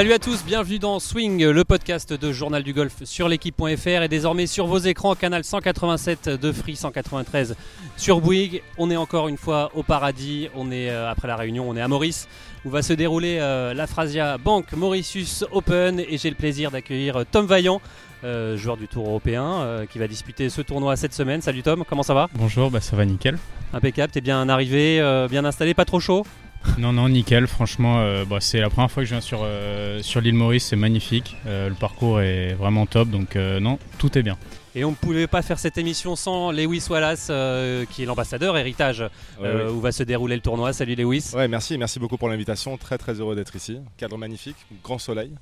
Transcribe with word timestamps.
Salut 0.00 0.14
à 0.14 0.18
tous, 0.18 0.42
bienvenue 0.46 0.78
dans 0.78 0.98
Swing, 0.98 1.44
le 1.44 1.62
podcast 1.62 2.14
de 2.14 2.32
Journal 2.32 2.62
du 2.62 2.72
Golf 2.72 3.04
sur 3.04 3.28
l'équipe.fr 3.28 3.86
et 3.86 4.08
désormais 4.08 4.46
sur 4.46 4.66
vos 4.66 4.78
écrans, 4.78 5.14
canal 5.14 5.44
187 5.44 6.26
de 6.40 6.52
Free 6.52 6.74
193 6.74 7.54
sur 7.98 8.22
Bouygues. 8.22 8.62
On 8.78 8.90
est 8.90 8.96
encore 8.96 9.28
une 9.28 9.36
fois 9.36 9.70
au 9.74 9.82
paradis, 9.82 10.48
on 10.54 10.70
est 10.70 10.88
euh, 10.88 11.10
après 11.10 11.28
la 11.28 11.36
réunion, 11.36 11.68
on 11.68 11.76
est 11.76 11.82
à 11.82 11.88
Maurice 11.88 12.28
où 12.64 12.70
va 12.70 12.80
se 12.80 12.94
dérouler 12.94 13.40
euh, 13.40 13.74
la 13.74 13.86
Phrasia 13.86 14.38
Bank 14.38 14.72
Mauritius 14.72 15.44
Open 15.52 16.00
et 16.00 16.16
j'ai 16.16 16.30
le 16.30 16.36
plaisir 16.36 16.70
d'accueillir 16.70 17.16
euh, 17.16 17.24
Tom 17.30 17.44
Vaillant. 17.44 17.82
joueur 18.22 18.78
du 18.78 18.88
Tour 18.88 19.06
européen 19.06 19.84
qui 19.90 19.98
va 19.98 20.08
disputer 20.08 20.48
ce 20.48 20.62
tournoi 20.62 20.96
cette 20.96 21.12
semaine. 21.12 21.42
Salut 21.42 21.62
Tom, 21.62 21.84
comment 21.86 22.02
ça 22.02 22.14
va? 22.14 22.28
Bonjour, 22.36 22.70
bah 22.70 22.80
ça 22.80 22.96
va 22.96 23.04
nickel. 23.04 23.36
Impeccable, 23.74 24.14
t'es 24.14 24.22
bien 24.22 24.48
arrivé, 24.48 25.26
bien 25.28 25.44
installé, 25.44 25.74
pas 25.74 25.84
trop 25.84 26.00
chaud? 26.00 26.24
non, 26.78 26.92
non, 26.92 27.08
nickel. 27.08 27.46
Franchement, 27.46 28.00
euh, 28.00 28.24
bah, 28.24 28.38
c'est 28.40 28.60
la 28.60 28.70
première 28.70 28.90
fois 28.90 29.02
que 29.02 29.08
je 29.08 29.14
viens 29.14 29.20
sur, 29.20 29.40
euh, 29.42 30.02
sur 30.02 30.20
l'île 30.20 30.34
Maurice. 30.34 30.66
C'est 30.66 30.76
magnifique. 30.76 31.36
Euh, 31.46 31.68
le 31.68 31.74
parcours 31.74 32.20
est 32.20 32.54
vraiment 32.54 32.86
top. 32.86 33.08
Donc, 33.08 33.36
non, 33.36 33.78
tout 33.98 34.16
est 34.18 34.22
bien. 34.22 34.36
Et 34.76 34.84
on 34.84 34.90
ne 34.90 34.96
pouvait 34.96 35.26
pas 35.26 35.42
faire 35.42 35.58
cette 35.58 35.78
émission 35.78 36.14
sans 36.14 36.52
Lewis 36.52 36.86
Wallace, 36.88 37.32
qui 37.90 38.02
est 38.02 38.06
l'ambassadeur 38.06 38.56
héritage, 38.56 39.04
où 39.40 39.80
va 39.80 39.92
se 39.92 40.02
dérouler 40.02 40.36
le 40.36 40.42
tournoi. 40.42 40.72
Salut 40.72 40.94
Lewis. 40.94 41.32
Ouais, 41.34 41.48
merci, 41.48 41.76
merci 41.76 41.98
beaucoup 41.98 42.16
pour 42.16 42.28
l'invitation. 42.28 42.76
Très 42.76 42.98
très 42.98 43.14
heureux 43.14 43.34
d'être 43.34 43.56
ici. 43.56 43.78
Cadre 43.96 44.16
magnifique, 44.16 44.56
grand 44.84 44.98
soleil. 44.98 45.32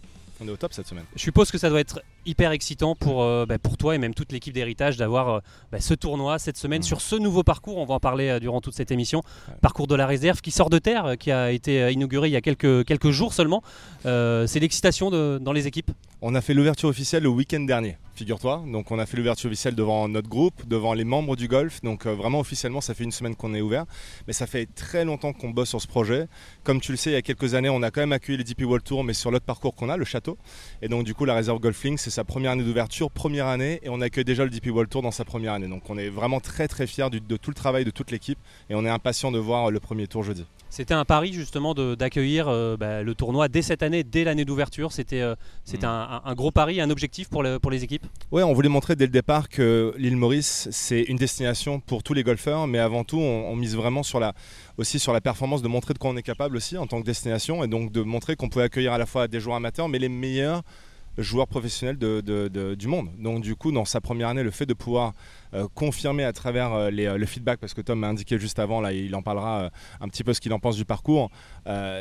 On 0.40 0.46
est 0.46 0.50
au 0.50 0.56
top 0.56 0.72
cette 0.72 0.86
semaine. 0.86 1.04
Je 1.16 1.22
suppose 1.22 1.50
que 1.50 1.58
ça 1.58 1.68
doit 1.68 1.80
être 1.80 2.00
hyper 2.26 2.52
excitant 2.52 2.94
pour, 2.94 3.22
euh, 3.22 3.46
bah, 3.46 3.58
pour 3.58 3.76
toi 3.76 3.94
et 3.94 3.98
même 3.98 4.14
toute 4.14 4.32
l'équipe 4.32 4.52
d'héritage 4.52 4.96
d'avoir 4.96 5.28
euh, 5.28 5.40
bah, 5.72 5.80
ce 5.80 5.94
tournoi 5.94 6.38
cette 6.38 6.56
semaine 6.56 6.82
sur 6.82 7.00
ce 7.00 7.16
nouveau 7.16 7.42
parcours. 7.42 7.78
On 7.78 7.86
va 7.86 7.94
en 7.94 8.00
parler 8.00 8.28
euh, 8.28 8.40
durant 8.40 8.60
toute 8.60 8.74
cette 8.74 8.90
émission. 8.90 9.22
Parcours 9.60 9.86
de 9.86 9.94
la 9.94 10.06
réserve 10.06 10.40
qui 10.40 10.50
sort 10.50 10.70
de 10.70 10.78
terre, 10.78 11.16
qui 11.18 11.30
a 11.30 11.52
été 11.52 11.92
inauguré 11.92 12.28
il 12.28 12.32
y 12.32 12.36
a 12.36 12.40
quelques, 12.40 12.84
quelques 12.84 13.10
jours 13.10 13.32
seulement. 13.32 13.62
C'est 14.04 14.60
l'excitation 14.60 15.10
dans 15.10 15.52
les 15.52 15.66
équipes 15.66 15.90
On 16.22 16.34
a 16.34 16.40
fait 16.40 16.54
l'ouverture 16.54 16.88
officielle 16.88 17.22
le 17.22 17.28
week-end 17.28 17.60
dernier 17.60 17.96
figure-toi. 18.18 18.64
Donc 18.66 18.90
on 18.90 18.98
a 18.98 19.06
fait 19.06 19.16
l'ouverture 19.16 19.48
officielle 19.48 19.76
devant 19.76 20.08
notre 20.08 20.28
groupe, 20.28 20.66
devant 20.66 20.92
les 20.92 21.04
membres 21.04 21.36
du 21.36 21.46
golf. 21.46 21.80
Donc 21.82 22.06
vraiment 22.06 22.40
officiellement, 22.40 22.80
ça 22.80 22.92
fait 22.92 23.04
une 23.04 23.12
semaine 23.12 23.36
qu'on 23.36 23.54
est 23.54 23.60
ouvert. 23.60 23.84
Mais 24.26 24.32
ça 24.32 24.46
fait 24.46 24.66
très 24.66 25.04
longtemps 25.04 25.32
qu'on 25.32 25.50
bosse 25.50 25.68
sur 25.68 25.80
ce 25.80 25.86
projet. 25.86 26.26
Comme 26.64 26.80
tu 26.80 26.90
le 26.90 26.98
sais, 26.98 27.10
il 27.10 27.14
y 27.14 27.16
a 27.16 27.22
quelques 27.22 27.54
années, 27.54 27.68
on 27.68 27.82
a 27.82 27.90
quand 27.90 28.00
même 28.00 28.12
accueilli 28.12 28.38
les 28.38 28.44
DP 28.44 28.62
World 28.62 28.84
Tour, 28.84 29.04
mais 29.04 29.14
sur 29.14 29.30
l'autre 29.30 29.44
parcours 29.44 29.74
qu'on 29.74 29.88
a, 29.88 29.96
le 29.96 30.04
château. 30.04 30.36
Et 30.82 30.88
donc 30.88 31.04
du 31.04 31.14
coup, 31.14 31.24
la 31.24 31.34
réserve 31.34 31.60
Golfling, 31.60 31.96
c'est 32.08 32.14
sa 32.14 32.24
première 32.24 32.52
année 32.52 32.64
d'ouverture, 32.64 33.10
première 33.10 33.48
année, 33.48 33.80
et 33.82 33.90
on 33.90 34.00
accueille 34.00 34.24
déjà 34.24 34.42
le 34.42 34.48
DP 34.48 34.68
World 34.68 34.88
Tour 34.88 35.02
dans 35.02 35.10
sa 35.10 35.26
première 35.26 35.52
année. 35.52 35.68
Donc 35.68 35.90
on 35.90 35.98
est 35.98 36.08
vraiment 36.08 36.40
très 36.40 36.66
très 36.66 36.86
fiers 36.86 37.10
de 37.10 37.36
tout 37.36 37.50
le 37.50 37.54
travail 37.54 37.84
de 37.84 37.90
toute 37.90 38.10
l'équipe, 38.10 38.38
et 38.70 38.74
on 38.74 38.84
est 38.86 38.88
impatient 38.88 39.30
de 39.30 39.38
voir 39.38 39.70
le 39.70 39.78
premier 39.78 40.06
tour 40.06 40.22
jeudi. 40.22 40.46
C'était 40.70 40.94
un 40.94 41.04
pari 41.04 41.32
justement 41.32 41.74
d'accueillir 41.74 42.48
euh, 42.48 42.76
bah, 42.76 43.02
le 43.02 43.14
tournoi 43.14 43.48
dès 43.48 43.62
cette 43.62 43.82
année, 43.82 44.04
dès 44.04 44.24
l'année 44.24 44.44
d'ouverture. 44.44 44.92
C'était 44.92 45.20
euh, 45.20 45.34
mm. 45.70 45.84
un, 45.84 46.34
gros 46.34 46.50
pari, 46.50 46.80
un 46.80 46.88
objectif 46.90 47.28
pour, 47.28 47.42
pour 47.60 47.70
les 47.70 47.84
équipes? 47.84 48.06
Oui, 48.32 48.42
on 48.42 48.52
voulait 48.52 48.68
montrer 48.68 48.96
dès 48.96 49.06
le 49.06 49.12
départ 49.12 49.48
que 49.48 49.94
l'île 49.98 50.16
Maurice, 50.16 50.68
c'est 50.70 51.02
une 51.02 51.16
destination 51.16 51.80
pour 51.80 52.02
tous 52.02 52.14
les 52.14 52.22
golfeurs, 52.22 52.66
mais 52.66 52.78
avant 52.78 53.04
tout, 53.04 53.18
on, 53.18 53.56
mise 53.56 53.76
vraiment 53.76 54.02
sur 54.02 54.20
la, 54.20 54.34
aussi 54.78 54.98
sur 54.98 55.12
la 55.12 55.20
performance, 55.20 55.62
de 55.62 55.68
montrer 55.68 55.94
de 55.94 55.98
quoi 55.98 56.10
on 56.10 56.16
est 56.16 56.22
capable 56.22 56.56
aussi 56.56 56.78
en 56.78 56.86
tant 56.86 57.00
que 57.00 57.06
destination, 57.06 57.64
et 57.64 57.68
donc 57.68 57.92
de 57.92 58.02
montrer 58.02 58.36
qu'on 58.36 58.48
pouvait 58.48 58.66
accueillir 58.66 58.92
à 58.92 58.98
la 58.98 59.06
fois 59.06 59.26
des 59.26 59.40
joueurs 59.40 59.56
amateurs, 59.56 59.88
mais 59.88 59.98
les 59.98 60.08
meilleurs 60.08 60.62
joueur 61.22 61.46
professionnel 61.48 61.96
du 61.98 62.86
monde. 62.86 63.10
Donc 63.18 63.42
du 63.42 63.56
coup, 63.56 63.72
dans 63.72 63.84
sa 63.84 64.00
première 64.00 64.28
année, 64.28 64.42
le 64.42 64.50
fait 64.50 64.66
de 64.66 64.74
pouvoir 64.74 65.12
euh, 65.54 65.66
confirmer 65.74 66.24
à 66.24 66.32
travers 66.32 66.72
euh, 66.74 66.90
euh, 66.92 67.16
le 67.16 67.26
feedback, 67.26 67.58
parce 67.58 67.74
que 67.74 67.80
Tom 67.80 67.98
m'a 67.98 68.08
indiqué 68.08 68.38
juste 68.38 68.58
avant, 68.58 68.80
là, 68.80 68.92
il 68.92 69.14
en 69.14 69.22
parlera 69.22 69.70
un 70.00 70.08
petit 70.08 70.24
peu 70.24 70.34
ce 70.34 70.40
qu'il 70.40 70.52
en 70.52 70.58
pense 70.58 70.76
du 70.76 70.84
parcours, 70.84 71.30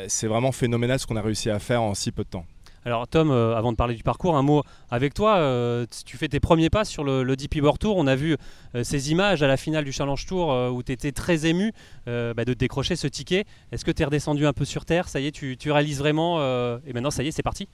c'est 0.06 0.26
vraiment 0.26 0.52
phénoménal 0.52 0.98
ce 0.98 1.06
qu'on 1.06 1.16
a 1.16 1.22
réussi 1.22 1.50
à 1.50 1.58
faire 1.58 1.82
en 1.82 1.94
si 1.94 2.12
peu 2.12 2.24
de 2.24 2.28
temps. 2.28 2.44
Alors 2.84 3.06
Tom, 3.06 3.30
avant 3.30 3.72
de 3.72 3.76
parler 3.76 3.94
du 3.94 4.02
parcours, 4.02 4.36
un 4.36 4.42
mot 4.42 4.62
avec 4.90 5.12
toi. 5.12 5.86
tu 6.06 6.16
fais 6.16 6.28
tes 6.28 6.40
premiers 6.40 6.70
pas 6.70 6.84
sur 6.84 7.04
le, 7.04 7.36
DP 7.36 7.56
World 7.60 7.78
Tour. 7.78 7.96
On 7.96 8.06
a 8.06 8.16
vu 8.16 8.36
ces 8.82 9.10
images 9.10 9.42
à 9.42 9.46
la 9.46 9.56
finale 9.56 9.84
du 9.84 9.92
Challenge 9.92 10.24
Tour 10.26 10.48
où 10.72 10.82
tu 10.82 10.92
étais 10.92 11.12
très 11.12 11.44
ému 11.44 11.72
bah, 12.06 12.44
de 12.44 12.54
décrocher 12.54 12.96
ce 12.96 13.06
ticket. 13.06 13.44
Est-ce 13.72 13.84
que 13.84 13.90
tu 13.90 14.02
es 14.02 14.04
redescendu 14.04 14.46
un 14.46 14.52
peu 14.52 14.64
sur 14.64 14.84
Terre? 14.84 15.08
Ça 15.08 15.20
y 15.20 15.26
est, 15.26 15.32
tu 15.32 15.70
réalises 15.70 15.98
vraiment 15.98 16.38
et 16.40 16.92
maintenant 16.94 17.10
ça 17.10 17.22
y 17.22 17.28
est, 17.28 17.32
c'est 17.32 17.42
parti 17.42 17.68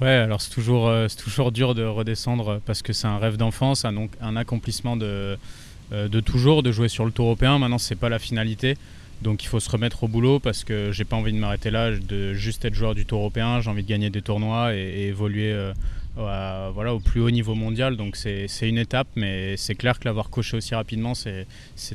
Ouais, 0.00 0.08
alors 0.08 0.40
c'est 0.40 0.50
toujours, 0.50 0.88
euh, 0.88 1.08
toujours 1.22 1.52
dur 1.52 1.74
de 1.74 1.84
redescendre 1.84 2.60
parce 2.64 2.80
que 2.80 2.94
c'est 2.94 3.06
un 3.06 3.18
rêve 3.18 3.36
d'enfance, 3.36 3.84
un, 3.84 3.94
un 4.22 4.36
accomplissement 4.36 4.96
de, 4.96 5.36
euh, 5.92 6.08
de 6.08 6.20
toujours, 6.20 6.62
de 6.62 6.72
jouer 6.72 6.88
sur 6.88 7.04
le 7.04 7.10
tour 7.10 7.26
européen. 7.26 7.58
Maintenant, 7.58 7.76
c'est 7.76 7.96
pas 7.96 8.08
la 8.08 8.18
finalité. 8.18 8.78
Donc 9.20 9.44
il 9.44 9.48
faut 9.48 9.60
se 9.60 9.68
remettre 9.68 10.04
au 10.04 10.08
boulot 10.08 10.38
parce 10.38 10.64
que 10.64 10.90
j'ai 10.90 11.04
pas 11.04 11.16
envie 11.16 11.32
de 11.32 11.38
m'arrêter 11.38 11.70
là, 11.70 11.90
de 11.90 12.32
juste 12.32 12.64
être 12.64 12.72
joueur 12.72 12.94
du 12.94 13.04
tour 13.04 13.20
européen. 13.20 13.60
J'ai 13.60 13.68
envie 13.68 13.82
de 13.82 13.88
gagner 13.88 14.08
des 14.08 14.22
tournois 14.22 14.74
et, 14.74 15.08
évoluer 15.08 15.52
euh, 15.52 15.74
voilà, 16.16 16.94
au 16.94 17.00
plus 17.00 17.20
haut 17.20 17.30
niveau 17.30 17.54
mondial. 17.54 17.98
Donc 17.98 18.16
c'est 18.16 18.48
une 18.62 18.78
étape, 18.78 19.08
mais 19.16 19.58
c'est 19.58 19.74
clair 19.74 19.98
que 19.98 20.06
l'avoir 20.06 20.30
coché 20.30 20.56
aussi 20.56 20.74
rapidement, 20.74 21.12
c'est 21.14 21.46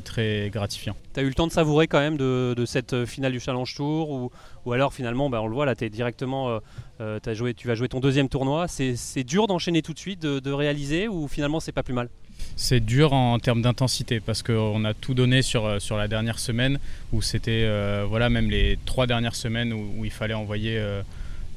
très 0.04 0.50
gratifiant. 0.52 0.94
Tu 1.14 1.18
as 1.18 1.22
eu 1.24 1.28
le 1.28 1.34
temps 1.34 1.48
de 1.48 1.52
savourer 1.52 1.88
quand 1.88 1.98
même 1.98 2.16
de, 2.16 2.64
cette 2.66 3.04
finale 3.06 3.32
du 3.32 3.40
Challenge 3.40 3.74
Tour 3.74 4.10
ou, 4.10 4.30
ou 4.64 4.72
alors 4.72 4.94
finalement, 4.94 5.28
bah, 5.28 5.42
on 5.42 5.48
le 5.48 5.54
voit 5.54 5.66
là, 5.66 5.74
es 5.80 5.90
directement, 5.90 6.60
euh, 7.00 7.18
euh, 7.26 7.52
tu 7.56 7.66
vas 7.66 7.74
jouer 7.74 7.88
ton 7.88 8.00
deuxième 8.00 8.28
tournoi. 8.28 8.66
C'est 8.68 9.24
dur 9.24 9.46
d'enchaîner 9.46 9.82
tout 9.82 9.92
de 9.92 9.98
suite, 9.98 10.22
de, 10.22 10.52
réaliser 10.52 11.08
ou 11.08 11.28
finalement 11.28 11.60
c'est 11.60 11.72
pas 11.72 11.82
plus 11.82 11.94
mal? 11.94 12.08
C'est 12.54 12.80
dur 12.80 13.12
en, 13.12 13.38
termes 13.38 13.62
d'intensité 13.62 14.20
parce 14.20 14.42
qu'on 14.42 14.84
a 14.84 14.94
tout 14.94 15.14
donné 15.14 15.42
sur, 15.42 15.66
euh, 15.66 15.78
la 15.90 16.08
dernière 16.08 16.38
semaine 16.38 16.78
où 17.12 17.22
c'était 17.22 17.68
voilà 18.08 18.28
même 18.28 18.50
les 18.50 18.78
trois 18.84 19.06
dernières 19.06 19.34
semaines 19.34 19.72
où, 19.72 20.04
il 20.04 20.10
fallait 20.10 20.34
envoyer 20.34 20.78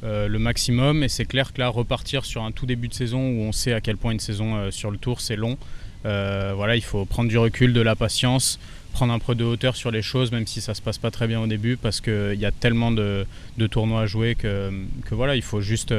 euh, 0.03 0.29
le 0.29 0.39
maximum. 0.39 1.03
Et 1.03 1.09
c'est 1.09 1.25
clair 1.25 1.51
que 1.51 1.59
là, 1.59 1.67
repartir 1.67 2.23
sur 2.23 2.44
un 2.44 2.51
tout 2.51 2.66
début 2.66 2.88
de 2.88 2.94
saison 2.94 3.19
où 3.19 3.41
on 3.41 3.51
sait 3.51 3.73
à 3.73 3.81
quel 3.81 3.97
point 3.97 4.11
une 4.11 4.19
saison 4.19 4.56
euh, 4.56 4.71
sur 4.71 4.91
le 4.91 4.97
tour 4.97 5.19
c'est 5.19 5.35
long, 5.35 5.57
euh, 6.06 6.53
voilà, 6.56 6.77
il 6.77 6.83
faut 6.83 7.03
prendre 7.03 7.27
du 7.27 7.38
recul, 7.38 7.73
de 7.73 7.81
la 7.81 7.95
patience, 7.97 8.59
prendre 8.94 9.13
un 9.13 9.19
peu 9.19 9.35
de 9.35 9.44
hauteur 9.44 9.75
sur 9.75 9.91
les 9.91 10.01
choses, 10.01 10.31
même 10.31 10.47
si 10.47 10.61
ça 10.61 10.73
se 10.73 10.81
passe 10.81 10.97
pas 10.97 11.11
très 11.11 11.27
bien 11.27 11.39
au 11.39 11.47
début, 11.47 11.77
parce 11.77 12.01
qu'il 12.01 12.35
y 12.35 12.45
a 12.45 12.51
tellement 12.51 12.91
de, 12.91 13.25
tournois 13.69 14.01
à 14.01 14.05
jouer 14.05 14.35
que, 14.35 14.72
voilà, 15.11 15.35
il 15.35 15.41
faut 15.41 15.61
juste 15.61 15.94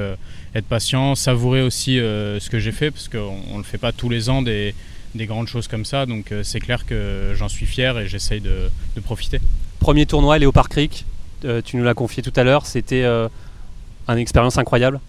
être 0.55 0.67
patient, 0.67 1.15
savourer 1.15 1.63
aussi 1.63 1.97
ce 1.97 2.51
que 2.51 2.59
j'ai 2.59 2.73
fait, 2.73 2.91
parce 2.91 3.09
qu'on 3.09 3.53
ne 3.53 3.59
le 3.59 3.65
fait 3.65 3.79
pas 3.79 3.93
tous 3.93 4.09
les 4.09 4.29
ans 4.29 4.43
des, 4.43 4.75
grandes 5.15 5.49
choses 5.49 5.69
comme 5.69 5.85
ça. 5.85 6.07
Donc 6.07 6.33
c'est 6.43 6.61
clair 6.61 6.87
que 6.87 7.33
j'en 7.35 7.49
suis 7.49 7.67
fier 7.67 7.99
et 7.99 8.09
j'essaye 8.09 8.41
de, 8.41 8.71
de, 8.97 9.01
profiter. 9.01 9.41
Premier 9.79 10.07
tournoi, 10.07 10.39
Léopard 10.39 10.69
Creek, 10.69 11.05
tu 11.65 11.77
nous 11.77 11.85
l'as 11.85 11.95
confié 11.95 12.23
tout 12.23 12.33
à 12.37 12.45
l'heure, 12.45 12.67
c'était 12.67 13.05
une 13.05 14.19
expérience 14.19 14.59
incroyable 14.59 15.01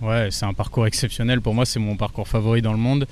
Ouais, 0.00 0.28
c'est 0.30 0.44
un 0.44 0.54
parcours 0.54 0.86
exceptionnel. 0.86 1.40
Pour 1.40 1.54
moi, 1.54 1.66
c'est 1.66 1.80
mon 1.80 1.96
parcours 1.96 2.28
favori 2.28 2.62
dans 2.62 2.72
le 2.72 2.78
monde. 2.78 3.06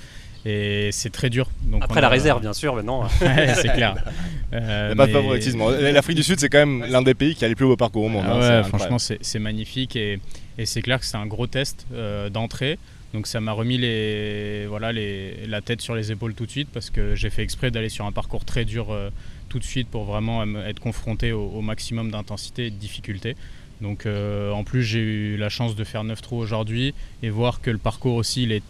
Et 0.47 0.91
c'est 0.93 1.09
très 1.09 1.29
dur. 1.29 1.49
Donc 1.63 1.83
Après 1.83 1.99
la 1.99 2.07
réserve, 2.07 2.39
bien 2.39 2.53
sûr, 2.53 2.73
maintenant. 2.73 3.03
ouais, 3.21 3.53
c'est 3.55 3.73
clair. 3.73 3.95
Euh, 4.53 4.95
pas 4.95 5.07
de 5.07 5.11
favoritisme. 5.11 5.61
L'Afrique 5.91 6.15
du 6.15 6.23
Sud, 6.23 6.39
c'est 6.39 6.47
quand 6.47 6.65
même 6.65 6.85
l'un 6.89 7.01
des 7.01 7.13
pays 7.13 7.35
qui 7.35 7.43
a 7.43 7.49
les 7.49 7.55
plus 7.55 7.65
beaux 7.65 7.75
parcours 7.75 8.05
au 8.05 8.07
monde. 8.07 8.23
Hein. 8.25 8.61
ouais, 8.61 8.63
franchement, 8.63 8.97
c'est 8.97 9.39
magnifique. 9.39 9.97
Et, 9.97 10.21
et 10.57 10.65
c'est 10.65 10.81
clair 10.81 11.01
que 11.01 11.05
c'est 11.05 11.17
un 11.17 11.25
gros 11.25 11.47
test 11.47 11.85
euh, 11.93 12.29
d'entrée. 12.29 12.79
Donc 13.13 13.27
ça 13.27 13.41
m'a 13.41 13.51
remis 13.51 13.77
les, 13.77 14.65
voilà, 14.67 14.93
les, 14.93 15.45
la 15.47 15.59
tête 15.59 15.81
sur 15.81 15.95
les 15.95 16.13
épaules 16.13 16.33
tout 16.33 16.45
de 16.45 16.51
suite 16.51 16.69
parce 16.73 16.89
que 16.89 17.13
j'ai 17.13 17.29
fait 17.29 17.43
exprès 17.43 17.71
d'aller 17.71 17.89
sur 17.89 18.05
un 18.05 18.13
parcours 18.13 18.45
très 18.45 18.63
dur 18.63 18.91
euh, 18.91 19.09
tout 19.49 19.59
de 19.59 19.65
suite 19.65 19.89
pour 19.89 20.05
vraiment 20.05 20.43
être 20.59 20.79
confronté 20.79 21.33
au, 21.33 21.47
au 21.47 21.61
maximum 21.61 22.09
d'intensité 22.09 22.67
et 22.67 22.69
de 22.69 22.75
difficulté. 22.77 23.35
Donc 23.81 24.05
euh, 24.05 24.51
en 24.51 24.63
plus 24.63 24.83
j'ai 24.83 24.99
eu 24.99 25.37
la 25.37 25.49
chance 25.49 25.75
de 25.75 25.83
faire 25.83 26.03
9 26.03 26.21
trous 26.21 26.37
aujourd'hui 26.37 26.93
et 27.21 27.29
voir 27.29 27.61
que 27.61 27.69
le 27.69 27.77
parcours 27.77 28.15
aussi 28.15 28.43
il 28.43 28.51
est, 28.51 28.63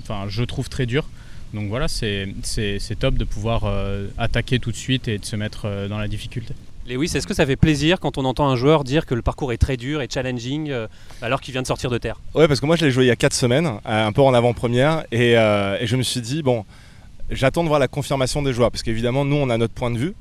enfin 0.00 0.26
je 0.28 0.42
trouve 0.42 0.68
très 0.68 0.86
dur. 0.86 1.08
Donc 1.54 1.68
voilà 1.68 1.86
c'est 1.88 2.26
top 2.98 3.14
de 3.14 3.24
pouvoir 3.24 3.64
euh, 3.64 4.08
attaquer 4.18 4.58
tout 4.58 4.70
de 4.70 4.76
suite 4.76 5.08
et 5.08 5.18
de 5.18 5.24
se 5.24 5.36
mettre 5.36 5.62
euh, 5.66 5.88
dans 5.88 5.98
la 5.98 6.08
difficulté. 6.08 6.54
Lewis, 6.88 7.12
est-ce 7.14 7.26
que 7.26 7.34
ça 7.34 7.46
fait 7.46 7.56
plaisir 7.56 8.00
quand 8.00 8.18
on 8.18 8.24
entend 8.24 8.48
un 8.48 8.56
joueur 8.56 8.82
dire 8.82 9.06
que 9.06 9.14
le 9.14 9.22
parcours 9.22 9.52
est 9.52 9.58
très 9.58 9.76
dur 9.76 10.02
et 10.02 10.08
challenging 10.12 10.72
alors 11.20 11.40
qu'il 11.40 11.52
vient 11.52 11.62
de 11.62 11.66
sortir 11.66 11.90
de 11.90 11.98
terre? 11.98 12.20
Ouais 12.34 12.48
parce 12.48 12.60
que 12.60 12.66
moi 12.66 12.74
je 12.76 12.84
l'ai 12.84 12.90
joué 12.90 13.04
il 13.04 13.08
y 13.08 13.12
a 13.12 13.16
4 13.16 13.32
semaines, 13.32 13.70
un 13.84 14.12
peu 14.12 14.22
en 14.22 14.34
avant-première 14.34 15.04
et, 15.12 15.32
et 15.32 15.86
je 15.86 15.96
me 15.96 16.02
suis 16.02 16.20
dit 16.20 16.42
bon 16.42 16.64
j'attends 17.30 17.62
de 17.62 17.68
voir 17.68 17.78
la 17.78 17.86
confirmation 17.86 18.42
des 18.42 18.52
joueurs 18.52 18.72
parce 18.72 18.82
qu'évidemment 18.82 19.24
nous 19.24 19.36
on 19.36 19.48
a 19.48 19.58
notre 19.58 19.74
point 19.74 19.90
de 19.92 19.98
vue 19.98 20.14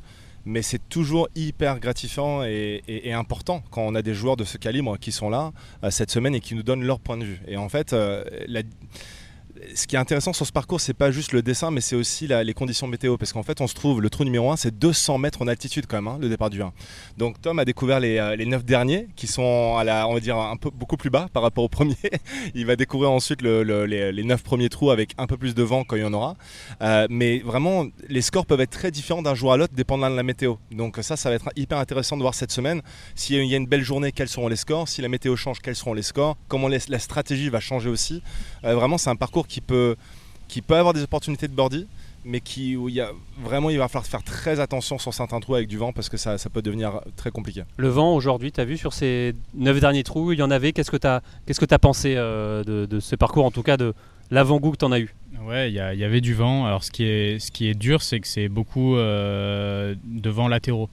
mais 0.45 0.61
c'est 0.61 0.89
toujours 0.89 1.29
hyper 1.35 1.79
gratifiant 1.79 2.43
et, 2.43 3.11
important 3.13 3.63
quand 3.71 3.81
on 3.81 3.95
a 3.95 4.01
des 4.01 4.13
joueurs 4.13 4.37
de 4.37 4.43
ce 4.43 4.57
calibre 4.57 4.97
qui 4.97 5.11
sont 5.11 5.29
là 5.29 5.51
euh, 5.83 5.91
cette 5.91 6.11
semaine 6.11 6.33
et 6.35 6.39
qui 6.39 6.55
nous 6.55 6.63
donnent 6.63 6.83
leur 6.83 6.99
point 6.99 7.17
de 7.17 7.25
vue. 7.25 7.41
Et 7.47 7.57
en 7.57 7.69
fait, 7.69 7.93
euh, 7.93 8.23
ce 9.75 9.87
qui 9.87 9.95
est 9.95 9.99
intéressant 9.99 10.33
sur 10.33 10.45
ce 10.45 10.51
parcours, 10.51 10.81
c'est 10.81 10.93
pas 10.93 11.11
juste 11.11 11.33
le 11.33 11.41
dessin, 11.41 11.71
mais 11.71 11.81
c'est 11.81 11.95
aussi 11.95 12.27
les 12.27 12.53
conditions 12.53 12.87
météo. 12.87 13.17
Parce 13.17 13.33
qu'en 13.33 13.43
fait, 13.43 13.61
on 13.61 13.67
se 13.67 13.73
trouve, 13.73 14.01
le 14.01 14.09
trou 14.09 14.23
numéro 14.23 14.51
1, 14.51 14.55
c'est 14.55 14.77
200 14.77 15.17
mètres 15.17 15.41
en 15.41 15.47
altitude 15.47 15.85
quand 15.87 15.97
même, 15.97 16.07
hein, 16.07 16.17
le 16.19 16.29
départ 16.29 16.49
du 16.49 16.61
1. 16.61 16.71
Donc 17.17 17.41
Tom 17.41 17.59
a 17.59 17.65
découvert 17.65 17.99
les, 17.99 18.17
euh, 18.17 18.35
les 18.35 18.45
9 18.45 18.63
derniers, 18.65 19.07
qui 19.15 19.27
sont, 19.27 19.41
on 19.41 20.13
va 20.13 20.19
dire, 20.19 20.37
beaucoup 20.73 20.97
plus 20.97 21.09
bas 21.09 21.27
par 21.33 21.43
rapport 21.43 21.63
au 21.63 21.69
premier. 21.69 21.95
il 22.55 22.65
va 22.65 22.75
découvrir 22.75 23.11
ensuite 23.11 23.41
les, 23.41 24.11
les, 24.11 24.23
9 24.23 24.43
premiers 24.43 24.69
trous 24.69 24.91
avec 24.91 25.13
un 25.17 25.27
peu 25.27 25.37
plus 25.37 25.55
de 25.55 25.63
vent 25.63 25.83
quand 25.83 25.95
il 25.95 26.01
y 26.01 26.05
en 26.05 26.13
aura. 26.13 26.35
Euh, 26.81 27.07
mais 27.09 27.39
vraiment, 27.39 27.85
les 28.09 28.21
scores 28.21 28.45
peuvent 28.45 28.61
être 28.61 28.71
très 28.71 28.91
différents 28.91 29.21
d'un 29.21 29.35
jour 29.35 29.53
à 29.53 29.57
l'autre, 29.57 29.73
dépendant 29.75 30.09
de 30.09 30.15
la 30.15 30.23
météo. 30.23 30.55
Donc 30.71 30.97
ça, 31.01 31.15
ça 31.17 31.29
va 31.29 31.35
être 31.35 31.49
hyper 31.55 31.77
intéressant 31.77 32.17
de 32.17 32.21
voir 32.21 32.33
cette 32.33 32.51
semaine. 32.51 32.81
S'il 33.15 33.43
y 33.45 33.53
a 33.53 33.57
une 33.57 33.67
belle 33.67 33.83
journée, 33.83 34.11
quels 34.11 34.29
seront 34.29 34.47
les 34.47 34.55
scores 34.55 34.87
Si 34.87 35.01
la 35.01 35.09
météo 35.09 35.35
change, 35.35 35.59
quels 35.59 35.75
seront 35.75 35.93
les 35.93 36.01
scores 36.01 36.37
Comment 36.47 36.67
la 36.67 36.99
stratégie 36.99 37.49
va 37.49 37.59
changer 37.59 37.89
aussi 37.89 38.21
euh, 38.63 38.75
Vraiment, 38.75 38.97
c'est 38.97 39.09
un 39.09 39.15
parcours 39.15 39.47
qui 39.47 39.50
peut, 39.59 39.97
qui 40.47 40.61
peut 40.61 40.75
avoir 40.75 40.93
des 40.93 41.03
opportunités 41.03 41.49
de 41.49 41.53
birdie, 41.53 41.87
mais 42.23 42.39
qui, 42.39 42.75
où 42.75 42.87
il 42.89 42.95
y 42.95 43.01
a, 43.01 43.11
vraiment 43.41 43.69
il 43.69 43.77
va 43.77 43.87
falloir 43.87 44.05
faire 44.05 44.23
très 44.23 44.59
attention 44.59 44.97
sur 44.97 45.13
certains 45.13 45.39
trous 45.39 45.55
avec 45.55 45.67
du 45.67 45.77
vent 45.77 45.91
parce 45.91 46.09
que 46.09 46.17
ça, 46.17 46.37
ça 46.37 46.49
peut 46.49 46.61
devenir 46.61 47.01
très 47.15 47.31
compliqué. 47.31 47.63
Le 47.77 47.89
vent 47.89 48.13
aujourd'hui, 48.13 48.51
tu 48.51 48.61
as 48.61 48.65
vu 48.65 48.77
sur 48.77 48.93
ces 48.93 49.33
9 49.55 49.79
derniers 49.79 50.03
trous, 50.03 50.31
il 50.31 50.39
y 50.39 50.43
en 50.43 50.51
avait. 50.51 50.71
Qu'est-ce 50.71 50.91
que 50.91 50.97
tu 50.97 51.07
as, 51.07 51.21
qu'est-ce 51.45 51.59
que 51.59 51.73
as 51.73 51.79
pensé 51.79 52.13
euh, 52.15 52.63
de, 52.63 52.99
ce 52.99 53.15
parcours, 53.15 53.45
en 53.45 53.51
tout 53.51 53.63
cas 53.63 53.77
de 53.77 53.93
l'avant-goût 54.29 54.71
que 54.71 54.77
tu 54.77 54.85
en 54.85 54.91
as 54.91 54.99
eu? 54.99 55.13
Ouais, 55.43 55.71
il 55.71 55.73
y, 55.73 55.77
y, 55.77 56.03
avait 56.03 56.21
du 56.21 56.35
vent. 56.35 56.65
Alors 56.65 56.83
ce 56.83 56.91
qui 56.91 57.03
est, 57.03 57.39
ce 57.39 57.51
qui 57.51 57.67
est 57.67 57.73
dur, 57.73 58.01
c'est 58.01 58.19
que 58.19 58.27
c'est 58.27 58.47
beaucoup 58.47 58.95
euh, 58.95 59.95
de 60.03 60.29
vents 60.29 60.47
latéraux. 60.47 60.89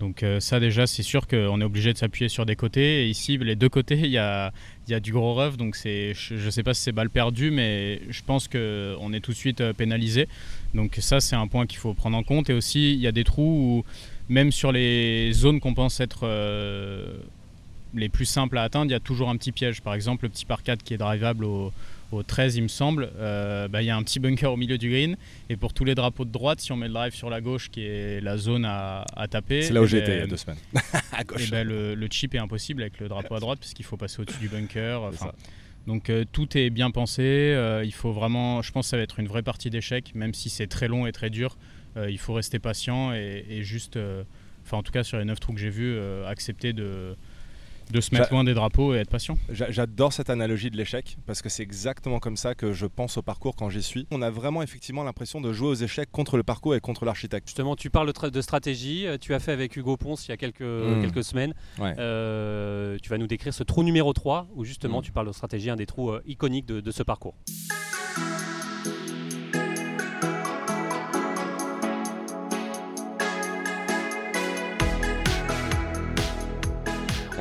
Donc 0.00 0.22
euh, 0.22 0.40
ça 0.40 0.58
déjà, 0.60 0.86
c'est 0.86 1.02
sûr 1.02 1.28
qu'on 1.28 1.60
est 1.60 1.64
obligé 1.64 1.92
de 1.92 1.98
s'appuyer 1.98 2.30
sur 2.30 2.46
des 2.46 2.56
côtés. 2.56 3.04
Et 3.04 3.08
ici, 3.08 3.36
les 3.36 3.54
deux 3.54 3.68
côtés, 3.68 3.98
il 3.98 4.10
y 4.10 4.16
a, 4.18 4.50
y 4.88 4.94
a, 4.94 5.00
du 5.00 5.12
gros 5.12 5.34
rough. 5.34 5.56
Donc 5.58 5.76
je 5.76 6.34
ne 6.34 6.50
sais 6.50 6.62
pas 6.62 6.72
si 6.72 6.82
c'est 6.82 6.92
balle 6.92 7.10
perdue, 7.10 7.50
mais 7.50 8.00
je 8.08 8.22
pense 8.22 8.48
qu'on 8.48 9.12
est 9.12 9.20
tout 9.20 9.32
de 9.32 9.36
suite 9.36 9.60
euh, 9.60 9.74
pénalisé. 9.74 10.26
Donc 10.74 10.96
ça, 11.00 11.20
c'est 11.20 11.36
un 11.36 11.46
point 11.46 11.66
qu'il 11.66 11.78
faut 11.78 11.92
prendre 11.92 12.16
en 12.16 12.22
compte. 12.22 12.48
Et 12.48 12.54
aussi, 12.54 12.94
il 12.94 13.00
y 13.00 13.06
a 13.06 13.12
des 13.12 13.24
trous 13.24 13.42
où, 13.42 13.84
même 14.30 14.52
sur 14.52 14.72
les 14.72 15.32
zones 15.32 15.60
qu'on 15.60 15.74
pense 15.74 16.00
être 16.00 16.20
euh, 16.22 17.18
les 17.94 18.08
plus 18.08 18.24
simples 18.24 18.56
à 18.56 18.62
atteindre, 18.62 18.86
il 18.86 18.92
y 18.92 18.96
a 18.96 19.00
toujours 19.00 19.28
un 19.28 19.36
petit 19.36 19.52
piège. 19.52 19.82
Par 19.82 19.92
exemple, 19.92 20.24
le 20.24 20.30
petit 20.30 20.46
par 20.46 20.62
4 20.62 20.82
qui 20.82 20.94
est 20.94 20.98
drivable 20.98 21.44
au, 21.44 21.72
au 22.12 22.22
13, 22.22 22.56
il 22.56 22.62
me 22.62 22.68
semble, 22.68 23.10
euh, 23.18 23.68
bah, 23.68 23.82
il 23.82 23.86
y 23.86 23.90
a 23.90 23.96
un 23.96 24.02
petit 24.02 24.18
bunker 24.18 24.52
au 24.52 24.56
milieu 24.56 24.78
du 24.78 24.90
green. 24.90 25.16
Et 25.48 25.56
pour 25.56 25.72
tous 25.72 25.84
les 25.84 25.94
drapeaux 25.94 26.24
de 26.24 26.30
droite, 26.30 26.60
si 26.60 26.72
on 26.72 26.76
met 26.76 26.88
le 26.88 26.94
drive 26.94 27.14
sur 27.14 27.30
la 27.30 27.40
gauche, 27.40 27.70
qui 27.70 27.82
est 27.82 28.20
la 28.20 28.36
zone 28.36 28.64
à, 28.64 29.04
taper. 29.30 29.62
C'est 29.62 29.72
là 29.72 29.80
où 29.80 29.84
eh 29.84 29.88
j'étais 29.88 30.06
ben, 30.06 30.14
il 30.14 30.20
y 30.20 30.22
a 30.22 30.26
deux 30.26 30.36
semaines. 30.36 30.58
à 31.12 31.24
gauche. 31.24 31.46
Et 31.46 31.50
ben, 31.50 31.66
le, 31.66 32.08
chip 32.10 32.34
est 32.34 32.38
impossible 32.38 32.82
avec 32.82 32.98
le 32.98 33.08
drapeau 33.08 33.34
à 33.34 33.40
droite, 33.40 33.60
puisqu'il 33.60 33.84
faut 33.84 33.96
passer 33.96 34.20
au-dessus 34.20 34.38
du 34.38 34.48
bunker. 34.48 35.10
Donc 35.86 36.10
euh, 36.10 36.24
tout 36.30 36.58
est 36.58 36.70
bien 36.70 36.90
pensé. 36.90 37.22
Euh, 37.22 37.82
il 37.84 37.94
faut 37.94 38.12
vraiment, 38.12 38.60
je 38.62 38.70
pense 38.72 38.86
que 38.86 38.90
ça 38.90 38.96
va 38.96 39.02
être 39.02 39.18
une 39.18 39.28
vraie 39.28 39.42
partie 39.42 39.70
d'échecs, 39.70 40.12
même 40.14 40.34
si 40.34 40.50
c'est 40.50 40.66
très 40.66 40.88
long 40.88 41.06
et 41.06 41.12
très 41.12 41.30
dur. 41.30 41.56
il 41.96 42.18
faut 42.18 42.34
rester 42.34 42.58
patient 42.58 43.12
et, 43.12 43.44
et 43.48 43.62
juste, 43.62 43.98
enfin 44.64 44.76
en 44.78 44.82
tout 44.82 44.92
cas 44.92 45.02
sur 45.02 45.18
les 45.18 45.24
9 45.24 45.40
trous 45.40 45.54
que 45.54 45.60
j'ai 45.60 45.70
vus, 45.70 45.98
accepter 46.26 46.72
de 46.72 47.16
de 47.90 48.00
se 48.00 48.14
mettre 48.14 48.32
loin 48.32 48.44
des 48.44 48.54
drapeaux 48.54 48.94
et 48.94 48.98
être 48.98 49.10
patient. 49.10 49.38
J'adore 49.50 50.12
cette 50.12 50.30
analogie 50.30 50.70
de 50.70 50.76
l'échec 50.76 51.16
parce 51.26 51.42
que 51.42 51.48
c'est 51.48 51.62
exactement 51.62 52.18
comme 52.18 52.36
ça 52.36 52.54
que 52.54 52.72
je 52.72 52.86
pense 52.86 53.16
au 53.16 53.22
parcours 53.22 53.56
quand 53.56 53.70
j'y 53.70 53.82
suis. 53.82 54.06
On 54.10 54.22
a 54.22 54.30
vraiment 54.30 54.62
effectivement 54.62 55.02
l'impression 55.04 55.40
de 55.40 55.52
jouer 55.52 55.68
aux 55.68 55.74
échecs 55.74 56.10
contre 56.10 56.36
le 56.36 56.42
parcours 56.42 56.74
et 56.74 56.80
contre 56.80 57.04
l'architecte. 57.04 57.48
Justement, 57.48 57.76
tu 57.76 57.90
parles 57.90 58.12
de, 58.30 58.40
stratégie. 58.40 59.06
Euh, 59.06 59.18
tu 59.18 59.34
as 59.34 59.38
fait 59.38 59.52
avec 59.52 59.76
Hugo 59.76 59.96
Ponce 59.96 60.26
il 60.28 60.30
y 60.30 60.34
a 60.34 60.36
quelques, 60.36 60.60
hmm. 60.60 61.02
quelques 61.02 61.24
semaines. 61.24 61.54
Euh, 61.80 62.96
tu 63.02 63.08
vas 63.08 63.18
nous 63.18 63.26
décrire 63.26 63.54
ce 63.54 63.62
trou 63.62 63.82
numéro 63.82 64.12
3 64.12 64.48
où 64.54 64.64
justement 64.64 65.00
hmm. 65.00 65.04
tu 65.04 65.12
parles 65.12 65.26
de 65.26 65.32
stratégie, 65.32 65.70
un 65.70 65.76
des 65.76 65.86
trous 65.86 66.10
euh, 66.10 66.22
iconiques 66.26 66.66
de 66.66 66.90
ce 66.90 67.02
parcours. 67.02 67.34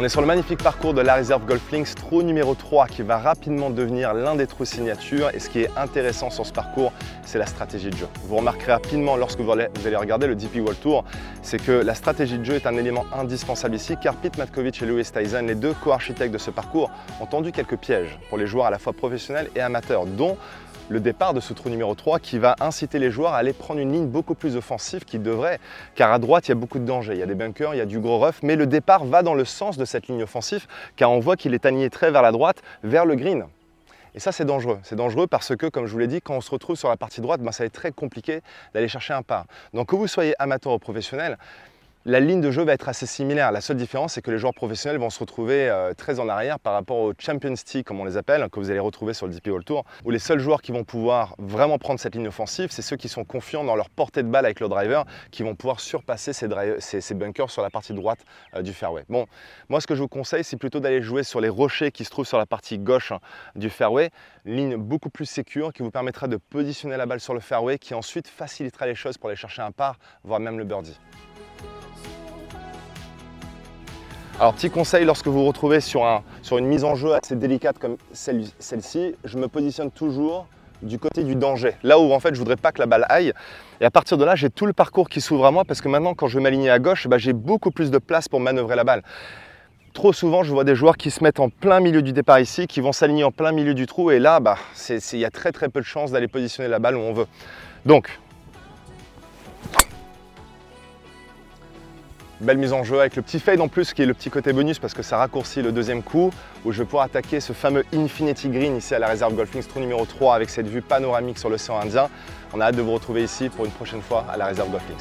On 0.01 0.04
est 0.06 0.07
sur 0.07 0.22
le 0.22 0.28
magnifique 0.28 0.63
parcours 0.63 0.94
de 0.94 1.01
la 1.01 1.16
réserve 1.16 1.46
Golf 1.46 1.74
Links, 1.74 1.94
trou 1.94 2.24
numéro 2.24 2.56
3 2.56 2.88
qui 2.88 3.01
va 3.01 3.18
rapidement 3.18 3.69
devenir 3.69 4.13
l'un 4.13 4.36
des 4.36 4.48
trous 4.48 4.63
signature. 4.63 5.30
Et 5.34 5.40
ce 5.40 5.50
qui 5.50 5.60
est 5.60 5.78
intéressant 5.78 6.30
sur 6.30 6.46
ce 6.46 6.54
parcours, 6.54 6.94
c'est 7.25 7.38
la 7.38 7.46
stratégie 7.46 7.90
de 7.90 7.98
jeu. 7.98 8.07
Vous 8.24 8.38
remarquerez 8.38 8.72
rapidement 8.72 9.18
lorsque 9.18 9.42
vous 9.42 9.51
allez, 9.51 9.68
regarder 9.98 10.28
le 10.28 10.36
DP 10.36 10.62
World 10.62 10.80
Tour, 10.80 11.04
c'est 11.42 11.62
que 11.62 11.74
la 11.74 11.96
stratégie 11.96 12.38
de 12.38 12.46
jeu 12.46 12.54
est 12.54 12.66
un 12.66 12.78
élément 12.78 13.04
indispensable 13.13 13.75
ici 13.75 13.96
car 14.01 14.16
Pete 14.16 14.38
Matkovich 14.38 14.81
et 14.81 14.86
Louis 14.86 15.04
Tyson, 15.04 15.44
les 15.46 15.56
deux 15.56 15.74
co-architectes 15.74 16.34
de 16.34 16.38
ce 16.38 16.50
parcours, 16.50 16.90
ont 17.19 17.25
tendu 17.25 17.52
quelques 17.52 17.75
pièges 17.75 18.18
pour 18.30 18.38
les 18.38 18.48
joueurs 18.48 18.68
à 18.68 18.72
la 18.72 18.80
fois 18.80 18.94
professionnels 18.94 19.50
et 19.54 19.60
amateurs, 19.60 20.06
dont 20.06 20.38
le 20.89 21.00
départ 21.00 21.33
de 21.33 21.39
ce 21.39 21.53
trou 21.53 21.69
numéro 21.69 21.94
3 21.94 22.19
qui 22.19 22.39
va 22.39 22.56
inciter 22.59 22.97
les 22.97 23.12
joueurs 23.12 23.33
à 23.33 23.38
aller 23.38 23.53
prendre 23.53 23.80
une 23.80 23.94
ligne 23.94 24.07
beaucoup 24.07 24.33
plus 24.33 24.56
offensive 24.56 25.06
qu'ils 25.06 25.21
devraient, 25.21 25.59
car 25.95 26.12
à 26.12 26.19
droite 26.19 26.47
il 26.47 26.51
y 26.51 26.53
a 26.53 26.56
beaucoup 26.56 26.80
de 26.80 26.86
dangers, 26.86 27.13
il 27.13 27.19
y 27.19 27.24
a 27.24 27.27
des 27.27 27.36
bunkers, 27.36 27.75
il 27.75 27.77
y 27.77 27.81
a 27.81 27.86
du 27.86 28.00
gros 28.00 28.18
rough, 28.18 28.41
mais 28.41 28.56
le 28.56 28.65
départ 28.65 29.06
va 29.06 29.21
dans 29.21 29.36
le 29.36 29.45
sens 29.45 29.77
de 29.77 29.86
cette 29.86 30.07
ligne 30.07 30.24
offensive, 30.24 30.65
car 30.95 31.12
on 31.12 31.19
voit 31.19 31.36
qu'il 31.36 31.53
est 31.53 31.65
aligné 31.65 31.89
très 31.89 32.09
vers 32.09 32.24
la 32.24 32.31
droite, 32.31 32.62
vers 32.83 33.06
le 33.06 33.15
green. 33.15 33.45
Et 34.15 34.19
ça, 34.19 34.31
c'est 34.31 34.45
dangereux. 34.45 34.80
C'est 34.81 34.95
dangereux 34.95 35.27
parce 35.27 35.56
que, 35.56 35.68
comme 35.68 35.86
je 35.86 35.91
vous 35.91 36.00
l'ai 36.00 36.07
dit, 36.07 36.19
quand 36.19 36.36
on 36.36 36.41
se 36.41 36.50
retrouve 36.50 36.75
sur 36.75 36.89
la 36.89 36.97
partie 36.97 37.21
droite, 37.21 37.42
ben, 37.42 37.51
ça 37.51 37.63
va 37.63 37.69
très 37.69 37.92
compliqué 37.92 38.42
d'aller 38.74 38.88
chercher 38.88 39.13
un 39.13 39.21
par. 39.21 39.45
Donc, 39.74 39.89
que 39.89 39.95
vous 39.95 40.07
soyez 40.07 40.33
amateur 40.39 40.74
ou 40.74 40.80
professionnel, 40.80 41.38
la 42.06 42.22
ligne 42.22 42.40
de 42.40 42.50
jeu 42.50 42.63
va 42.63 42.74
être 42.74 42.88
assez 42.88 43.06
similaire. 43.06 43.51
La 43.51 43.60
seule 43.60 43.75
différence, 43.75 44.13
c'est 44.13 44.22
que 44.22 44.31
les 44.31 44.38
joueurs 44.38 44.54
professionnels 44.54 45.00
vont 45.00 45.10
se 45.10 45.19
retrouver 45.19 45.69
euh, 45.69 45.94
très 45.94 46.22
en 46.22 46.30
arrière 46.30 46.57
par 46.57 46.72
rapport 46.72 46.98
aux 46.98 47.13
Champions 47.19 47.54
Tee, 47.54 47.84
comme 47.84 48.00
on 48.00 48.06
les 48.06 48.16
appelle, 48.16 48.48
que 48.50 48.57
vous 48.57 48.69
allez 48.69 48.80
retrouver 48.80 49.13
sur 49.13 49.28
le 49.28 49.34
DP 49.34 49.50
All 49.50 49.66
Tour, 49.66 49.84
où 50.06 50.10
les 50.10 50.19
seuls 50.19 50.40
joueurs 50.40 50.62
qui 50.62 50.72
vont 50.72 50.86
pouvoir 50.86 51.36
vraiment 51.40 51.78
prendre 51.78 52.00
cette 52.00 52.16
ligne 52.16 52.30
offensive, 52.30 52.69
c'est 52.72 52.81
ceux 52.81 52.96
qui 52.96 53.10
sont 53.10 53.25
confiants 53.25 53.66
dans 53.66 53.75
leur 53.75 53.90
portée 53.90 54.24
de 54.24 54.30
balle 54.30 54.46
avec 54.46 54.62
le 54.62 54.69
driver, 54.69 55.04
qui 55.30 55.44
vont 55.44 55.56
pouvoir 55.56 55.81
surpasser 55.81 56.31
ces, 56.31 57.13
bunkers 57.16 57.51
sur 57.51 57.62
la 57.62 57.69
partie 57.69 57.94
droite 57.94 58.19
euh, 58.56 58.62
du 58.62 58.72
fairway. 58.72 59.04
Bon, 59.10 59.25
moi, 59.68 59.81
ce 59.81 59.88
que 59.88 59.94
je 59.94 60.02
vous 60.02 60.07
conseille, 60.07 60.45
c'est 60.45 60.57
plutôt 60.57 60.80
d'aller 60.80 61.02
jouer 61.02 61.24
sur 61.24 61.42
les 61.42 61.50
rochers 61.50 61.92
qui 61.92 62.06
se 62.06 62.10
trouvent 62.10 62.28
sur 62.28 62.38
la 62.38 62.45
partie 62.45 62.80
gauche 62.80 63.12
hein, 63.12 63.19
du 63.56 63.69
fairway, 63.69 64.10
ligne 64.45 64.78
beaucoup 64.78 65.10
plus 65.10 65.25
sécure 65.25 65.74
qui 65.74 65.84
vous 65.84 65.92
permettra 65.92 66.30
de 66.30 66.38
positionner 66.38 66.95
la 66.95 67.06
balle 67.06 67.19
sur 67.19 67.34
le 67.34 67.42
fairway, 67.42 67.78
qui 67.78 67.94
ensuite 67.94 68.30
facilitera 68.30 68.86
les 68.86 68.95
choses 68.95 69.18
pour 69.18 69.30
aller 69.30 69.36
chercher 69.36 69.63
un 69.63 69.72
par, 69.72 70.00
voire 70.24 70.40
même 70.40 70.57
le 70.57 70.63
birdie. 70.63 70.98
Alors 74.39 74.53
petit 74.53 74.69
conseil, 74.69 75.03
lorsque 75.03 75.27
vous 75.27 75.39
vous 75.39 75.47
retrouvez 75.47 75.81
sur, 75.81 76.06
une 76.57 76.65
mise 76.65 76.85
en 76.85 76.95
jeu 76.95 77.13
assez 77.13 77.35
délicate 77.35 77.77
comme 77.77 77.97
celle-ci, 78.13 79.15
je 79.25 79.38
me 79.38 79.50
positionne 79.50 79.91
toujours 79.91 80.47
du 80.81 80.97
côté 80.97 81.25
du 81.25 81.35
danger, 81.35 81.73
là 81.83 82.00
où 82.00 82.13
en 82.13 82.21
fait 82.21 82.33
je 82.33 82.39
voudrais 82.39 82.56
pas 82.56 82.71
que 82.71 82.79
la 82.79 82.85
balle 82.85 83.06
aille. 83.09 83.33
Et 83.81 83.85
à 83.85 83.91
partir 83.91 84.17
de 84.17 84.23
là, 84.23 84.35
j'ai 84.35 84.50
tout 84.50 84.65
le 84.65 84.71
parcours 84.71 85.09
qui 85.09 85.19
s'ouvre 85.19 85.45
à 85.45 85.51
moi 85.51 85.65
parce 85.65 85.81
que 85.81 85.89
maintenant 85.89 86.13
quand 86.13 86.29
je 86.29 86.38
vais 86.38 86.44
m'aligner 86.44 86.69
à 86.69 86.79
gauche, 86.79 87.07
bah, 87.09 87.17
j'ai 87.17 87.33
beaucoup 87.33 87.69
plus 87.69 87.91
de 87.91 87.97
place 87.97 88.29
pour 88.29 88.39
manœuvrer 88.39 88.77
la 88.77 88.85
balle. 88.85 89.03
Trop 89.91 90.13
souvent, 90.13 90.44
je 90.44 90.53
vois 90.53 90.63
des 90.63 90.75
joueurs 90.75 90.95
qui 90.95 91.11
se 91.11 91.21
mettent 91.21 91.41
en 91.41 91.50
plein 91.50 91.81
milieu 91.81 92.01
du 92.01 92.13
départ 92.13 92.39
ici, 92.39 92.65
qui 92.65 92.79
vont 92.79 92.94
s'aligner 92.94 93.25
en 93.25 93.31
plein 93.31 93.51
milieu 93.51 93.73
du 93.73 93.88
trou, 93.88 94.09
et 94.09 94.19
là, 94.19 94.39
bah, 94.39 94.57
il 94.89 95.19
y 95.19 95.25
a 95.25 95.31
très 95.31 95.51
très 95.51 95.67
peu 95.67 95.81
de 95.81 95.85
chances 95.85 96.11
d'aller 96.11 96.30
positionner 96.30 96.69
la 96.69 96.80
balle 96.80 96.95
où 96.95 97.01
on 97.01 97.11
veut. 97.11 97.28
Donc, 97.85 98.19
Belle 102.42 102.58
mise 102.58 102.72
en 102.72 102.86
jeu 102.86 103.02
avec 103.02 103.18
le 103.18 103.22
petit 103.22 103.38
fade 103.38 103.60
en 103.60 103.68
plus 103.68 103.94
qui 103.94 104.02
est 104.02 104.06
le 104.06 104.14
petit 104.14 104.30
côté 104.30 104.54
bonus 104.54 104.80
parce 104.80 104.94
que 104.94 105.04
ça 105.04 105.18
raccourcit 105.18 105.62
le 105.62 105.74
deuxième 105.74 106.02
coup 106.02 106.31
où 106.64 106.72
je 106.72 106.80
vais 106.80 106.86
pouvoir 106.86 107.04
attaquer 107.04 107.42
ce 107.42 107.52
fameux 107.52 107.84
Infinity 107.94 108.48
Green 108.48 108.78
ici 108.78 108.96
à 108.96 109.00
la 109.00 109.08
réserve 109.08 109.36
Golfing 109.36 109.62
Trou 109.62 109.81
numéro 109.81 110.06
3 110.06 110.36
avec 110.36 110.50
cette 110.50 110.68
vue 110.68 110.81
panoramique 110.81 111.38
sur 111.38 111.50
l'océan 111.50 111.81
Indien. 111.81 112.08
On 112.54 112.62
a 112.62 112.68
hâte 112.68 112.78
de 112.78 112.81
vous 112.81 112.94
retrouver 112.94 113.24
ici 113.26 113.50
pour 113.50 113.66
une 113.66 113.72
prochaine 113.72 114.02
fois 114.02 114.26
à 114.31 114.38
la 114.38 114.46
réserve 114.46 114.72
Golfing. 114.72 114.96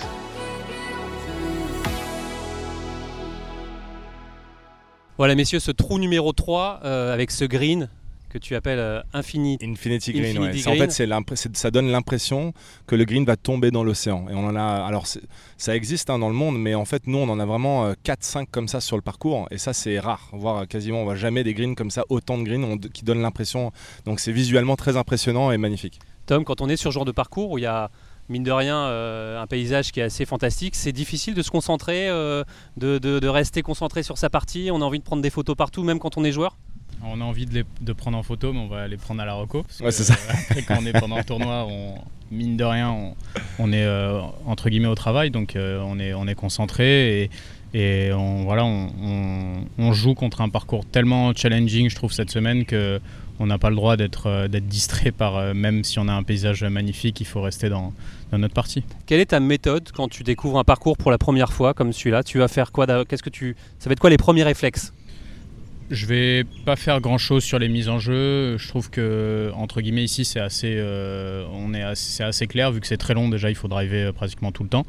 Voilà 5.16 5.36
messieurs, 5.36 5.60
ce 5.60 5.70
trou 5.70 6.00
numéro 6.00 6.32
3 6.32 6.80
euh, 6.84 7.14
avec 7.14 7.30
ce 7.30 7.44
green, 7.44 7.88
que 8.28 8.38
tu 8.38 8.54
appelles 8.54 8.78
euh, 8.78 9.00
Infinity, 9.12 9.64
Infinity 9.64 10.12
Green. 10.12 10.38
En 10.38 10.74
fait, 10.76 10.90
ça 11.56 11.70
donne 11.70 11.90
l'impression 11.90 12.52
que 12.86 12.94
le 12.94 13.04
green 13.04 13.24
va 13.24 13.36
tomber 13.36 13.70
dans 13.70 13.84
l'océan. 13.84 14.26
Et 14.30 14.34
on 14.34 14.46
en 14.46 14.56
a, 14.56 14.62
alors 14.62 15.06
ça 15.56 15.76
existe 15.76 16.10
hein, 16.10 16.18
dans 16.18 16.28
le 16.28 16.34
monde, 16.34 16.58
mais 16.58 16.74
en 16.74 16.84
fait, 16.84 17.06
nous, 17.06 17.18
on 17.18 17.28
en 17.28 17.40
a 17.40 17.46
vraiment 17.46 17.92
4-5 17.92 18.42
euh, 18.42 18.44
comme 18.50 18.68
ça 18.68 18.80
sur 18.80 18.96
le 18.96 19.02
parcours. 19.02 19.48
Et 19.50 19.58
ça, 19.58 19.72
c'est 19.72 19.98
rare. 19.98 20.28
Voire 20.32 20.68
quasiment, 20.68 21.02
on 21.02 21.04
voit 21.04 21.16
jamais 21.16 21.44
des 21.44 21.54
greens 21.54 21.74
comme 21.74 21.90
ça, 21.90 22.04
autant 22.08 22.38
de 22.38 22.44
greens 22.44 22.78
qui 22.92 23.04
donnent 23.04 23.22
l'impression. 23.22 23.72
Donc 24.04 24.20
c'est 24.20 24.32
visuellement 24.32 24.76
très 24.76 24.96
impressionnant 24.96 25.50
et 25.50 25.58
magnifique. 25.58 25.98
Tom, 26.26 26.44
quand 26.44 26.60
on 26.60 26.68
est 26.68 26.76
sur 26.76 26.92
ce 26.92 26.94
genre 26.94 27.04
de 27.04 27.12
parcours 27.12 27.50
où 27.50 27.58
il 27.58 27.62
y 27.62 27.66
a 27.66 27.90
mine 28.28 28.42
de 28.42 28.52
rien, 28.52 28.76
euh, 28.76 29.40
un 29.40 29.46
paysage 29.46 29.90
qui 29.90 30.00
est 30.00 30.04
assez 30.04 30.26
fantastique. 30.26 30.74
C'est 30.74 30.92
difficile 30.92 31.34
de 31.34 31.40
se 31.40 31.50
concentrer, 31.50 32.08
de, 32.08 32.44
de, 32.98 33.28
rester 33.28 33.62
concentré 33.62 34.02
sur 34.02 34.18
sa 34.18 34.28
partie? 34.28 34.68
On 34.70 34.82
a 34.82 34.84
envie 34.84 34.98
de 34.98 35.04
prendre 35.04 35.22
des 35.22 35.30
photos 35.30 35.56
partout, 35.56 35.82
même 35.82 35.98
quand 35.98 36.18
on 36.18 36.24
est 36.24 36.32
joueur? 36.32 36.58
On 37.04 37.20
a 37.20 37.24
envie 37.24 37.46
de, 37.46 37.54
les, 37.54 37.94
prendre 37.94 38.18
en 38.18 38.22
photo, 38.22 38.52
mais 38.52 38.60
on 38.60 38.68
va 38.68 38.88
les 38.88 38.96
prendre 38.96 39.20
à 39.22 39.24
la 39.24 39.34
reco. 39.34 39.64
Ouais, 39.80 39.90
c'est 39.90 40.04
ça. 40.04 40.14
après, 40.28 40.62
quand 40.62 40.76
on 40.80 40.86
est 40.86 40.98
pendant 40.98 41.16
le 41.16 41.24
tournoi, 41.24 41.66
on, 41.68 41.94
mine 42.30 42.56
de 42.56 42.64
rien, 42.64 43.14
on, 43.58 43.72
est 43.72 43.84
euh, 43.84 44.20
entre 44.46 44.68
guillemets 44.68 44.88
au 44.88 44.94
travail, 44.94 45.30
donc 45.30 45.56
euh, 45.56 45.80
on, 45.84 45.98
est, 45.98 46.14
on 46.14 46.26
est 46.26 46.34
concentré 46.34 47.30
et, 47.74 48.12
on, 48.12 48.44
voilà, 48.44 48.64
on, 48.64 49.92
joue 49.92 50.14
contre 50.14 50.40
un 50.40 50.48
parcours 50.48 50.84
tellement 50.86 51.34
challenging, 51.34 51.90
je 51.90 51.94
trouve, 51.94 52.12
cette 52.12 52.30
semaine 52.30 52.64
que 52.64 53.00
on 53.40 53.46
n'a 53.46 53.58
pas 53.58 53.70
le 53.70 53.76
droit 53.76 53.96
d'être 53.96 54.48
distrait 54.58 55.12
par, 55.12 55.54
même 55.54 55.84
si 55.84 56.00
on 56.00 56.08
a 56.08 56.12
un 56.12 56.24
paysage 56.24 56.64
magnifique, 56.64 57.20
il 57.20 57.26
faut 57.26 57.40
rester 57.40 57.68
dans, 57.68 57.92
dans, 58.32 58.38
notre 58.38 58.54
partie. 58.54 58.82
Quelle 59.06 59.20
est 59.20 59.26
ta 59.26 59.38
méthode 59.38 59.90
quand 59.94 60.08
tu 60.08 60.24
découvres 60.24 60.58
un 60.58 60.64
parcours 60.64 60.96
pour 60.96 61.12
la 61.12 61.18
première 61.18 61.52
fois 61.52 61.72
comme 61.72 61.92
celui-là? 61.92 62.24
Tu 62.24 62.38
vas 62.38 62.48
faire 62.48 62.72
quoi 62.72 63.04
Qu'est-ce 63.04 63.22
que 63.22 63.30
tu, 63.30 63.54
ça 63.78 63.88
va 63.88 63.92
être 63.92 64.00
quoi 64.00 64.10
les 64.10 64.16
premiers 64.16 64.42
réflexes? 64.42 64.92
Je 65.90 66.06
vais 66.06 66.44
pas 66.64 66.76
faire 66.76 67.00
grand 67.00 67.18
chose 67.18 67.42
sur 67.42 67.58
les 67.58 67.68
mises 67.68 67.88
en 67.88 67.98
jeu. 67.98 68.56
Je 68.58 68.68
trouve 68.68 68.90
que 68.90 69.50
entre 69.54 69.80
guillemets 69.80 70.04
ici 70.04 70.24
c'est 70.24 70.40
assez, 70.40 70.74
euh, 70.76 71.44
on 71.52 71.72
est 71.72 71.82
assez, 71.82 72.22
assez 72.22 72.46
clair 72.46 72.72
vu 72.72 72.80
que 72.80 72.86
c'est 72.86 72.96
très 72.96 73.14
long 73.14 73.28
déjà. 73.28 73.48
Il 73.50 73.56
faut 73.56 73.68
driver 73.68 74.08
euh, 74.08 74.12
pratiquement 74.12 74.52
tout 74.52 74.62
le 74.62 74.68
temps. 74.68 74.86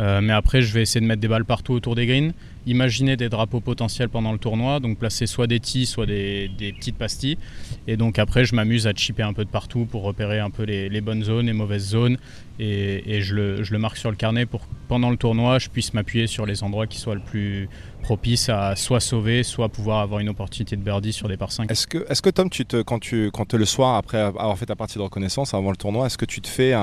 Euh, 0.00 0.20
mais 0.20 0.32
après 0.32 0.62
je 0.62 0.72
vais 0.72 0.82
essayer 0.82 1.00
de 1.00 1.06
mettre 1.06 1.20
des 1.20 1.28
balles 1.28 1.44
partout 1.44 1.72
autour 1.72 1.94
des 1.94 2.06
greens. 2.06 2.32
Imaginer 2.66 3.16
des 3.16 3.28
drapeaux 3.28 3.60
potentiels 3.60 4.08
pendant 4.08 4.32
le 4.32 4.38
tournoi, 4.38 4.80
donc 4.80 4.98
placer 4.98 5.26
soit 5.26 5.46
des 5.46 5.60
tis, 5.60 5.86
soit 5.86 6.06
des, 6.06 6.50
petites 6.58 6.96
pastilles. 6.96 7.38
Et 7.86 7.96
donc 7.96 8.18
après 8.18 8.44
je 8.44 8.54
m'amuse 8.54 8.86
à 8.86 8.92
chipper 8.92 9.22
un 9.22 9.32
peu 9.32 9.44
de 9.44 9.50
partout 9.50 9.86
pour 9.86 10.02
repérer 10.02 10.40
un 10.40 10.50
peu 10.50 10.64
les, 10.64 11.00
bonnes 11.00 11.22
zones, 11.22 11.46
les 11.46 11.52
mauvaises 11.52 11.88
zones. 11.88 12.18
Et, 12.62 13.22
je, 13.22 13.34
le, 13.34 13.78
marque 13.78 13.96
sur 13.96 14.10
le 14.10 14.16
carnet 14.16 14.44
pour 14.44 14.60
que 14.60 14.66
pendant 14.86 15.08
le 15.08 15.16
tournoi 15.16 15.58
je 15.58 15.70
puisse 15.70 15.94
m'appuyer 15.94 16.26
sur 16.26 16.44
les 16.44 16.62
endroits 16.62 16.86
qui 16.86 16.98
soient 16.98 17.14
le 17.14 17.22
plus 17.22 17.70
propice 18.02 18.50
à 18.50 18.76
soit 18.76 19.00
sauver, 19.00 19.44
soit 19.44 19.70
pouvoir 19.70 20.00
avoir 20.00 20.20
une 20.20 20.28
opportunité 20.28 20.76
de 20.76 20.82
birdie 20.82 21.14
sur 21.14 21.26
des 21.26 21.38
par 21.38 21.52
5. 21.52 21.70
Est-ce 21.70 21.86
que, 21.86 21.98
est 22.10 22.20
que 22.20 22.28
Tom, 22.28 22.50
te, 22.50 22.82
quand, 22.82 22.98
tu, 22.98 23.30
quand 23.32 23.54
le 23.54 23.64
soir, 23.64 23.96
après 23.96 24.18
avoir 24.18 24.58
fait 24.58 24.66
ta 24.66 24.76
partie 24.76 24.98
de 24.98 25.02
reconnaissance 25.02 25.54
avant 25.54 25.70
le 25.70 25.76
tournoi, 25.76 26.06
est-ce 26.06 26.18
que 26.18 26.26
tu 26.26 26.42
te 26.42 26.48
fais 26.48 26.74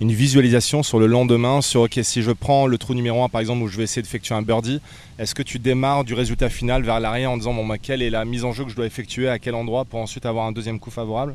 une 0.00 0.12
visualisation 0.12 0.82
sur 0.82 0.98
le 0.98 1.06
lendemain 1.06 1.60
sur 1.60 1.82
ok 1.82 2.00
si 2.02 2.22
je 2.22 2.30
prends 2.30 2.66
le 2.66 2.78
trou 2.78 2.94
numéro 2.94 3.22
1 3.22 3.28
par 3.28 3.42
exemple 3.42 3.62
où 3.62 3.68
je 3.68 3.76
vais 3.76 3.84
essayer 3.84 4.00
d'effectuer 4.00 4.34
un 4.34 4.42
birdie, 4.42 4.80
est-ce 5.18 5.34
que 5.34 5.42
tu 5.42 5.58
démarres 5.58 6.04
du 6.04 6.14
résultat 6.14 6.48
final 6.48 6.84
vers 6.84 7.00
l'arrière 7.00 7.32
en 7.32 7.36
disant 7.36 7.52
bon, 7.52 7.66
bah, 7.66 7.76
quelle 7.76 8.00
est 8.00 8.10
la 8.10 8.24
mise 8.24 8.44
en 8.44 8.52
jeu 8.52 8.64
que 8.64 8.70
je 8.70 8.76
dois 8.76 8.86
effectuer 8.86 9.28
à 9.28 9.38
quel 9.38 9.54
endroit 9.54 9.84
pour 9.84 10.00
ensuite 10.00 10.24
avoir 10.24 10.46
un 10.46 10.52
deuxième 10.52 10.78
coup 10.78 10.90
favorable? 10.90 11.34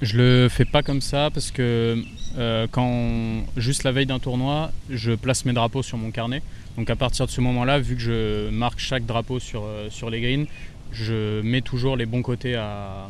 Je 0.00 0.16
le 0.16 0.48
fais 0.48 0.64
pas 0.64 0.82
comme 0.82 1.00
ça 1.00 1.30
parce 1.32 1.50
que 1.50 2.02
euh, 2.38 2.66
quand 2.70 3.44
juste 3.56 3.84
la 3.84 3.92
veille 3.92 4.06
d'un 4.06 4.18
tournoi, 4.18 4.70
je 4.90 5.12
place 5.12 5.44
mes 5.44 5.52
drapeaux 5.52 5.82
sur 5.82 5.98
mon 5.98 6.10
carnet. 6.10 6.42
Donc 6.76 6.88
à 6.90 6.96
partir 6.96 7.26
de 7.26 7.30
ce 7.30 7.40
moment-là, 7.40 7.78
vu 7.78 7.96
que 7.96 8.02
je 8.02 8.50
marque 8.50 8.78
chaque 8.78 9.04
drapeau 9.04 9.38
sur, 9.38 9.64
euh, 9.64 9.88
les 10.10 10.20
greens, 10.20 10.46
je 10.92 11.40
mets 11.42 11.60
toujours 11.60 11.96
les 11.96 12.06
bons 12.06 12.22
côtés 12.22 12.54
à, 12.56 13.08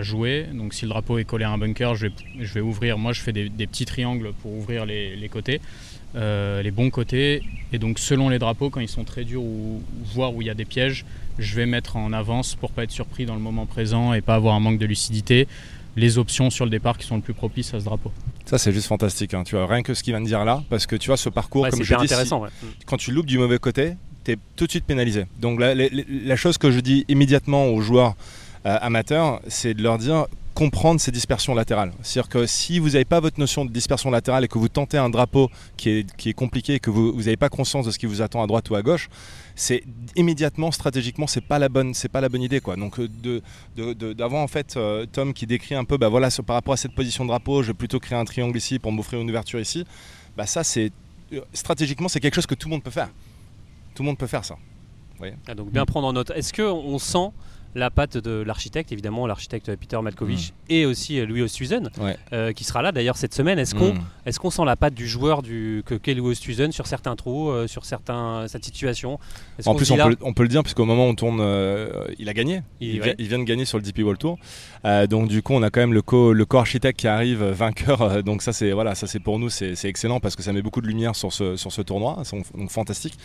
jouer. 0.00 0.46
Donc 0.52 0.74
si 0.74 0.84
le 0.84 0.90
drapeau 0.90 1.18
est 1.18 1.24
collé 1.24 1.44
à 1.44 1.50
un 1.50 1.58
bunker, 1.58 1.94
je 1.94 2.08
vais, 2.38 2.60
ouvrir, 2.60 2.98
moi 2.98 3.12
je 3.12 3.20
fais 3.20 3.32
des, 3.32 3.48
petits 3.48 3.86
triangles 3.86 4.32
pour 4.42 4.52
ouvrir 4.52 4.84
les, 4.84 5.28
côtés, 5.30 5.60
euh, 6.16 6.60
les 6.60 6.72
bons 6.72 6.90
côtés. 6.90 7.42
Et 7.72 7.78
donc 7.78 7.98
selon 7.98 8.28
les 8.28 8.38
drapeaux, 8.38 8.68
quand 8.68 8.80
ils 8.80 8.88
sont 8.88 9.04
très 9.04 9.24
durs 9.24 9.42
ou, 9.42 9.80
voire 10.04 10.34
où 10.34 10.42
il 10.42 10.48
y 10.48 10.50
a 10.50 10.54
des 10.54 10.64
pièges, 10.64 11.04
je 11.38 11.54
vais 11.54 11.66
mettre 11.66 11.96
en 11.96 12.12
avance 12.12 12.54
pour 12.54 12.72
pas 12.72 12.84
être 12.84 12.90
surpris 12.90 13.26
dans 13.26 13.34
le 13.34 13.40
moment 13.40 13.66
présent 13.66 14.12
et 14.12 14.20
pas 14.20 14.34
avoir 14.34 14.54
un 14.54 14.60
manque 14.60 14.78
de 14.78 14.86
lucidité 14.86 15.46
les 15.96 16.18
options 16.18 16.50
sur 16.50 16.64
le 16.64 16.70
départ 16.70 16.98
qui 16.98 17.06
sont 17.06 17.16
le 17.16 17.22
plus 17.22 17.34
propices 17.34 17.72
à 17.74 17.80
ce 17.80 17.84
drapeau. 17.84 18.12
Ça, 18.44 18.58
c'est 18.58 18.72
juste 18.72 18.86
fantastique. 18.86 19.34
Hein. 19.34 19.42
Tu 19.44 19.56
vois, 19.56 19.66
rien 19.66 19.82
que 19.82 19.94
ce 19.94 20.02
qu'il 20.02 20.12
vient 20.12 20.20
de 20.20 20.26
dire 20.26 20.44
là, 20.44 20.62
parce 20.68 20.86
que 20.86 20.94
tu 20.94 21.08
vois, 21.08 21.16
ce 21.16 21.28
parcours, 21.28 21.66
comme 21.68 21.82
je 21.82 21.94
dis, 21.94 22.04
intéressant, 22.04 22.44
quand 22.84 22.98
tu 22.98 23.10
loupes 23.10 23.26
du 23.26 23.38
mauvais 23.38 23.58
côté, 23.58 23.94
tu 24.24 24.32
es 24.32 24.36
tout 24.56 24.66
de 24.66 24.70
suite 24.70 24.84
pénalisé. 24.84 25.26
Donc, 25.40 25.58
la, 25.58 26.36
chose 26.36 26.58
que 26.58 26.70
je 26.70 26.80
dis 26.80 27.04
immédiatement 27.08 27.66
aux 27.68 27.80
joueurs 27.80 28.14
euh, 28.66 28.78
amateurs, 28.80 29.40
c'est 29.48 29.74
de 29.74 29.82
leur 29.82 29.98
dire 29.98 30.26
comprendre 30.56 30.98
ces 30.98 31.12
dispersions 31.12 31.54
latérales. 31.54 31.92
C'est-à-dire 32.00 32.30
que 32.30 32.46
si 32.46 32.78
vous 32.78 32.90
n'avez 32.90 33.04
pas 33.04 33.20
votre 33.20 33.38
notion 33.38 33.66
de 33.66 33.70
dispersion 33.70 34.10
latérale 34.10 34.42
et 34.44 34.48
que 34.48 34.58
vous 34.58 34.70
tentez 34.70 34.96
un 34.96 35.10
drapeau 35.10 35.50
qui 35.76 35.90
est, 35.90 36.16
qui 36.16 36.30
est 36.30 36.32
compliqué 36.32 36.76
et 36.76 36.80
que 36.80 36.88
vous 36.88 37.12
n'avez 37.14 37.36
pas 37.36 37.50
conscience 37.50 37.84
de 37.84 37.90
ce 37.90 37.98
qui 37.98 38.06
vous 38.06 38.22
attend 38.22 38.42
à 38.42 38.46
droite 38.46 38.70
ou 38.70 38.74
à 38.74 38.80
gauche, 38.80 39.10
c'est 39.54 39.84
immédiatement 40.16 40.70
stratégiquement 40.72 41.26
c'est 41.26 41.42
pas 41.42 41.58
la 41.58 41.68
bonne 41.68 41.92
c'est 41.92 42.08
pas 42.08 42.22
la 42.22 42.30
bonne 42.30 42.42
idée 42.42 42.60
quoi. 42.60 42.76
Donc 42.76 42.98
euh, 42.98 43.08
de 43.76 44.12
d'avoir 44.14 44.42
en 44.42 44.48
fait 44.48 44.78
euh, 44.78 45.04
Tom 45.04 45.34
qui 45.34 45.46
décrit 45.46 45.74
un 45.74 45.84
peu 45.84 45.98
bah 45.98 46.08
voilà 46.08 46.30
par 46.46 46.56
rapport 46.56 46.72
à 46.72 46.78
cette 46.78 46.94
position 46.94 47.24
de 47.24 47.28
drapeau, 47.28 47.62
je 47.62 47.68
vais 47.68 47.74
plutôt 47.74 48.00
créer 48.00 48.18
un 48.18 48.24
triangle 48.24 48.56
ici 48.56 48.78
pour 48.78 48.92
m'offrir 48.92 49.20
une 49.20 49.28
ouverture 49.28 49.60
ici. 49.60 49.84
Bah 50.38 50.46
ça 50.46 50.64
c'est 50.64 50.90
euh, 51.34 51.42
stratégiquement 51.52 52.08
c'est 52.08 52.20
quelque 52.20 52.34
chose 52.34 52.46
que 52.46 52.54
tout 52.54 52.68
le 52.68 52.72
monde 52.72 52.82
peut 52.82 52.90
faire. 52.90 53.10
Tout 53.94 54.02
le 54.02 54.06
monde 54.06 54.18
peut 54.18 54.26
faire 54.26 54.44
ça. 54.46 54.56
Ah, 55.46 55.54
donc 55.54 55.70
bien 55.70 55.84
prendre 55.84 56.06
en 56.06 56.12
note. 56.14 56.30
Est-ce 56.30 56.52
que 56.52 56.62
on 56.62 56.98
sent 56.98 57.30
la 57.76 57.90
patte 57.90 58.16
de 58.16 58.42
l'architecte, 58.42 58.90
évidemment, 58.90 59.26
l'architecte 59.26 59.76
Peter 59.76 60.00
Malkovich 60.02 60.50
mm. 60.50 60.72
et 60.72 60.86
aussi 60.86 61.20
euh, 61.20 61.26
Louis 61.26 61.42
Oosthuizen, 61.42 61.90
euh, 62.32 62.52
qui 62.52 62.64
sera 62.64 62.80
là 62.80 62.90
d'ailleurs 62.90 63.18
cette 63.18 63.34
semaine. 63.34 63.58
Est-ce 63.58 63.74
qu'on 63.74 63.92
mm. 63.92 64.04
est 64.24 64.38
qu'on 64.38 64.50
sent 64.50 64.64
la 64.64 64.76
patte 64.76 64.94
du 64.94 65.06
joueur 65.06 65.42
du, 65.42 65.82
que 65.84 65.94
qu'est 65.94 66.14
Louis 66.14 66.30
Oosthuizen 66.30 66.72
sur 66.72 66.86
certains 66.86 67.14
trous, 67.16 67.50
euh, 67.50 67.66
sur 67.66 67.84
certains, 67.84 68.46
cette 68.48 68.64
situation? 68.64 69.18
En 69.66 69.74
plus, 69.74 69.90
on 69.90 69.96
peut, 69.96 70.16
on 70.22 70.32
peut, 70.32 70.42
le 70.42 70.48
dire, 70.48 70.62
puisqu'au 70.62 70.86
moment 70.86 71.06
où 71.06 71.10
on 71.10 71.14
tourne, 71.14 71.40
il 72.18 72.28
a 72.28 72.34
gagné. 72.34 72.62
Il, 72.80 73.00
vient, 73.00 73.38
de 73.38 73.44
gagner 73.44 73.66
sur 73.66 73.78
le 73.78 73.84
DP 73.84 73.98
World 74.00 74.18
Tour. 74.18 74.38
donc, 75.08 75.28
du 75.28 75.42
coup, 75.42 75.52
on 75.52 75.62
a 75.62 75.70
quand 75.70 75.80
même 75.80 75.92
le 75.92 76.02
co-architecte 76.44 76.98
qui 76.98 77.08
arrive 77.08 77.44
vainqueur. 77.44 78.22
donc, 78.22 78.40
ça, 78.42 78.52
c'est 78.52 78.72
voilà, 78.72 78.94
ça, 78.94 79.06
pour 79.20 79.38
nous, 79.38 79.50
c'est, 79.50 79.76
excellent 79.84 80.20
parce 80.20 80.34
que 80.34 80.42
ça 80.42 80.52
met 80.52 80.62
beaucoup 80.62 80.80
de 80.80 80.86
lumière 80.86 81.14
sur 81.14 81.32
ce, 81.32 81.56
sur 81.56 81.72
ce 81.72 81.82
tournoi. 81.82 82.22
Donc, 82.54 82.70
fantastique. 82.70 83.18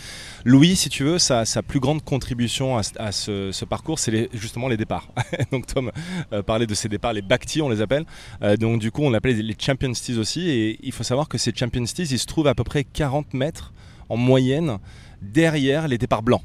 Louis, 0.44 0.76
si 0.76 0.90
tu 0.90 1.04
veux, 1.04 1.20
sa, 1.20 1.46
sa 1.46 1.64
plus 1.64 1.80
grande 1.80 2.04
contribution 2.04 2.78
à, 2.78 2.82
à 2.98 3.12
ce, 3.12 3.52
ce 3.52 3.66
parcours, 3.66 4.00
c'est 4.00 4.12
les 4.12 4.30
justement 4.42 4.68
les 4.68 4.78
départs. 4.78 5.08
donc 5.52 5.68
Tom 5.68 5.92
euh, 6.34 6.44
parlait 6.44 6.68
de 6.68 6.74
ces 6.74 6.90
départs, 6.90 7.14
les 7.14 7.22
back 7.22 7.46
on 7.62 7.70
les 7.70 7.82
appelle. 7.82 8.06
Euh, 8.42 8.58
donc 8.58 8.80
du 8.80 8.92
coup 8.92 9.04
on 9.04 9.14
appelle 9.14 9.38
les, 9.38 9.56
Champions 9.58 9.92
Tees 9.94 10.18
aussi. 10.18 10.50
Et 10.50 10.80
il 10.84 10.92
faut 10.92 11.04
savoir 11.04 11.28
que 11.28 11.38
ces 11.38 11.54
Champions 11.56 11.84
Tees, 11.84 12.12
ils 12.12 12.20
se 12.20 12.26
trouvent 12.26 12.48
à 12.48 12.56
peu 12.56 12.64
près 12.64 12.84
40 12.84 13.34
mètres 13.34 13.74
en 14.10 14.18
moyenne 14.18 14.78
derrière 15.22 15.88
les 15.88 15.98
départs 15.98 16.24
blancs. 16.24 16.42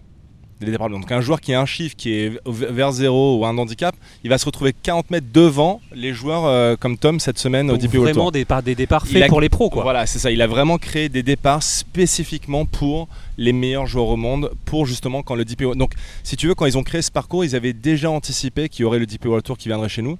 Donc 0.58 1.12
un 1.12 1.20
joueur 1.20 1.40
qui 1.40 1.52
a 1.52 1.60
un 1.60 1.66
chiffre 1.66 1.94
qui 1.96 2.12
est 2.14 2.40
vers 2.46 2.90
zéro 2.92 3.38
ou 3.38 3.44
un 3.44 3.58
handicap, 3.58 3.94
il 4.24 4.30
va 4.30 4.38
se 4.38 4.46
retrouver 4.46 4.72
40 4.72 5.10
mètres 5.10 5.26
devant 5.32 5.82
les 5.94 6.14
joueurs 6.14 6.46
euh, 6.46 6.76
comme 6.76 6.96
Tom 6.96 7.20
cette 7.20 7.38
semaine 7.38 7.70
au 7.70 7.76
DP 7.76 7.94
World 7.94 8.14
Vraiment 8.14 8.30
des, 8.30 8.46
des 8.64 8.74
départs 8.74 9.06
faits 9.06 9.28
pour 9.28 9.42
les 9.42 9.50
pros 9.50 9.68
quoi. 9.68 9.82
Voilà, 9.82 10.06
c'est 10.06 10.18
ça. 10.18 10.30
Il 10.30 10.40
a 10.40 10.46
vraiment 10.46 10.78
créé 10.78 11.10
des 11.10 11.22
départs 11.22 11.62
spécifiquement 11.62 12.64
pour 12.64 13.08
les 13.38 13.52
meilleurs 13.52 13.86
joueurs 13.86 14.08
au 14.08 14.16
monde 14.16 14.50
pour 14.64 14.86
justement 14.86 15.22
quand 15.22 15.34
le 15.34 15.44
DP 15.44 15.62
World 15.62 15.78
Donc 15.78 15.92
si 16.22 16.36
tu 16.36 16.46
veux, 16.48 16.54
quand 16.54 16.66
ils 16.66 16.78
ont 16.78 16.82
créé 16.82 17.02
ce 17.02 17.10
parcours, 17.10 17.44
ils 17.44 17.56
avaient 17.56 17.72
déjà 17.72 18.10
anticipé 18.10 18.68
qu'il 18.68 18.82
y 18.82 18.84
aurait 18.84 18.98
le 18.98 19.06
DP 19.06 19.26
World 19.26 19.44
Tour 19.44 19.58
qui 19.58 19.68
viendrait 19.68 19.88
chez 19.88 20.02
nous. 20.02 20.18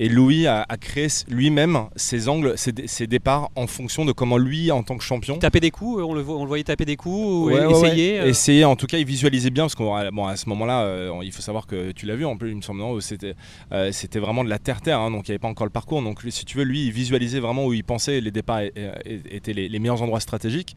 Et 0.00 0.08
Louis 0.08 0.46
a, 0.46 0.64
créé 0.80 1.08
lui-même 1.28 1.86
ses 1.96 2.28
angles, 2.28 2.54
ses, 2.56 3.06
départs 3.08 3.50
en 3.56 3.66
fonction 3.66 4.04
de 4.04 4.12
comment 4.12 4.38
lui, 4.38 4.70
en 4.70 4.84
tant 4.84 4.96
que 4.96 5.02
champion. 5.02 5.38
Taper 5.38 5.58
des 5.58 5.72
coups, 5.72 6.00
on 6.04 6.14
le, 6.14 6.20
on 6.28 6.42
le 6.42 6.48
voyait 6.48 6.62
taper 6.62 6.84
des 6.84 6.94
coups, 6.94 7.18
ou 7.18 7.50
essayer. 7.50 8.20
Euh. 8.20 8.28
Essayer, 8.28 8.64
en 8.64 8.76
tout 8.76 8.86
cas, 8.86 8.98
il 8.98 9.04
visualisait 9.04 9.50
bien, 9.50 9.64
parce 9.64 9.74
qu'à 9.74 10.12
bon, 10.12 10.26
à 10.26 10.36
ce 10.36 10.48
moment-là, 10.50 10.82
euh, 10.82 11.20
il 11.24 11.32
faut 11.32 11.42
savoir 11.42 11.66
que 11.66 11.90
tu 11.90 12.06
l'as 12.06 12.14
vu, 12.14 12.24
en 12.24 12.36
plus, 12.36 12.50
il 12.50 12.56
me 12.56 12.62
semble, 12.62 13.02
c'était 13.02 13.34
euh, 13.72 13.90
c'était 13.90 14.20
vraiment 14.20 14.44
de 14.44 14.48
la 14.48 14.60
terre-terre, 14.60 15.00
hein, 15.00 15.10
donc 15.10 15.26
il 15.26 15.32
n'y 15.32 15.34
avait 15.34 15.40
pas 15.40 15.48
encore 15.48 15.66
le 15.66 15.72
parcours. 15.72 16.00
Donc 16.00 16.20
si 16.28 16.44
tu 16.44 16.58
veux, 16.58 16.64
lui, 16.64 16.86
il 16.86 16.92
visualisait 16.92 17.40
vraiment 17.40 17.66
où 17.66 17.72
il 17.72 17.82
pensait 17.82 18.20
les 18.20 18.30
départs 18.30 18.60
étaient 18.60 19.52
les, 19.52 19.68
les 19.68 19.78
meilleurs 19.80 20.02
endroits 20.02 20.20
stratégiques. 20.20 20.76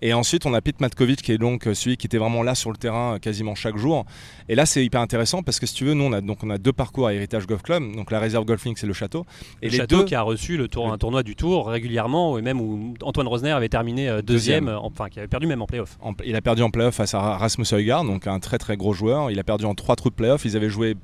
Et 0.00 0.14
ensuite, 0.14 0.46
on 0.46 0.54
a 0.54 0.60
Pete 0.62 0.80
Matkovic 0.80 1.20
qui 1.20 1.31
est 1.32 1.38
donc 1.38 1.68
celui 1.72 1.96
qui 1.96 2.06
était 2.06 2.18
vraiment 2.18 2.42
là 2.42 2.54
sur 2.54 2.70
le 2.70 2.76
terrain 2.76 3.18
quasiment 3.18 3.54
chaque 3.54 3.76
jour. 3.76 4.04
Et 4.48 4.54
là, 4.54 4.66
c'est 4.66 4.84
hyper 4.84 5.00
intéressant 5.00 5.42
parce 5.42 5.60
que 5.60 5.66
si 5.66 5.74
tu 5.74 5.84
veux, 5.84 5.94
nous, 5.94 6.04
on 6.04 6.12
a, 6.12 6.20
donc, 6.20 6.38
on 6.42 6.50
a 6.50 6.58
deux 6.58 6.72
parcours 6.72 7.06
à 7.06 7.14
Héritage 7.14 7.46
Golf 7.46 7.62
Club. 7.62 7.94
Donc 7.94 8.10
la 8.10 8.20
réserve 8.20 8.44
Golfing, 8.44 8.74
c'est 8.76 8.86
le 8.86 8.92
château. 8.92 9.24
Et 9.60 9.66
le 9.66 9.72
les 9.72 9.78
château 9.78 9.98
deux... 9.98 10.04
qui 10.04 10.14
a 10.14 10.22
reçu 10.22 10.56
le 10.56 10.68
tour, 10.68 10.92
un 10.92 10.98
tournoi 10.98 11.22
du 11.22 11.36
Tour 11.36 11.68
régulièrement, 11.68 12.38
et 12.38 12.42
même 12.42 12.60
où 12.60 12.94
Antoine 13.02 13.26
Rosner 13.26 13.50
avait 13.50 13.68
terminé 13.68 14.08
euh, 14.08 14.22
deuxième, 14.22 14.68
enfin 14.68 15.08
qui 15.08 15.18
avait 15.18 15.28
perdu 15.28 15.46
même 15.46 15.62
en 15.62 15.66
playoff. 15.66 15.98
il 16.24 16.36
a 16.36 16.40
perdu 16.40 16.62
en 16.62 16.70
playoff 16.70 16.94
face 16.94 17.14
à 17.14 17.20
Rasmus 17.36 17.66
Højgaard, 17.72 18.04
donc 18.04 18.26
un 18.26 18.38
très 18.38 18.58
très 18.58 18.76
gros 18.76 18.92
joueur. 18.92 19.30
Il 19.30 19.38
a 19.38 19.44
perdu 19.44 19.64
en 19.64 19.74
trois 19.74 19.96
trous 19.96 20.10
de 20.10 20.14
playoff. 20.14 20.44
Ils 20.44 20.56
avaient 20.56 20.68
joué 20.68 20.94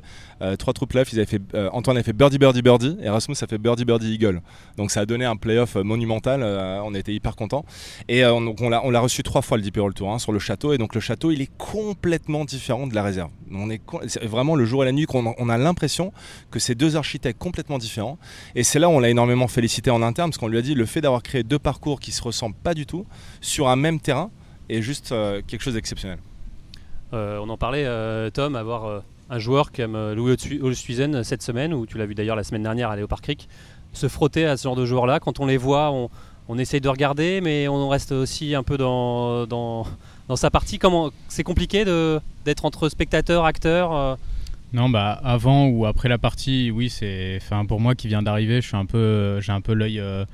euh, 0.42 0.56
trois 0.56 0.73
trous 0.73 0.85
de 0.85 0.90
playoff. 0.90 1.12
Ils 1.12 1.18
avaient 1.18 1.26
fait, 1.26 1.42
euh, 1.54 1.70
Antoine 1.73 1.97
avait 1.97 2.04
fait 2.04 2.12
birdie 2.12 2.38
birdie 2.38 2.62
birdie 2.62 2.97
et 3.02 3.08
Rasmus 3.08 3.37
a 3.40 3.47
fait 3.47 3.58
birdie 3.58 3.85
birdie 3.85 4.14
eagle. 4.14 4.42
Donc 4.76 4.90
ça 4.90 5.00
a 5.00 5.06
donné 5.06 5.25
un 5.25 5.37
playoff 5.37 5.76
monumental. 5.76 6.42
on 6.85 6.94
était 6.94 7.12
hyper 7.12 7.37
contents. 7.37 7.64
Et 8.08 8.23
donc 8.23 8.61
on 8.61 8.90
l'a 8.90 9.00
reçu 9.00 9.23
trois 9.23 9.42
fois 9.42 9.56
le 9.56 9.62
DP 9.62 9.78
World 9.78 9.97
Tour 9.97 10.12
hein, 10.12 10.17
sur 10.18 10.32
le 10.32 10.38
château. 10.38 10.72
Et 10.72 10.78
donc 10.78 10.94
le 10.94 11.00
château, 11.00 11.30
il 11.30 11.40
est 11.40 11.50
complètement 11.56 12.44
différent 12.44 12.87
de 12.87 12.94
la 12.94 13.02
réserve. 13.02 13.30
On 13.50 13.70
est, 13.70 13.80
vraiment 14.22 14.56
le 14.56 14.64
jour 14.64 14.82
et 14.82 14.87
la 14.87 14.92
nuit 14.92 15.06
qu'on 15.06 15.34
on 15.38 15.48
a 15.48 15.58
l'impression 15.58 16.12
que 16.50 16.58
c'est 16.58 16.75
deux 16.75 16.96
architectes 16.96 17.38
complètement 17.38 17.78
différents. 17.78 18.18
Et 18.54 18.62
c'est 18.62 18.78
là 18.78 18.88
où 18.88 18.92
on 18.92 19.00
l'a 19.00 19.10
énormément 19.10 19.48
félicité 19.48 19.90
en 19.90 20.02
interne, 20.02 20.30
parce 20.30 20.38
qu'on 20.38 20.48
lui 20.48 20.58
a 20.58 20.62
dit 20.62 20.75
le 20.75 20.87
fait 20.87 21.00
d'avoir 21.00 21.22
créé 21.22 21.42
deux 21.42 21.58
parcours 21.58 22.00
qui 22.00 22.12
se 22.12 22.22
ressemblent 22.22 22.56
pas 22.56 22.75
du 22.75 22.87
tout 22.87 23.06
sur 23.40 23.68
un 23.68 23.76
même 23.76 24.00
terrain 24.00 24.30
est 24.68 24.82
juste 24.82 25.12
euh, 25.12 25.40
quelque 25.46 25.62
chose 25.62 25.75
d'exceptionnel. 25.75 26.18
Euh, 27.14 27.38
on 27.42 27.48
en 27.48 27.56
parlait, 27.56 27.84
euh, 27.87 28.28
Tom, 28.30 28.54
avoir 28.54 29.02
un 29.30 29.38
joueur 29.38 29.72
comme 29.72 30.12
Louis 30.12 30.37
Olstuizen 30.62 31.22
cette 31.25 31.42
semaine, 31.42 31.72
ou 31.72 31.87
tu 31.87 31.98
l'as 31.98 32.06
vu 32.06 32.14
d'ailleurs 32.14 32.37
la 32.37 32.44
semaine 32.44 32.62
dernière 32.62 32.94
au 33.02 33.06
Parc 33.06 33.25
Creek, 33.25 33.48
se 33.92 34.08
frotter 34.08 34.44
à 34.44 34.56
ce 34.56 34.64
genre 34.64 34.76
de 34.76 34.84
joueurs-là. 34.84 35.20
Quand 35.20 35.40
on 35.40 35.46
les 35.46 35.56
voit, 35.56 35.90
on, 35.90 36.10
on 36.49 36.59
essaye 36.59 36.81
de 36.81 36.88
regarder, 36.88 37.40
mais 37.40 37.69
on 37.69 37.88
reste 37.88 38.12
aussi 38.12 38.55
un 38.55 38.62
peu 38.62 38.78
dans, 38.78 39.47
dans, 39.47 39.87
sa 40.37 40.50
partie. 40.50 40.78
Comment 40.78 41.11
c'est 41.28 41.45
compliqué 41.45 41.85
d'être 42.45 42.64
entre 42.64 42.88
spectateur, 42.88 43.45
acteur 43.45 43.95
euh 43.95 44.14
Non, 44.73 44.88
bah 44.88 45.21
avant 45.23 45.67
ou 45.67 45.87
après 45.87 46.09
la 46.09 46.19
partie, 46.19 46.71
oui, 46.71 46.88
c'est. 46.88 47.38
Enfin, 47.40 47.67
pour 47.67 47.81
moi 47.81 47.95
qui 47.95 48.09
viens 48.09 48.23
d'arriver, 48.23 48.61
j'ai 48.62 48.76
un 48.76 48.87
peu 48.87 49.40
l'œil 49.69 50.00
euh, 50.00 50.25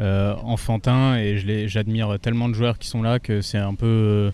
euh, 0.00 0.34
enfantin 0.44 1.16
et 1.16 1.68
j'admire 1.68 2.18
tellement 2.20 2.48
de 2.48 2.54
joueurs 2.54 2.78
qui 2.78 2.88
sont 2.88 3.02
là 3.02 3.18
que 3.18 3.40
c'est 3.40 3.58
un 3.58 3.74
peu 3.74 4.32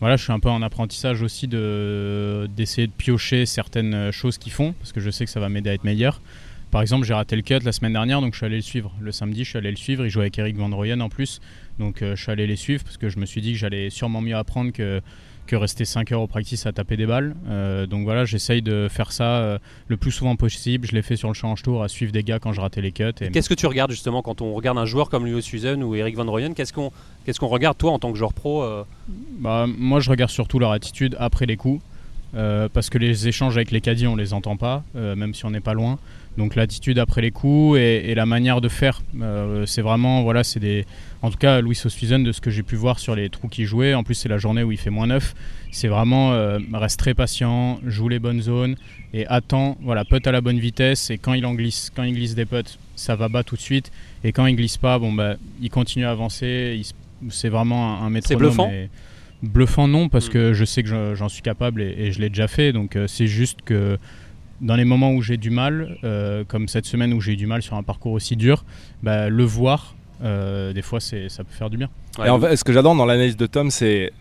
voilà, 0.00 0.16
je 0.16 0.22
suis 0.22 0.32
un 0.32 0.38
peu 0.38 0.48
en 0.48 0.62
apprentissage 0.62 1.22
aussi 1.22 1.48
d'essayer 1.48 2.86
de 2.86 2.92
piocher 2.96 3.46
certaines 3.46 4.12
choses 4.12 4.38
qu'ils 4.38 4.52
font, 4.52 4.72
parce 4.78 4.92
que 4.92 5.00
je 5.00 5.10
sais 5.10 5.24
que 5.24 5.30
ça 5.30 5.40
va 5.40 5.48
m'aider 5.48 5.70
à 5.70 5.74
être 5.74 5.84
meilleur. 5.84 6.20
Par 6.70 6.82
exemple, 6.82 7.06
j'ai 7.06 7.14
raté 7.14 7.36
le 7.36 7.42
cut 7.42 7.60
la 7.64 7.72
semaine 7.72 7.94
dernière, 7.94 8.20
donc 8.20 8.34
je 8.34 8.38
suis 8.38 8.46
allé 8.46 8.56
le 8.56 8.62
suivre. 8.62 8.92
Le 9.00 9.12
samedi, 9.12 9.44
je 9.44 9.50
suis 9.50 9.58
allé 9.58 9.70
le 9.70 9.76
suivre. 9.76 10.04
Il 10.04 10.10
jouait 10.10 10.24
avec 10.24 10.38
Eric 10.38 10.56
Van 10.56 10.68
Royen 10.68 11.00
en 11.00 11.08
plus. 11.08 11.40
Donc 11.78 11.98
je 12.00 12.14
suis 12.14 12.30
allé 12.30 12.46
les 12.46 12.56
suivre 12.56 12.84
parce 12.84 12.96
que 12.96 13.08
je 13.08 13.18
me 13.18 13.26
suis 13.26 13.40
dit 13.40 13.52
que 13.52 13.58
j'allais 13.58 13.90
sûrement 13.90 14.20
mieux 14.20 14.36
apprendre 14.36 14.72
que, 14.72 15.00
que 15.48 15.56
rester 15.56 15.84
5 15.84 16.12
heures 16.12 16.20
au 16.20 16.28
practice 16.28 16.66
à 16.66 16.72
taper 16.72 16.96
des 16.96 17.06
balles. 17.06 17.34
Euh, 17.48 17.86
donc 17.86 18.04
voilà, 18.04 18.24
j'essaye 18.24 18.62
de 18.62 18.86
faire 18.88 19.10
ça 19.10 19.38
euh, 19.38 19.58
le 19.88 19.96
plus 19.96 20.12
souvent 20.12 20.36
possible. 20.36 20.86
Je 20.86 20.92
l'ai 20.92 21.02
fait 21.02 21.16
sur 21.16 21.28
le 21.28 21.34
change 21.34 21.62
tour 21.62 21.82
à 21.82 21.88
suivre 21.88 22.12
des 22.12 22.22
gars 22.22 22.38
quand 22.38 22.52
je 22.52 22.60
ratais 22.60 22.80
les 22.80 22.92
cuts. 22.92 23.12
Qu'est-ce 23.32 23.48
que 23.48 23.54
tu 23.54 23.66
regardes 23.66 23.90
justement 23.90 24.22
quand 24.22 24.40
on 24.40 24.52
regarde 24.54 24.78
un 24.78 24.84
joueur 24.84 25.10
comme 25.10 25.26
Leo 25.26 25.40
Susan 25.40 25.80
ou 25.82 25.96
Eric 25.96 26.14
Van 26.14 26.26
Royen? 26.26 26.52
Qu'est-ce 26.52 26.72
qu'on 26.72 26.92
qu'est-ce 27.24 27.40
qu'on 27.40 27.48
regarde 27.48 27.76
toi 27.76 27.90
en 27.90 27.98
tant 27.98 28.12
que 28.12 28.18
joueur 28.18 28.32
pro 28.32 28.62
euh? 28.62 28.84
Bah, 29.40 29.66
Moi 29.66 29.98
je 29.98 30.10
regarde 30.10 30.30
surtout 30.30 30.60
leur 30.60 30.70
attitude 30.70 31.16
après 31.18 31.46
les 31.46 31.56
coups. 31.56 31.82
parce 32.32 32.90
que 32.90 32.98
les 32.98 33.26
échanges 33.26 33.56
avec 33.56 33.70
les 33.70 33.80
caddies 33.80 34.06
on 34.06 34.16
les 34.16 34.34
entend 34.34 34.56
pas, 34.56 34.84
même 34.94 35.34
si 35.34 35.44
on 35.46 35.50
n'est 35.50 35.60
pas 35.60 35.74
loin. 35.74 35.98
Donc 36.38 36.54
l'attitude 36.54 36.98
après 36.98 37.20
les 37.20 37.30
coups 37.30 37.78
et, 37.78 38.14
la 38.14 38.24
manière 38.24 38.60
de 38.60 38.68
faire, 38.68 39.02
c'est 39.66 39.82
vraiment 39.82 40.22
voilà, 40.22 40.44
c'est 40.44 40.60
des 40.60 40.86
en 41.20 41.30
tout 41.30 41.36
cas, 41.36 41.60
Louis 41.60 41.78
Oosthuizen, 41.84 42.22
de 42.22 42.30
ce 42.30 42.40
que 42.40 42.50
j'ai 42.50 42.62
pu 42.62 42.76
voir 42.76 43.00
sur 43.00 43.16
les 43.16 43.28
trous 43.28 43.48
qu'il 43.48 43.64
jouait, 43.64 43.94
en 43.94 44.04
plus 44.04 44.14
c'est 44.14 44.28
la 44.28 44.38
journée 44.38 44.62
où 44.62 44.70
il 44.70 44.78
fait 44.78 44.90
moins 44.90 45.08
9, 45.08 45.34
c'est 45.72 45.88
vraiment 45.88 46.32
euh, 46.32 46.58
reste 46.72 47.00
très 47.00 47.14
patient, 47.14 47.80
joue 47.84 48.08
les 48.08 48.20
bonnes 48.20 48.40
zones 48.40 48.76
et 49.12 49.26
attend, 49.26 49.76
voilà, 49.82 50.04
putt 50.04 50.24
à 50.26 50.32
la 50.32 50.40
bonne 50.40 50.60
vitesse 50.60 51.10
et 51.10 51.18
quand 51.18 51.34
il 51.34 51.44
en 51.44 51.54
glisse, 51.54 51.90
quand 51.94 52.04
il 52.04 52.14
glisse 52.14 52.36
des 52.36 52.44
putts, 52.44 52.78
ça 52.94 53.16
va 53.16 53.28
bas 53.28 53.42
tout 53.42 53.56
de 53.56 53.60
suite 53.60 53.90
et 54.22 54.30
quand 54.30 54.46
il 54.46 54.54
glisse 54.54 54.76
pas, 54.76 54.98
bon 54.98 55.12
bah 55.12 55.34
il 55.60 55.70
continue 55.70 56.04
à 56.04 56.12
avancer, 56.12 56.80
c'est 57.30 57.48
vraiment 57.48 58.00
un, 58.00 58.10
métronome. 58.10 58.22
C'est 58.22 58.36
bluffant. 58.36 58.70
bluffant 59.42 59.88
non 59.88 60.08
parce 60.08 60.28
mm. 60.28 60.32
que 60.32 60.52
je 60.52 60.64
sais 60.64 60.84
que 60.84 61.14
j'en 61.16 61.28
suis 61.28 61.42
capable 61.42 61.82
et, 61.82 62.12
je 62.12 62.20
l'ai 62.20 62.28
déjà 62.28 62.46
fait, 62.46 62.72
donc 62.72 62.94
euh, 62.94 63.08
c'est 63.08 63.26
juste 63.26 63.62
que 63.64 63.98
dans 64.60 64.76
les 64.76 64.84
moments 64.84 65.12
où 65.12 65.22
j'ai 65.22 65.36
du 65.36 65.50
mal, 65.50 65.98
euh, 66.04 66.44
comme 66.44 66.68
cette 66.68 66.86
semaine 66.86 67.12
où 67.12 67.20
j'ai 67.20 67.32
eu 67.32 67.36
du 67.36 67.46
mal 67.46 67.62
sur 67.62 67.76
un 67.76 67.82
parcours 67.82 68.12
aussi 68.12 68.36
dur, 68.36 68.64
bah, 69.02 69.28
le 69.28 69.44
voir 69.44 69.94
euh, 70.24 70.72
des 70.72 70.82
fois 70.82 70.98
ça 71.00 71.16
peut 71.44 71.52
faire 71.52 71.70
du 71.70 71.76
bien. 71.76 71.88
Et 72.24 72.28
en 72.28 72.40
fait, 72.40 72.56
ce 72.56 72.64
que 72.64 72.72
j'adore 72.72 72.96
dans 72.96 73.06
l'analyse 73.06 73.36
de 73.36 73.46
Tom, 73.46 73.70
c'est 73.70 74.12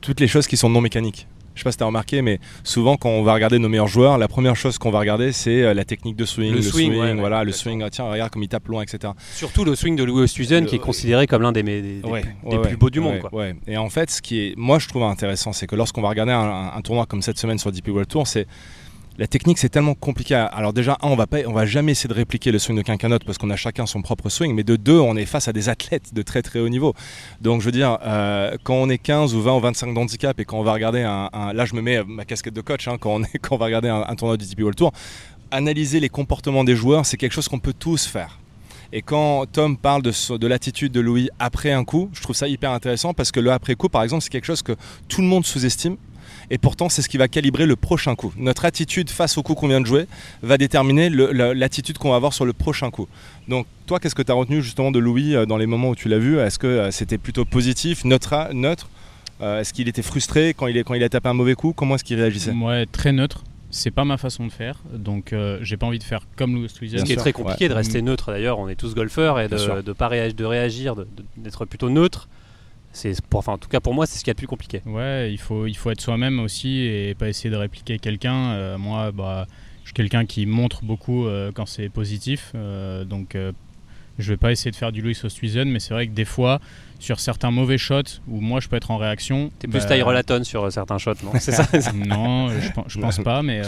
toutes 0.00 0.20
les 0.20 0.28
choses 0.28 0.46
qui 0.46 0.56
sont 0.56 0.68
non 0.68 0.80
mécaniques. 0.80 1.26
Je 1.54 1.60
sais 1.60 1.64
pas 1.64 1.70
si 1.70 1.78
tu 1.78 1.84
as 1.84 1.86
remarqué, 1.86 2.20
mais 2.20 2.40
souvent 2.64 2.96
quand 2.96 3.10
on 3.10 3.22
va 3.22 3.32
regarder 3.32 3.60
nos 3.60 3.68
meilleurs 3.68 3.86
joueurs, 3.86 4.18
la 4.18 4.26
première 4.26 4.56
chose 4.56 4.76
qu'on 4.76 4.90
va 4.90 4.98
regarder, 4.98 5.30
c'est 5.30 5.62
euh, 5.62 5.72
la 5.72 5.84
technique 5.84 6.16
de 6.16 6.24
swing, 6.24 6.52
le, 6.52 6.62
swing, 6.62 7.16
voilà, 7.16 7.44
le 7.44 7.52
swing. 7.52 7.80
Ah, 7.84 7.90
tiens, 7.90 8.10
regarde 8.10 8.32
comme 8.32 8.42
il 8.42 8.48
tape 8.48 8.66
loin, 8.66 8.82
etc. 8.82 9.12
Surtout 9.32 9.64
le 9.64 9.76
swing 9.76 9.94
de 9.94 10.02
Louis 10.02 10.22
Oosthuizen, 10.22 10.66
qui 10.66 10.74
est 10.74 10.80
considéré 10.80 11.28
comme 11.28 11.42
l'un 11.42 11.52
des, 11.52 11.62
des, 11.62 12.02
plus 12.62 12.76
beaux 12.76 12.90
du 12.90 12.98
monde. 12.98 13.20
Quoi. 13.20 13.46
Et 13.68 13.76
en 13.76 13.88
fait, 13.88 14.10
ce 14.10 14.20
qui 14.20 14.40
est, 14.40 14.54
moi, 14.56 14.80
je 14.80 14.88
trouve 14.88 15.04
intéressant, 15.04 15.52
c'est 15.52 15.68
que 15.68 15.76
lorsqu'on 15.76 16.02
va 16.02 16.08
regarder 16.08 16.32
un, 16.32 16.72
un, 16.74 16.80
tournoi 16.80 17.06
comme 17.06 17.22
cette 17.22 17.38
semaine 17.38 17.58
sur 17.58 17.70
le 17.70 17.76
DP 17.76 17.88
World 17.88 18.08
Tour, 18.08 18.26
c'est 18.26 18.48
la 19.16 19.26
technique 19.26 19.58
c'est 19.58 19.68
tellement 19.68 19.94
compliqué. 19.94 20.34
Alors 20.34 20.72
déjà, 20.72 20.98
un, 21.02 21.08
on 21.08 21.16
va 21.16 21.26
pas, 21.26 21.38
on 21.46 21.52
va 21.52 21.66
jamais 21.66 21.92
essayer 21.92 22.08
de 22.08 22.14
répliquer 22.14 22.50
le 22.50 22.58
swing 22.58 22.76
de 22.76 22.82
quelqu'un 22.82 23.08
d'autre 23.08 23.24
parce 23.24 23.38
qu'on 23.38 23.50
a 23.50 23.56
chacun 23.56 23.86
son 23.86 24.02
propre 24.02 24.28
swing. 24.28 24.54
Mais 24.54 24.64
de 24.64 24.76
deux, 24.76 24.98
on 24.98 25.16
est 25.16 25.26
face 25.26 25.48
à 25.48 25.52
des 25.52 25.68
athlètes 25.68 26.12
de 26.12 26.22
très 26.22 26.42
très 26.42 26.58
haut 26.58 26.68
niveau. 26.68 26.94
Donc 27.40 27.60
je 27.60 27.66
veux 27.66 27.72
dire, 27.72 27.98
euh, 28.04 28.56
quand 28.64 28.74
on 28.74 28.88
est 28.88 28.98
15 28.98 29.34
ou 29.34 29.42
20 29.42 29.56
ou 29.56 29.60
25 29.60 29.94
d'handicap 29.94 30.38
et 30.40 30.44
quand 30.44 30.58
on 30.58 30.64
va 30.64 30.72
regarder 30.72 31.02
un, 31.02 31.30
là 31.52 31.64
je 31.64 31.74
me 31.74 31.80
mets 31.80 32.02
ma 32.04 32.24
casquette 32.24 32.54
de 32.54 32.60
coach 32.60 32.88
hein, 32.88 32.96
quand 32.98 33.14
on 33.14 33.22
est, 33.22 33.38
quand 33.40 33.54
on 33.54 33.58
va 33.58 33.66
regarder 33.66 33.88
un, 33.88 34.14
tournoi 34.16 34.36
du 34.36 34.46
TP 34.46 34.60
World 34.60 34.76
Tour, 34.76 34.92
analyser 35.50 36.00
les 36.00 36.08
comportements 36.08 36.64
des 36.64 36.74
joueurs, 36.74 37.06
c'est 37.06 37.16
quelque 37.16 37.32
chose 37.32 37.48
qu'on 37.48 37.60
peut 37.60 37.74
tous 37.78 38.06
faire. 38.06 38.38
Et 38.92 39.02
quand 39.02 39.46
Tom 39.50 39.76
parle 39.76 40.02
de, 40.02 40.36
de 40.36 40.46
l'attitude 40.46 40.92
de 40.92 41.00
Louis 41.00 41.28
après 41.38 41.72
un 41.72 41.84
coup, 41.84 42.10
je 42.12 42.22
trouve 42.22 42.36
ça 42.36 42.46
hyper 42.46 42.70
intéressant 42.70 43.12
parce 43.12 43.32
que 43.32 43.40
le 43.40 43.50
après 43.50 43.74
coup, 43.74 43.88
par 43.88 44.02
exemple, 44.02 44.22
c'est 44.22 44.30
quelque 44.30 44.44
chose 44.44 44.62
que 44.62 44.76
tout 45.08 45.20
le 45.20 45.26
monde 45.26 45.44
sous-estime 45.44 45.96
et 46.50 46.58
pourtant 46.58 46.88
c'est 46.88 47.02
ce 47.02 47.08
qui 47.08 47.16
va 47.16 47.28
calibrer 47.28 47.66
le 47.66 47.76
prochain 47.76 48.14
coup. 48.14 48.32
Notre 48.36 48.64
attitude 48.64 49.10
face 49.10 49.38
au 49.38 49.42
coup 49.42 49.54
qu'on 49.54 49.68
vient 49.68 49.80
de 49.80 49.86
jouer 49.86 50.06
va 50.42 50.58
déterminer 50.58 51.10
l'attitude 51.10 51.98
qu'on 51.98 52.10
va 52.10 52.16
avoir 52.16 52.32
sur 52.32 52.44
le 52.44 52.52
prochain 52.52 52.90
coup. 52.90 53.08
Donc 53.48 53.66
toi, 53.86 54.00
qu'est-ce 54.00 54.14
que 54.14 54.22
tu 54.22 54.32
as 54.32 54.34
retenu 54.34 54.62
justement 54.62 54.90
de 54.90 54.98
Louis 54.98 55.34
euh, 55.34 55.46
dans 55.46 55.56
les 55.56 55.66
moments 55.66 55.90
où 55.90 55.94
tu 55.94 56.08
l'as 56.08 56.18
vu? 56.18 56.38
Est-ce 56.38 56.58
que 56.58 56.66
euh, 56.66 56.90
c'était 56.90 57.18
plutôt 57.18 57.44
positif, 57.44 58.04
neutre, 58.04 58.48
neutre? 58.52 58.88
Euh, 59.40 59.60
Est-ce 59.60 59.72
qu'il 59.72 59.88
était 59.88 60.02
frustré 60.02 60.54
quand 60.54 60.66
il, 60.66 60.82
quand 60.84 60.94
il 60.94 61.02
a 61.02 61.08
tapé 61.08 61.28
un 61.28 61.34
mauvais 61.34 61.54
coup? 61.54 61.72
Comment 61.72 61.96
est-ce 61.96 62.04
qu'il 62.04 62.18
réagissait? 62.18 62.52
Ouais, 62.52 62.86
très 62.86 63.12
neutre. 63.12 63.44
C'est 63.70 63.90
pas 63.90 64.04
ma 64.04 64.16
façon 64.16 64.46
de 64.46 64.52
faire, 64.52 64.78
donc 64.92 65.34
j'ai 65.62 65.76
pas 65.76 65.86
envie 65.86 65.98
de 65.98 66.04
faire 66.04 66.20
comme 66.36 66.54
Louis 66.54 66.68
Tweezer. 66.68 67.00
Ce 67.00 67.04
qui 67.04 67.12
est 67.12 67.16
très 67.16 67.32
compliqué 67.32 67.68
de 67.68 67.74
rester 67.74 68.02
neutre 68.02 68.30
d'ailleurs, 68.30 68.60
on 68.60 68.68
est 68.68 68.76
tous 68.76 68.94
golfeurs 68.94 69.40
et 69.40 69.48
de, 69.48 69.82
de, 69.82 69.92
pas 69.92 70.08
de 70.08 70.44
réagir, 70.44 70.94
d'être 71.36 71.64
plutôt 71.64 71.90
neutre. 71.90 72.28
C'est 72.94 73.12
enfin, 73.34 73.54
en 73.54 73.58
tout 73.58 73.68
cas 73.68 73.80
pour 73.80 73.92
moi, 73.92 74.06
c'est 74.06 74.18
ce 74.18 74.24
qui 74.24 74.30
est 74.30 74.32
le 74.32 74.38
plus 74.38 74.46
compliqué. 74.46 74.80
Ouais, 74.86 75.32
il 75.32 75.38
faut, 75.38 75.66
il 75.66 75.76
faut 75.76 75.90
être 75.90 76.00
soi-même 76.00 76.38
aussi 76.38 76.78
et 76.78 77.14
pas 77.14 77.28
essayer 77.28 77.50
de 77.50 77.56
répliquer 77.56 77.98
quelqu'un. 77.98 78.52
Euh, 78.52 78.78
moi, 78.78 79.10
bah, 79.10 79.46
je 79.82 79.88
suis 79.88 79.94
quelqu'un 79.94 80.24
qui 80.24 80.46
montre 80.46 80.84
beaucoup 80.84 81.26
euh, 81.26 81.50
quand 81.52 81.66
c'est 81.66 81.88
positif, 81.88 82.52
euh, 82.54 83.04
donc 83.04 83.36
je 84.16 84.32
vais 84.32 84.36
pas 84.36 84.52
essayer 84.52 84.70
de 84.70 84.76
faire 84.76 84.92
du 84.92 85.02
Louis 85.02 85.18
Oosthuizen, 85.24 85.68
mais 85.68 85.80
c'est 85.80 85.92
vrai 85.92 86.06
que 86.06 86.12
des 86.12 86.24
fois, 86.24 86.60
sur 87.00 87.18
certains 87.18 87.50
mauvais 87.50 87.78
shots 87.78 88.20
où 88.28 88.40
moi 88.40 88.60
je 88.60 88.68
peux 88.68 88.76
être 88.76 88.92
en 88.92 88.96
réaction. 88.96 89.50
T'es 89.58 89.66
plus 89.66 89.80
bah, 89.80 90.22
Tyre 90.22 90.46
sur 90.46 90.72
certains 90.72 90.98
shots, 90.98 91.14
non? 91.24 91.32
C'est 91.40 91.50
ça 91.50 91.66
Non, 91.92 92.48
je, 92.50 92.68
je, 92.86 93.00
pense 93.00 93.18
pas, 93.18 93.42
mais. 93.42 93.60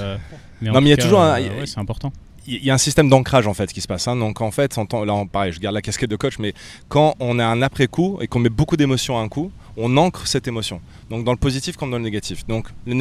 mais 0.62 0.70
non, 0.70 0.80
mais 0.80 0.86
il 0.86 0.90
y 0.90 0.92
a 0.92 0.96
toujours 0.96 1.20
un. 1.20 1.36
c'est 1.64 1.80
important 1.80 2.12
il 2.46 2.64
y 2.64 2.70
a 2.70 2.74
un 2.74 2.78
système 2.78 3.08
d'ancrage 3.08 3.46
en 3.46 3.54
fait 3.54 3.72
qui 3.72 3.80
se 3.80 3.88
passe. 3.88 4.08
Hein. 4.08 4.16
Donc 4.16 4.40
en 4.40 4.50
fait, 4.50 4.76
là, 4.76 5.24
pareil, 5.30 5.52
je 5.52 5.60
garde 5.60 5.74
la 5.74 5.82
casquette 5.82 6.10
de 6.10 6.16
coach, 6.16 6.38
mais 6.38 6.54
quand 6.88 7.14
on 7.20 7.38
a 7.38 7.44
un 7.44 7.62
après-coup 7.62 8.18
et 8.20 8.26
qu'on 8.26 8.38
met 8.38 8.48
beaucoup 8.48 8.76
d'émotions 8.76 9.18
à 9.18 9.22
un 9.22 9.28
coup, 9.28 9.50
on 9.76 9.96
ancre 9.96 10.26
cette 10.26 10.48
émotion. 10.48 10.80
Donc 11.10 11.24
dans 11.24 11.32
le 11.32 11.38
positif 11.38 11.76
comme 11.76 11.90
dans 11.90 11.98
le 11.98 12.04
négatif. 12.04 12.46
Donc 12.46 12.68
le, 12.86 12.94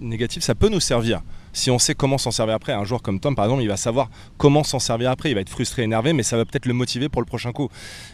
négatif, 0.00 0.42
ça 0.42 0.54
peut 0.54 0.68
nous 0.68 0.80
servir 0.80 1.22
si 1.52 1.70
on 1.70 1.78
sait 1.78 1.94
comment 1.94 2.18
s'en 2.18 2.30
servir 2.30 2.54
après. 2.54 2.72
Un 2.72 2.84
joueur 2.84 3.02
comme 3.02 3.20
Tom, 3.20 3.34
par 3.34 3.44
exemple, 3.44 3.62
il 3.62 3.68
va 3.68 3.76
savoir 3.76 4.08
comment 4.38 4.64
s'en 4.64 4.78
servir 4.78 5.10
après. 5.10 5.30
Il 5.30 5.34
va 5.34 5.40
être 5.40 5.48
frustré, 5.48 5.82
énervé, 5.82 6.12
mais 6.12 6.22
ça 6.22 6.36
va 6.36 6.44
peut-être 6.44 6.66
le 6.66 6.74
motiver 6.74 7.08
pour 7.08 7.22
le 7.22 7.26
prochain 7.26 7.52
coup. 7.52 7.68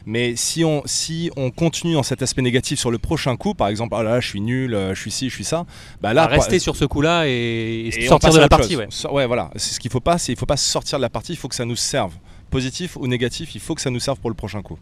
Mais 0.04 0.36
si 0.36 0.64
on, 0.64 0.82
si 0.86 1.30
on 1.36 1.50
continue 1.50 1.94
dans 1.94 2.02
cet 2.02 2.22
aspect 2.22 2.42
négatif 2.42 2.78
sur 2.78 2.90
le 2.90 2.98
prochain 2.98 3.36
coup, 3.36 3.54
par 3.54 3.68
exemple, 3.68 3.94
oh 3.98 4.02
là, 4.02 4.20
je 4.20 4.28
suis 4.28 4.40
nul, 4.40 4.74
euh, 4.74 4.94
je 4.94 5.00
suis 5.00 5.10
ci, 5.10 5.28
je 5.28 5.34
suis 5.34 5.44
ça, 5.44 5.66
bah 6.00 6.14
là, 6.14 6.26
rester 6.26 6.58
sur 6.58 6.76
ce 6.76 6.84
coup-là 6.84 7.24
et, 7.26 7.90
sortir 8.06 8.32
de 8.32 8.38
la 8.38 8.48
partie. 8.48 8.76
Ouais. 8.76 8.88
ouais, 9.10 9.26
voilà. 9.26 9.50
C'est 9.56 9.74
ce 9.74 9.80
qu'il 9.80 9.90
faut 9.90 10.00
pas. 10.00 10.16
Il 10.28 10.36
faut 10.36 10.46
pas 10.46 10.56
sortir 10.56 10.98
de 10.98 11.02
la 11.02 11.10
partie. 11.10 11.32
Il 11.32 11.36
faut 11.36 11.48
que 11.48 11.54
ça 11.54 11.64
nous 11.64 11.76
serve, 11.76 12.12
positif 12.50 12.96
ou 12.96 13.06
négatif. 13.06 13.54
Il 13.54 13.60
faut 13.60 13.74
que 13.74 13.80
ça 13.80 13.90
nous 13.90 14.00
serve 14.00 14.18
pour 14.18 14.30
le 14.30 14.36
prochain 14.36 14.62
coup. 14.62 14.78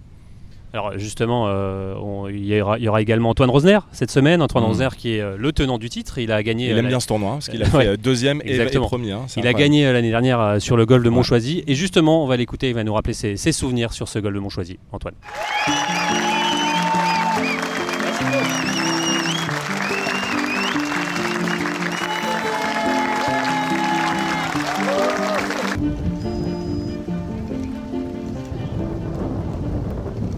Alors 0.75 0.99
justement, 0.99 1.45
euh, 1.47 1.95
il, 2.31 2.45
y 2.47 2.61
aura, 2.61 3.01
également 3.01 3.31
Antoine 3.31 3.49
Rosner 3.49 3.79
cette 3.93 4.11
semaine. 4.11 4.43
Antoine 4.43 4.65
mmh. 4.65 4.67
Rosner 4.67 4.89
qui 4.99 5.15
est 5.15 5.21
euh, 5.21 5.37
le 5.39 5.53
tenant 5.53 5.79
du 5.79 5.89
titre. 5.89 6.19
Il 6.19 6.33
a 6.33 6.43
gagné. 6.43 6.69
Il 6.69 6.77
aime 6.77 6.87
euh, 6.87 6.89
bien 6.89 6.99
ce 6.99 7.07
tournoi 7.07 7.31
hein, 7.31 7.35
parce 7.35 7.49
qu'il 7.49 7.63
a 7.63 7.67
fait 7.71 7.97
deuxième 7.97 8.43
et, 8.45 8.59
premier. 8.59 9.13
Hein, 9.13 9.27
il 9.37 9.47
a 9.47 9.53
gagné 9.53 9.85
l'année 9.93 10.11
dernière 10.11 10.57
sur 10.59 10.77
le 10.77 10.85
golf 10.85 11.05
de 11.05 11.11
Montchoisy. 11.11 11.63
Et 11.69 11.77
justement, 11.77 12.25
on 12.25 12.27
va 12.27 12.37
l'écouter. 12.37 12.71
Il 12.71 12.75
va 12.75 12.83
nous 12.83 12.93
rappeler 12.93 13.15
ses, 13.15 13.37
ses 13.37 13.53
souvenirs 13.53 13.93
sur 13.93 14.09
ce 14.09 14.19
golf 14.19 14.35
de 14.35 14.41
Montchoisy. 14.41 14.81
Antoine. 14.91 15.15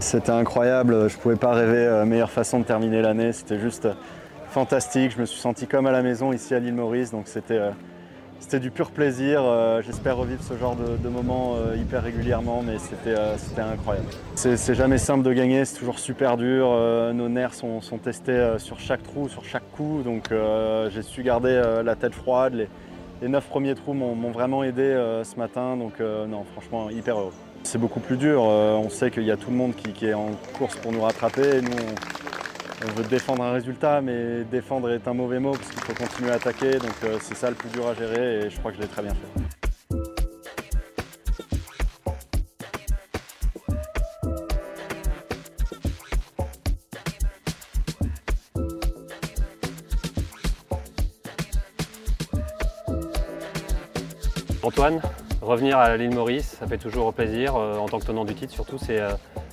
C'était 0.06 0.30
incroyable, 0.30 1.08
je 1.08 1.16
ne 1.16 1.20
pouvais 1.20 1.34
pas 1.34 1.52
rêver 1.52 1.84
euh, 1.84 2.04
meilleure 2.04 2.30
façon 2.30 2.60
de 2.60 2.64
terminer 2.64 3.02
l'année, 3.02 3.32
c'était 3.32 3.58
juste 3.58 3.86
euh, 3.86 3.94
fantastique, 4.50 5.10
je 5.10 5.20
me 5.20 5.26
suis 5.26 5.40
senti 5.40 5.66
comme 5.66 5.84
à 5.88 5.90
la 5.90 6.00
maison 6.00 6.32
ici 6.32 6.54
à 6.54 6.60
l'île 6.60 6.74
Maurice, 6.74 7.10
donc 7.10 7.26
c'était 7.26 7.58
euh, 7.58 8.58
du 8.60 8.70
pur 8.70 8.92
plaisir. 8.92 9.42
J'espère 9.84 10.16
revivre 10.16 10.44
ce 10.44 10.56
genre 10.56 10.76
de, 10.76 11.08
moments 11.08 11.56
hyper 11.76 12.04
régulièrement, 12.04 12.62
mais 12.64 12.78
c'était 12.78 13.60
incroyable. 13.60 14.06
C'est 14.36 14.74
jamais 14.74 14.98
simple 14.98 15.24
de 15.24 15.32
gagner, 15.32 15.64
c'est 15.64 15.76
toujours 15.76 15.98
super 15.98 16.36
dur. 16.36 16.68
nos 17.12 17.28
nerfs 17.28 17.54
sont, 17.54 17.80
testés 18.00 18.54
sur 18.58 18.78
chaque 18.78 19.02
trou, 19.02 19.28
sur 19.28 19.44
chaque 19.44 19.68
coup, 19.72 20.02
donc 20.04 20.30
j'ai 20.90 21.02
su 21.02 21.24
garder 21.24 21.60
la 21.84 21.96
tête 21.96 22.14
froide. 22.14 22.54
Les, 22.54 22.68
les 23.22 23.28
neuf 23.28 23.48
premiers 23.48 23.74
trous 23.74 23.94
m'ont 23.94 24.30
vraiment 24.30 24.62
aidé 24.62 24.94
ce 25.24 25.36
matin, 25.36 25.76
donc 25.76 25.94
non, 25.98 26.44
franchement, 26.52 26.88
hyper 26.90 27.18
heureux. 27.18 27.32
C'est 27.66 27.78
beaucoup 27.78 27.98
plus 27.98 28.16
dur. 28.16 28.44
Euh, 28.46 28.76
on 28.76 28.88
sait 28.88 29.10
qu'il 29.10 29.24
y 29.24 29.32
a 29.32 29.36
tout 29.36 29.50
le 29.50 29.56
monde 29.56 29.74
qui, 29.74 30.06
est 30.06 30.14
en 30.14 30.30
course 30.56 30.76
pour 30.76 30.92
nous 30.92 31.00
rattraper. 31.00 31.60
Nous, 31.60 31.72
on, 32.86 32.92
veut 32.92 33.02
défendre 33.02 33.42
un 33.42 33.50
résultat, 33.50 34.00
mais 34.00 34.44
défendre 34.44 34.88
est 34.92 35.08
un 35.08 35.14
mauvais 35.14 35.40
mot 35.40 35.50
parce 35.50 35.68
qu'il 35.70 35.80
faut 35.80 35.94
continuer 35.94 36.30
à 36.30 36.34
attaquer. 36.34 36.78
Donc 36.78 36.94
euh, 37.02 37.18
c'est 37.20 37.34
ça 37.34 37.50
le 37.50 37.56
plus 37.56 37.68
dur 37.70 37.88
à 37.88 37.94
gérer 37.94 38.46
et 38.46 38.50
je 38.50 38.58
crois 38.60 38.70
que 38.70 38.76
je 38.76 38.82
l'ai 38.82 38.88
très 38.88 39.02
bien 39.02 39.14
fait. 39.14 39.42
Antoine, 54.62 55.00
revenir 55.46 55.78
à 55.78 55.96
l'île 55.96 56.14
Maurice, 56.14 56.56
ça 56.60 56.66
fait 56.66 56.78
toujours 56.78 57.12
plaisir, 57.14 57.56
euh, 57.56 57.78
en 57.78 57.86
tant 57.86 57.98
que 57.98 58.06
tenant 58.06 58.24
du 58.24 58.34
titre 58.34 58.52
surtout, 58.52 58.78
c'est 58.78 59.00
euh, 59.00 59.10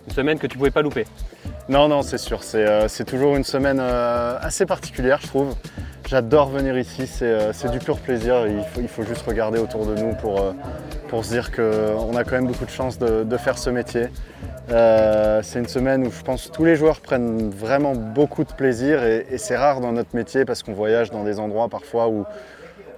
une 0.07 0.13
semaine 0.13 0.39
que 0.39 0.47
tu 0.47 0.55
ne 0.55 0.59
pouvais 0.59 0.71
pas 0.71 0.81
louper. 0.81 1.05
Non, 1.69 1.87
non, 1.87 2.01
c'est 2.01 2.17
sûr. 2.17 2.43
C'est 2.43 3.05
toujours 3.05 3.37
une 3.37 3.45
semaine 3.45 3.79
assez 3.79 4.65
particulière, 4.65 5.19
je 5.21 5.27
trouve. 5.27 5.55
J'adore 6.09 6.49
venir 6.49 6.77
ici, 6.77 7.07
c'est 7.07 7.71
du 7.71 7.79
pur 7.79 7.97
plaisir. 7.99 8.45
Il 8.77 8.89
faut, 8.89 9.03
juste 9.03 9.25
regarder 9.25 9.59
autour 9.59 9.85
de 9.85 9.95
nous 9.95 10.13
pour, 10.15 10.53
pour 11.07 11.23
se 11.23 11.29
dire 11.29 11.51
qu'on 11.51 12.15
a 12.17 12.23
quand 12.23 12.31
même 12.31 12.47
beaucoup 12.47 12.65
de 12.65 12.71
chance 12.71 12.97
de, 12.99 13.37
faire 13.37 13.57
ce 13.57 13.69
métier. 13.69 14.07
Euh, 14.71 15.41
c'est 15.43 15.59
une 15.59 15.67
semaine 15.67 16.07
où 16.07 16.11
je 16.11 16.23
pense 16.23 16.47
que 16.47 16.51
tous 16.51 16.65
les 16.65 16.75
joueurs 16.75 17.01
prennent 17.01 17.49
vraiment 17.49 17.93
beaucoup 17.93 18.43
de 18.43 18.51
plaisir 18.51 19.03
et, 19.03 19.37
c'est 19.37 19.55
rare 19.55 19.79
dans 19.79 19.91
notre 19.91 20.15
métier 20.15 20.45
parce 20.45 20.63
qu'on 20.63 20.73
voyage 20.73 21.11
dans 21.11 21.23
des 21.23 21.39
endroits 21.39 21.69
parfois 21.69 22.07
où 22.07 22.25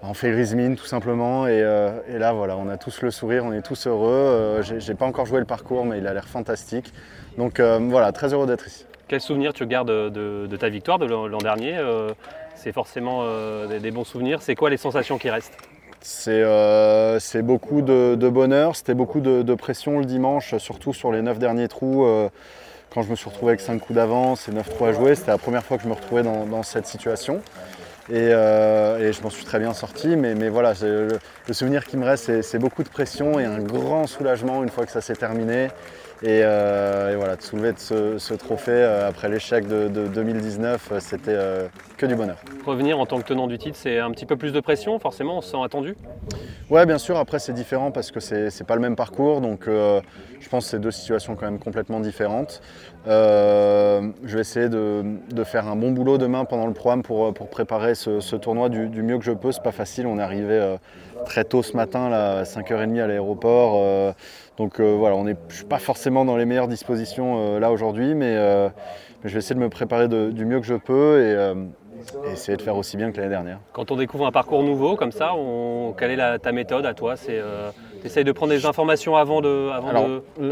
on 0.10 0.14
fait 0.14 0.32
grise 0.32 0.56
mine 0.56 0.76
tout 0.76 0.86
simplement 0.86 1.48
et, 1.48 1.62
euh, 1.62 1.92
là 2.08 2.34
voilà 2.34 2.58
on 2.58 2.68
a 2.70 2.78
tous 2.78 3.02
le 3.02 3.12
sourire, 3.12 3.44
on 3.46 3.52
est 3.52 3.62
tous 3.62 3.88
heureux. 3.88 4.10
Euh, 4.10 4.62
j'ai 4.62 4.96
pas 4.96 5.06
encore 5.06 5.26
joué 5.26 5.40
le 5.40 5.46
parcours 5.46 5.86
mais 5.86 5.98
il 6.00 6.08
a 6.08 6.14
l'air 6.14 6.28
fantastique. 6.28 6.94
Donc 7.38 7.60
voilà, 7.60 8.12
très 8.12 8.34
heureux 8.34 8.48
d'être 8.48 8.68
ici. 8.68 8.86
Quel 9.08 9.22
souvenir 9.22 9.54
tu 9.54 9.66
gardes 9.68 9.92
de, 9.92 10.58
ta 10.58 10.70
victoire 10.70 11.00
de 11.00 11.06
l'an 11.06 11.38
dernier 11.38 11.78
C'est 12.56 12.72
forcément 12.72 13.24
des 13.68 13.92
bons 13.92 14.06
souvenirs. 14.06 14.42
C'est 14.42 14.56
quoi 14.56 14.70
les 14.70 14.78
sensations 14.78 15.18
qui 15.18 15.30
restent? 15.30 15.58
Euh, 16.28 17.20
c'est 17.20 17.42
beaucoup 17.42 17.82
de, 17.82 18.30
bonheur, 18.30 18.76
c'était 18.76 18.94
beaucoup 18.94 19.22
de, 19.22 19.56
pression 19.56 20.00
le 20.00 20.06
dimanche, 20.06 20.56
surtout 20.58 20.94
sur 20.94 21.12
les 21.12 21.22
9 21.22 21.40
derniers 21.40 21.68
trous. 21.68 22.06
Euh, 22.06 22.30
quand 22.94 23.02
je 23.02 23.10
me 23.10 23.16
suis 23.16 23.30
retrouvé 23.30 23.52
avec 23.52 23.62
5 23.62 23.80
coups 23.80 23.96
d'avance 23.96 24.48
et 24.48 24.52
9 24.52 24.70
trous 24.70 24.86
à 24.86 24.94
jouer, 24.94 25.16
c'était 25.16 25.32
la 25.32 25.38
première 25.38 25.64
fois 25.64 25.78
que 25.78 25.84
je 25.84 25.90
me 25.90 25.94
retrouvais 25.94 26.24
dans, 26.24 26.64
cette 26.64 26.86
situation. 26.86 27.42
Euh, 28.12 29.10
et, 29.10 29.14
je 29.14 29.22
m'en 29.24 29.30
suis 29.30 29.46
très 29.46 29.60
bien 29.60 29.74
sorti, 29.74 30.16
mais, 30.16 30.50
voilà, 30.50 30.74
le, 30.82 31.20
souvenir 31.54 31.86
qui 31.86 31.98
me 31.98 32.06
reste, 32.06 32.42
c'est 32.42 32.60
beaucoup 32.60 32.84
de 32.84 32.90
pression 32.90 33.40
et 33.40 33.46
un 33.46 33.60
grand 33.60 34.08
soulagement 34.08 34.64
une 34.64 34.70
fois 34.70 34.86
que 34.86 34.92
ça 34.92 35.02
s'est 35.02 35.16
terminé. 35.16 35.70
Euh, 36.26 37.14
et, 37.14 37.16
voilà, 37.16 37.36
de 37.36 37.42
soulever 37.42 37.74
ce, 37.78 38.34
trophée 38.34 38.72
euh, 38.72 39.08
après 39.08 39.30
l'échec 39.30 39.68
de, 39.68 39.88
2019, 39.88 40.92
euh, 40.92 41.00
c'était 41.00 41.38
que 41.98 42.06
du 42.06 42.16
bonheur. 42.16 42.38
Revenir 42.66 43.00
en 43.00 43.06
tant 43.06 43.20
que 43.20 43.28
tenant 43.28 43.48
du 43.48 43.58
titre, 43.58 43.78
c'est 43.80 44.00
un 44.00 44.12
petit 44.12 44.26
peu 44.26 44.36
plus 44.36 44.52
de 44.52 44.60
pression, 44.60 44.98
forcément, 45.00 45.38
on 45.38 45.42
se 45.42 45.52
sent 45.52 45.64
attendu? 45.64 45.96
Ouais, 46.70 46.86
bien 46.86 46.98
sûr, 46.98 47.18
après 47.18 47.40
c'est 47.40 47.54
différent 47.54 47.92
parce 47.92 48.12
que 48.12 48.20
c'est 48.20 48.64
pas 48.66 48.76
le 48.76 48.82
même 48.82 48.96
parcours, 48.96 49.40
donc 49.40 49.66
je 49.68 50.50
pense 50.50 50.66
que 50.66 50.72
c'est 50.72 50.80
deux 50.80 50.92
situations 50.92 51.36
quand 51.36 51.46
même 51.46 51.60
complètement 51.60 52.00
différentes. 52.00 52.62
je 53.06 54.12
vais 54.24 54.42
essayer 54.42 54.70
de, 54.70 55.44
faire 55.44 55.68
un 55.68 55.76
bon 55.76 55.92
boulot 55.92 56.18
demain 56.18 56.46
pendant 56.46 56.68
le 56.68 56.74
programme 56.74 57.04
pour, 57.04 57.34
préparer 57.34 57.94
ce, 57.94 58.36
tournoi 58.36 58.70
du, 58.70 59.04
mieux 59.04 59.20
que 59.20 59.26
je 59.26 59.32
peux. 59.32 59.52
C'est 59.52 59.64
pas 59.64 59.72
facile, 59.72 60.08
on 60.08 60.18
est 60.18 60.24
arrivé 60.24 60.76
très 61.26 61.44
tôt 61.44 61.64
ce 61.64 61.76
matin, 61.76 62.10
là, 62.10 62.40
à 62.40 62.44
5h30 62.44 63.02
à 63.02 63.08
l'aéroport. 63.08 64.16
Donc 64.58 64.80
euh, 64.80 64.96
voilà, 64.98 65.16
on 65.16 65.28
est, 65.28 65.38
je 65.50 65.54
ne 65.54 65.58
suis 65.58 65.66
pas 65.66 65.80
forcément 65.80 66.24
dans 66.24 66.38
les 66.38 66.46
meilleures 66.46 66.68
dispositions 66.68 67.36
euh, 67.38 67.60
là 67.60 67.72
aujourd'hui, 67.72 68.14
euh, 68.14 68.70
mais, 69.24 69.30
je 69.30 69.34
vais 69.34 69.40
essayer 69.40 69.56
de 69.56 69.60
me 69.60 69.70
préparer 69.70 70.08
du 70.08 70.46
mieux 70.46 70.60
que 70.60 70.66
je 70.66 70.76
peux 70.76 71.22
et, 71.22 72.32
essayer 72.32 72.56
de 72.56 72.62
faire 72.62 72.78
aussi 72.78 72.96
bien 72.96 73.12
que 73.12 73.18
l'année 73.18 73.30
dernière. 73.30 73.60
Quand 73.74 73.92
on 73.92 73.96
découvre 73.96 74.28
un 74.28 74.32
parcours 74.32 74.62
nouveau 74.62 74.96
comme 74.96 75.12
ça, 75.12 75.32
quelle 75.98 76.12
est 76.12 76.40
ta 76.40 76.52
méthode 76.52 76.86
à 76.86 76.94
toi? 76.94 77.16
C'est 77.16 77.42
Essaye 78.06 78.24
de 78.24 78.32
prendre 78.32 78.54
des 78.54 78.66
informations 78.66 79.16
avant 79.16 79.42
de. 79.42 79.70
Alors, 79.90 80.08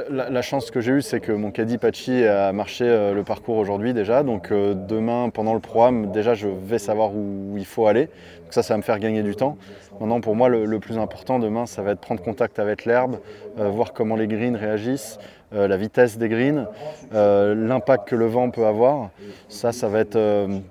La, 0.10 0.42
chance 0.42 0.72
que 0.72 0.82
j'ai 0.82 0.92
eue, 0.92 1.02
c'est 1.02 1.20
que 1.20 1.32
mon 1.32 1.52
caddie 1.52 1.78
Pachi 1.78 2.26
a 2.26 2.52
marché 2.52 2.86
le 2.86 3.24
parcours 3.24 3.58
aujourd'hui 3.58 3.94
déjà. 3.94 4.24
Donc 4.24 4.52
demain, 4.52 5.30
pendant 5.30 5.54
le 5.54 5.60
programme, 5.60 6.12
déjà, 6.12 6.34
je 6.34 6.48
vais 6.48 6.80
savoir 6.80 7.14
où 7.14 7.56
il 7.58 7.66
faut 7.66 7.88
aller. 7.88 8.06
Donc 8.44 8.52
ça, 8.52 8.64
ça 8.64 8.74
va 8.74 8.80
me 8.80 8.84
faire 8.84 9.00
gagner 9.00 9.24
du 9.24 9.36
temps. 9.36 9.58
Maintenant, 10.00 10.22
pour 10.22 10.36
moi, 10.36 10.50
le, 10.50 10.80
plus 10.80 10.98
important 10.98 11.40
demain, 11.40 11.66
ça 11.66 11.82
va 11.82 11.92
être 11.92 12.00
prendre 12.00 12.22
contact 12.22 12.60
avec 12.60 12.86
l'herbe, 12.86 13.20
euh, 13.60 13.70
voir 13.70 13.94
comment 13.94 14.16
les 14.16 14.28
greens 14.28 14.56
réagissent, 14.56 15.20
euh, 15.54 15.68
la 15.68 15.78
vitesse 15.78 16.18
des 16.18 16.28
greens, 16.30 16.68
euh, 17.14 17.54
l'impact 17.54 18.08
que 18.10 18.16
le 18.16 18.26
vent 18.26 18.50
peut 18.50 18.66
avoir. 18.66 19.12
Ça, 19.50 19.72
ça 19.72 19.88
va 19.88 20.00
être 20.00 20.18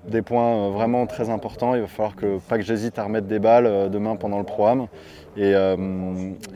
des 0.07 0.21
points 0.21 0.69
vraiment 0.69 1.07
très 1.07 1.29
importants. 1.29 1.73
Il 1.75 1.81
va 1.81 1.87
falloir 1.87 2.15
que 2.15 2.37
pas 2.39 2.57
que 2.57 2.63
j'hésite 2.63 2.99
à 2.99 3.05
remettre 3.05 3.27
des 3.27 3.39
balles 3.39 3.89
demain 3.89 4.17
pendant 4.17 4.39
le 4.39 4.45
programme. 4.45 4.87
Et, 5.37 5.53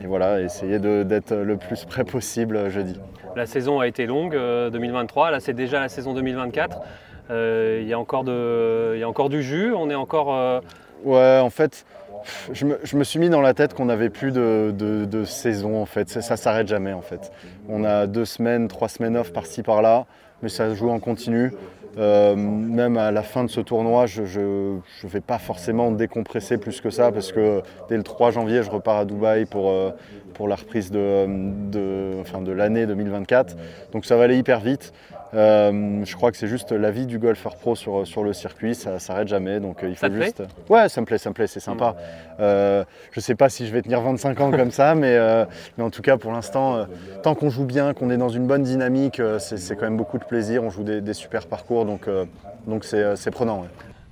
voilà, 0.06 0.40
essayer 0.40 0.78
d'être 0.78 1.34
le 1.34 1.56
plus 1.56 1.84
près 1.84 2.04
possible 2.04 2.70
jeudi. 2.70 2.98
La 3.36 3.46
saison 3.46 3.80
a 3.80 3.86
été 3.86 4.06
longue, 4.06 4.32
2023. 4.34 5.30
Là, 5.30 5.40
c'est 5.40 5.52
déjà 5.52 5.80
la 5.80 5.88
saison 5.88 6.14
2024. 6.14 6.78
Il 7.30 7.86
y, 7.86 7.92
a 7.92 7.98
encore 7.98 8.24
y 8.26 9.02
a 9.02 9.08
encore 9.08 9.28
du 9.28 9.42
jus. 9.42 9.72
On 9.74 9.90
est 9.90 9.94
encore. 9.94 10.62
Ouais, 11.04 11.38
en 11.38 11.50
fait, 11.50 11.84
je 12.52 12.96
me, 12.96 13.04
suis 13.04 13.18
mis 13.18 13.30
dans 13.30 13.40
la 13.40 13.54
tête 13.54 13.74
qu'on 13.74 13.86
n'avait 13.86 14.10
plus 14.10 14.32
de, 14.32 15.24
saison 15.24 15.80
en 15.80 15.86
fait. 15.86 16.08
Ça, 16.08 16.34
ne 16.34 16.38
s'arrête 16.38 16.68
jamais 16.68 16.92
en 16.92 17.02
fait. 17.02 17.32
On 17.68 17.84
a 17.84 18.06
deux 18.06 18.24
semaines, 18.24 18.68
trois 18.68 18.88
semaines 18.88 19.16
off 19.16 19.32
par-ci 19.32 19.62
par-là, 19.62 20.06
mais 20.42 20.48
ça 20.48 20.72
joue 20.74 20.90
en 20.90 20.98
continu. 20.98 21.52
Euh, 21.96 22.36
même 22.36 22.96
à 22.96 23.10
la 23.10 23.22
fin 23.22 23.42
de 23.42 23.50
ce 23.50 23.60
tournoi, 23.60 24.06
je 24.06 24.22
ne 24.22 25.08
vais 25.08 25.20
pas 25.20 25.38
forcément 25.38 25.90
décompresser 25.90 26.58
plus 26.58 26.80
que 26.80 26.90
ça 26.90 27.10
parce 27.10 27.32
que 27.32 27.62
dès 27.88 27.96
le 27.96 28.04
3 28.04 28.30
janvier, 28.30 28.62
je 28.62 28.70
repars 28.70 28.98
à 28.98 29.04
Dubaï 29.04 29.46
pour, 29.46 29.70
euh, 29.70 29.90
la 30.46 30.54
reprise 30.54 30.92
de, 30.92 31.26
de 31.26 32.52
l'année 32.52 32.86
2024. 32.86 33.56
Donc 33.90 34.04
ça 34.04 34.16
va 34.16 34.24
aller 34.24 34.38
hyper 34.38 34.60
vite. 34.60 34.92
Euh, 35.34 36.04
je 36.04 36.16
crois 36.16 36.30
que 36.30 36.36
c'est 36.36 36.46
juste 36.46 36.72
la 36.72 36.90
vie 36.90 37.06
du 37.06 37.18
golfeur 37.18 37.56
pro 37.56 37.76
sur, 37.76 38.06
sur 38.06 38.24
le 38.24 38.32
circuit, 38.32 38.74
ça 38.74 38.98
s'arrête 38.98 39.28
jamais. 39.28 39.60
Donc 39.60 39.82
euh, 39.82 39.88
il 39.88 39.96
faut 39.96 40.10
juste. 40.10 40.42
ouais, 40.68 40.88
ça 40.88 41.00
me 41.00 41.06
plaît, 41.06 41.18
ça 41.18 41.30
me 41.30 41.34
plaît, 41.34 41.46
c'est 41.46 41.60
sympa. 41.60 41.96
Euh, 42.40 42.84
je 43.12 43.20
sais 43.20 43.34
pas 43.34 43.48
si 43.48 43.66
je 43.66 43.72
vais 43.72 43.82
tenir 43.82 44.00
25 44.00 44.40
ans 44.40 44.50
comme 44.50 44.70
ça, 44.70 44.94
mais, 44.94 45.18
mais 45.76 45.84
en 45.84 45.90
tout 45.90 46.02
cas 46.02 46.16
pour 46.16 46.32
l'instant, 46.32 46.86
tant 47.22 47.34
qu'on 47.34 47.50
joue 47.50 47.64
bien, 47.64 47.94
qu'on 47.94 48.10
est 48.10 48.16
dans 48.16 48.28
une 48.28 48.46
bonne 48.46 48.62
dynamique, 48.62 49.20
c'est 49.38 49.76
quand 49.76 49.84
même 49.84 49.96
beaucoup 49.96 50.18
de 50.18 50.24
plaisir. 50.24 50.62
On 50.62 50.70
joue 50.70 50.84
des, 50.84 51.14
super 51.14 51.46
parcours, 51.46 51.84
donc 51.84 52.08
donc 52.66 52.84
c'est 52.84 53.30
prenant. 53.30 53.66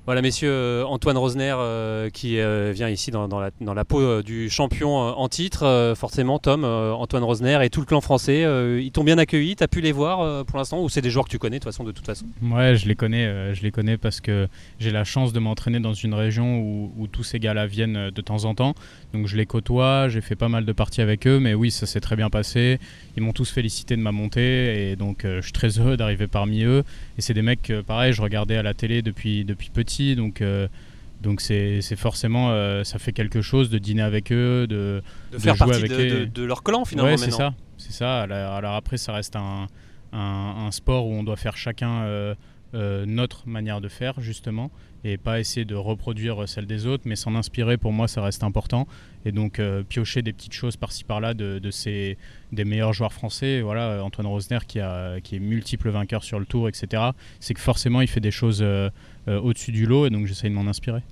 Voilà, 0.07 0.23
messieurs, 0.23 0.51
euh, 0.53 0.85
Antoine 0.85 1.19
Rosner 1.19 1.53
euh, 1.59 2.11
qui 2.11 2.39
euh, 2.39 2.71
vient 2.73 2.89
ici 2.89 3.11
dans, 3.11 3.27
la, 3.27 3.85
peau 3.85 4.23
du 4.23 4.49
champion 4.49 4.99
en 4.99 5.29
titre. 5.29 5.95
forcément, 5.97 6.39
Tom, 6.39 6.65
Antoine 6.65 7.25
Rosner 7.25 7.59
et 7.65 7.71
tout 7.71 7.81
le 7.81 7.87
clan 7.87 8.01
français, 8.01 8.47
ils 8.81 8.93
t'ont 8.93 9.03
bien 9.03 9.19
accueilli. 9.19 9.57
Tu 9.57 9.65
as 9.65 9.69
pu 9.69 9.81
les 9.81 9.91
voir 9.91 10.45
pour 10.45 10.59
l'instant 10.59 10.81
ou 10.81 10.89
c'est 10.89 11.01
des 11.01 11.11
joueurs 11.11 11.25
que 11.25 11.31
tu 11.31 11.41
connais 11.41 11.59
de 11.59 11.65
toute 11.65 11.73
façon, 11.73 11.83
de 11.83 11.91
toute 11.91 12.07
façon? 12.07 12.25
Ouais, 12.41 12.77
je 12.77 12.87
les 12.87 12.95
connais. 12.95 13.53
je 13.55 13.63
les 13.63 13.73
connais 13.73 13.97
parce 13.97 14.21
que 14.21 14.47
j'ai 14.79 14.93
la 14.93 15.03
chance 15.03 15.33
de 15.33 15.41
m'entraîner 15.41 15.81
dans 15.81 15.93
une 15.93 16.15
région 16.15 16.61
où, 16.61 17.09
tous 17.11 17.25
ces 17.25 17.41
gars-là 17.41 17.67
viennent 17.67 18.11
de 18.11 18.21
temps 18.21 18.45
en 18.45 18.55
temps. 18.55 18.75
Donc 19.13 19.27
je 19.27 19.37
les 19.37 19.47
côtoie, 19.47 20.09
j'ai 20.09 20.21
fait 20.21 20.37
pas 20.37 20.49
mal 20.49 20.65
de 20.65 20.73
parties 20.73 21.01
avec 21.01 21.27
eux, 21.27 21.41
mais 21.41 21.55
oui, 21.55 21.73
ça 21.73 21.87
s'est 21.87 22.01
très 22.01 22.15
bien 22.15 22.31
passé. 22.31 22.79
Ils 23.17 23.25
m'ont 23.25 23.33
tous 23.33 23.51
félicité 23.51 23.97
de 23.97 24.03
ma 24.03 24.13
montée 24.13 24.91
et 24.91 24.97
donc 24.97 25.23
je 25.25 25.41
suis 25.41 25.53
très 25.53 25.81
heureux 25.81 25.97
d'arriver 25.97 26.29
parmi 26.29 26.63
eux. 26.63 26.85
Et 27.19 27.23
c'est 27.23 27.35
des 27.35 27.43
mecs, 27.43 27.73
pareil, 27.89 28.13
je 28.13 28.23
regardais 28.23 28.57
à 28.57 28.63
la 28.63 28.75
télé 28.75 29.03
depuis, 29.03 29.45
depuis 29.45 29.71
petit 29.71 29.96
donc 30.17 30.41
euh, 30.41 30.69
donc 31.23 31.41
c'est 31.41 31.81
forcément 31.97 32.51
euh, 32.51 32.85
ça 32.85 32.99
fait 32.99 33.13
quelque 33.13 33.41
chose 33.41 33.71
de 33.71 33.79
dîner 33.79 34.03
avec 34.03 34.33
eux, 34.33 34.67
de, 34.67 35.03
de, 35.33 35.39
faire 35.39 35.57
partie 35.57 35.77
avec 35.77 35.91
de, 35.91 36.25
de, 36.27 36.45
leur 36.45 36.63
clan 36.63 36.85
finalement. 36.85 37.11
Ouais, 37.11 37.17
c'est 37.17 37.31
ça, 37.31 37.55
c'est 37.79 37.93
ça. 37.93 38.23
Alors, 38.23 38.75
après 38.75 38.99
ça 38.99 39.13
reste 39.13 39.37
un, 39.37 39.67
un, 40.13 40.71
sport 40.71 41.07
où 41.07 41.13
on 41.13 41.23
doit 41.23 41.37
faire 41.37 41.57
chacun 41.57 42.03
euh, 42.03 42.35
notre 43.07 43.49
manière 43.49 43.81
de 43.81 43.89
faire 43.89 44.21
justement 44.21 44.71
et 45.05 45.17
pas 45.17 45.39
essayer 45.41 45.65
de 45.65 45.75
reproduire 45.75 46.49
celle 46.49 46.67
des 46.67 46.87
autres, 46.87 47.05
mais 47.07 47.17
s'en 47.17 47.35
inspirer 47.35 47.77
pour 47.77 47.93
moi 47.93 48.09
ça 48.09 48.23
reste 48.23 48.43
important 48.43 48.87
et 49.25 49.33
donc 49.33 49.61
piocher 49.89 50.21
des 50.21 50.33
petites 50.33 50.53
choses 50.53 50.77
par-ci 50.77 51.05
par-là 51.05 51.33
de, 51.33 51.59
de, 51.59 51.71
ces 51.71 52.19
des 52.53 52.65
meilleurs 52.65 52.93
joueurs 52.93 53.13
français. 53.13 53.63
Voilà 53.63 54.03
Antoine 54.05 54.27
Rosner 54.27 54.59
qui 54.67 54.81
a 54.81 55.21
qui 55.21 55.37
est 55.37 55.41
multiple 55.41 55.89
vainqueur 55.89 56.25
sur 56.25 56.39
le 56.39 56.45
tour, 56.45 56.69
etc. 56.69 57.03
C'est 57.41 57.55
que 57.55 57.61
forcément 57.61 58.01
il 58.03 58.09
fait 58.09 58.21
des 58.21 58.31
choses 58.31 58.65
au-dessus 59.27 59.73
du 59.73 59.87
lot 59.87 60.07
et 60.07 60.11
donc 60.11 60.27
j'essaie 60.27 60.49
de 60.49 60.55
m'en 60.55 60.69
inspirer. 60.69 61.03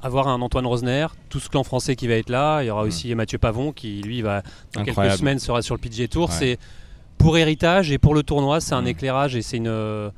Avoir 0.00 0.26
un 0.26 0.40
Antoine 0.40 0.66
Rosner, 0.66 1.06
tout 1.28 1.38
ce 1.38 1.48
clan 1.48 1.62
français 1.62 1.94
qui 1.94 2.08
va 2.08 2.14
être 2.14 2.30
là, 2.30 2.62
il 2.62 2.66
y 2.66 2.70
aura 2.70 2.82
aussi 2.82 3.14
Mathieu 3.14 3.38
Pavon 3.38 3.72
qui 3.72 4.02
lui 4.02 4.20
va 4.20 4.42
dans 4.72 4.84
quelques 4.84 5.12
semaines 5.12 5.38
sera 5.38 5.62
sur 5.62 5.74
le 5.74 5.80
PGA 5.80 6.08
Tour. 6.08 6.32
C'est 6.32 6.58
pour 7.18 7.38
héritage 7.38 7.92
et 7.92 7.98
pour 7.98 8.14
le 8.14 8.22
tournoi, 8.22 8.60
c'est 8.60 8.74
un 8.74 8.84
éclairage 8.84 9.36
et 9.36 9.42
c'est 9.42 9.58
une. 9.58 9.68
Euh, 9.68 10.10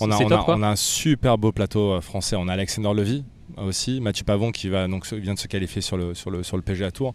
on, 0.00 0.10
a, 0.10 0.44
on, 0.48 0.62
a, 0.62 0.68
un 0.68 0.76
super 0.76 1.36
beau 1.36 1.50
plateau 1.50 1.92
euh, 1.92 2.00
français. 2.00 2.36
On 2.38 2.46
a 2.46 2.52
Alexander 2.52 2.92
Levy, 2.94 3.24
aussi, 3.56 4.00
Mathieu 4.00 4.24
Pavon 4.24 4.52
qui 4.52 4.68
va, 4.68 4.86
donc, 4.86 5.10
vient 5.12 5.34
de 5.34 5.38
se 5.38 5.48
qualifier 5.48 5.82
sur 5.82 5.96
le, 5.96 6.14
sur 6.14 6.30
le, 6.30 6.42
sur 6.42 6.56
le 6.56 6.62
PGA 6.62 6.90
Tour, 6.90 7.08
euh, 7.08 7.12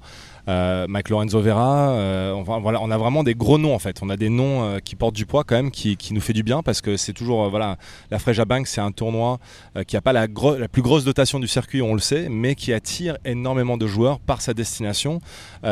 Mike 0.47 1.09
Lorenzo 1.09 1.41
Vera, 1.41 1.91
euh, 1.91 2.31
on, 2.31 2.43
voilà, 2.43 2.81
on 2.81 2.89
a 2.89 2.97
vraiment 2.97 3.23
des 3.23 3.35
gros 3.35 3.57
noms 3.57 3.73
en 3.73 3.79
fait, 3.79 3.99
on 4.01 4.09
a 4.09 4.15
des 4.15 4.29
noms 4.29 4.63
euh, 4.63 4.79
qui 4.79 4.95
portent 4.95 5.15
du 5.15 5.25
poids 5.25 5.43
quand 5.43 5.55
même, 5.55 5.71
qui, 5.71 5.97
qui 5.97 6.13
nous 6.13 6.21
fait 6.21 6.33
du 6.33 6.43
bien 6.43 6.63
parce 6.63 6.81
que 6.81 6.95
c'est 6.95 7.13
toujours, 7.13 7.49
voilà, 7.49 7.77
la 8.11 8.19
Freja 8.19 8.45
Bank 8.45 8.67
c'est 8.67 8.81
un 8.81 8.91
tournoi 8.91 9.39
qui 9.87 9.95
n'a 9.95 10.01
pas 10.01 10.13
la, 10.13 10.27
la, 10.57 10.67
plus 10.67 10.81
grosse 10.81 11.03
dotation 11.03 11.39
du 11.39 11.47
circuit, 11.47 11.81
on 11.81 11.93
le 11.93 11.99
sait, 11.99 12.27
mais 12.29 12.55
qui 12.55 12.73
attire 12.73 13.17
énormément 13.25 13.77
de 13.77 13.87
joueurs 13.87 14.19
par 14.19 14.41
sa 14.41 14.53
destination 14.53 15.19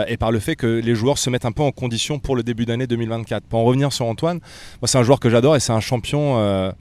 et 0.07 0.17
par 0.17 0.31
le 0.31 0.39
fait 0.39 0.55
que 0.55 0.67
les 0.67 0.95
joueurs 0.95 1.17
se 1.17 1.29
mettent 1.29 1.45
un 1.45 1.51
peu 1.51 1.63
en 1.63 1.71
condition 1.71 2.19
pour 2.19 2.35
le 2.35 2.43
début 2.43 2.65
d'année 2.65 2.87
2024. 2.87 3.45
Pour 3.45 3.59
en 3.59 3.63
revenir 3.63 3.93
sur 3.93 4.05
Antoine, 4.05 4.39
moi 4.81 4.87
c'est 4.87 4.97
un 4.97 5.03
joueur 5.03 5.19
que 5.19 5.29
j'adore 5.29 5.55
et 5.55 5.59
c'est 5.59 5.73
un 5.73 5.79
champion 5.79 6.73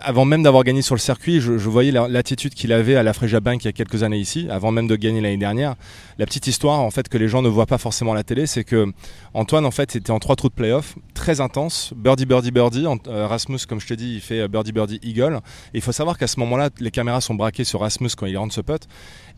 avant 0.00 0.24
même 0.24 0.42
d'avoir 0.42 0.64
gagné 0.64 0.82
sur 0.82 0.94
le 0.94 1.00
circuit, 1.00 1.40
je, 1.40 1.52
voyais 1.52 1.92
l'attitude 1.92 2.54
qu'il 2.54 2.72
avait 2.72 2.96
à 2.96 3.02
la 3.02 3.12
Freja 3.12 3.40
Bank 3.40 3.64
il 3.64 3.66
y 3.66 3.68
a 3.68 3.72
quelques 3.72 4.02
années 4.02 4.18
ici, 4.18 4.46
avant 4.50 4.70
même 4.70 4.86
de 4.86 4.96
gagner 4.96 5.20
l'année 5.20 5.36
dernière. 5.36 5.74
La 6.18 6.26
petite 6.26 6.46
histoire, 6.46 6.80
en 6.80 6.90
fait, 6.90 7.08
que 7.08 7.18
les 7.18 7.28
gens 7.28 7.42
ne 7.42 7.48
voient 7.48 7.66
pas 7.66 7.78
forcément 7.78 8.12
à 8.12 8.14
la 8.14 8.24
télé, 8.24 8.46
c'est 8.46 8.64
que 8.64 8.92
Antoine, 9.34 9.66
en 9.66 9.70
fait, 9.70 9.96
était 9.96 10.10
en 10.10 10.18
trois 10.18 10.36
trous 10.36 10.48
de 10.48 10.54
playoff, 10.54 10.96
très 11.14 11.40
intense, 11.40 11.92
birdie, 11.96 12.26
birdie, 12.26 12.50
birdie. 12.50 12.86
Euh, 13.08 13.26
Rasmus, 13.26 13.60
comme 13.68 13.80
je 13.80 13.86
te 13.86 13.94
dis, 13.94 14.14
il 14.14 14.20
fait 14.20 14.40
euh, 14.40 14.48
birdie, 14.48 14.72
birdie, 14.72 14.98
eagle. 15.02 15.40
Il 15.74 15.80
faut 15.80 15.92
savoir 15.92 16.18
qu'à 16.18 16.26
ce 16.26 16.40
moment-là, 16.40 16.70
les 16.80 16.90
caméras 16.90 17.20
sont 17.20 17.34
braquées 17.34 17.64
sur 17.64 17.80
Rasmus 17.80 18.10
quand 18.16 18.26
il 18.26 18.36
rentre 18.36 18.54
ce 18.54 18.60
putt. 18.60 18.88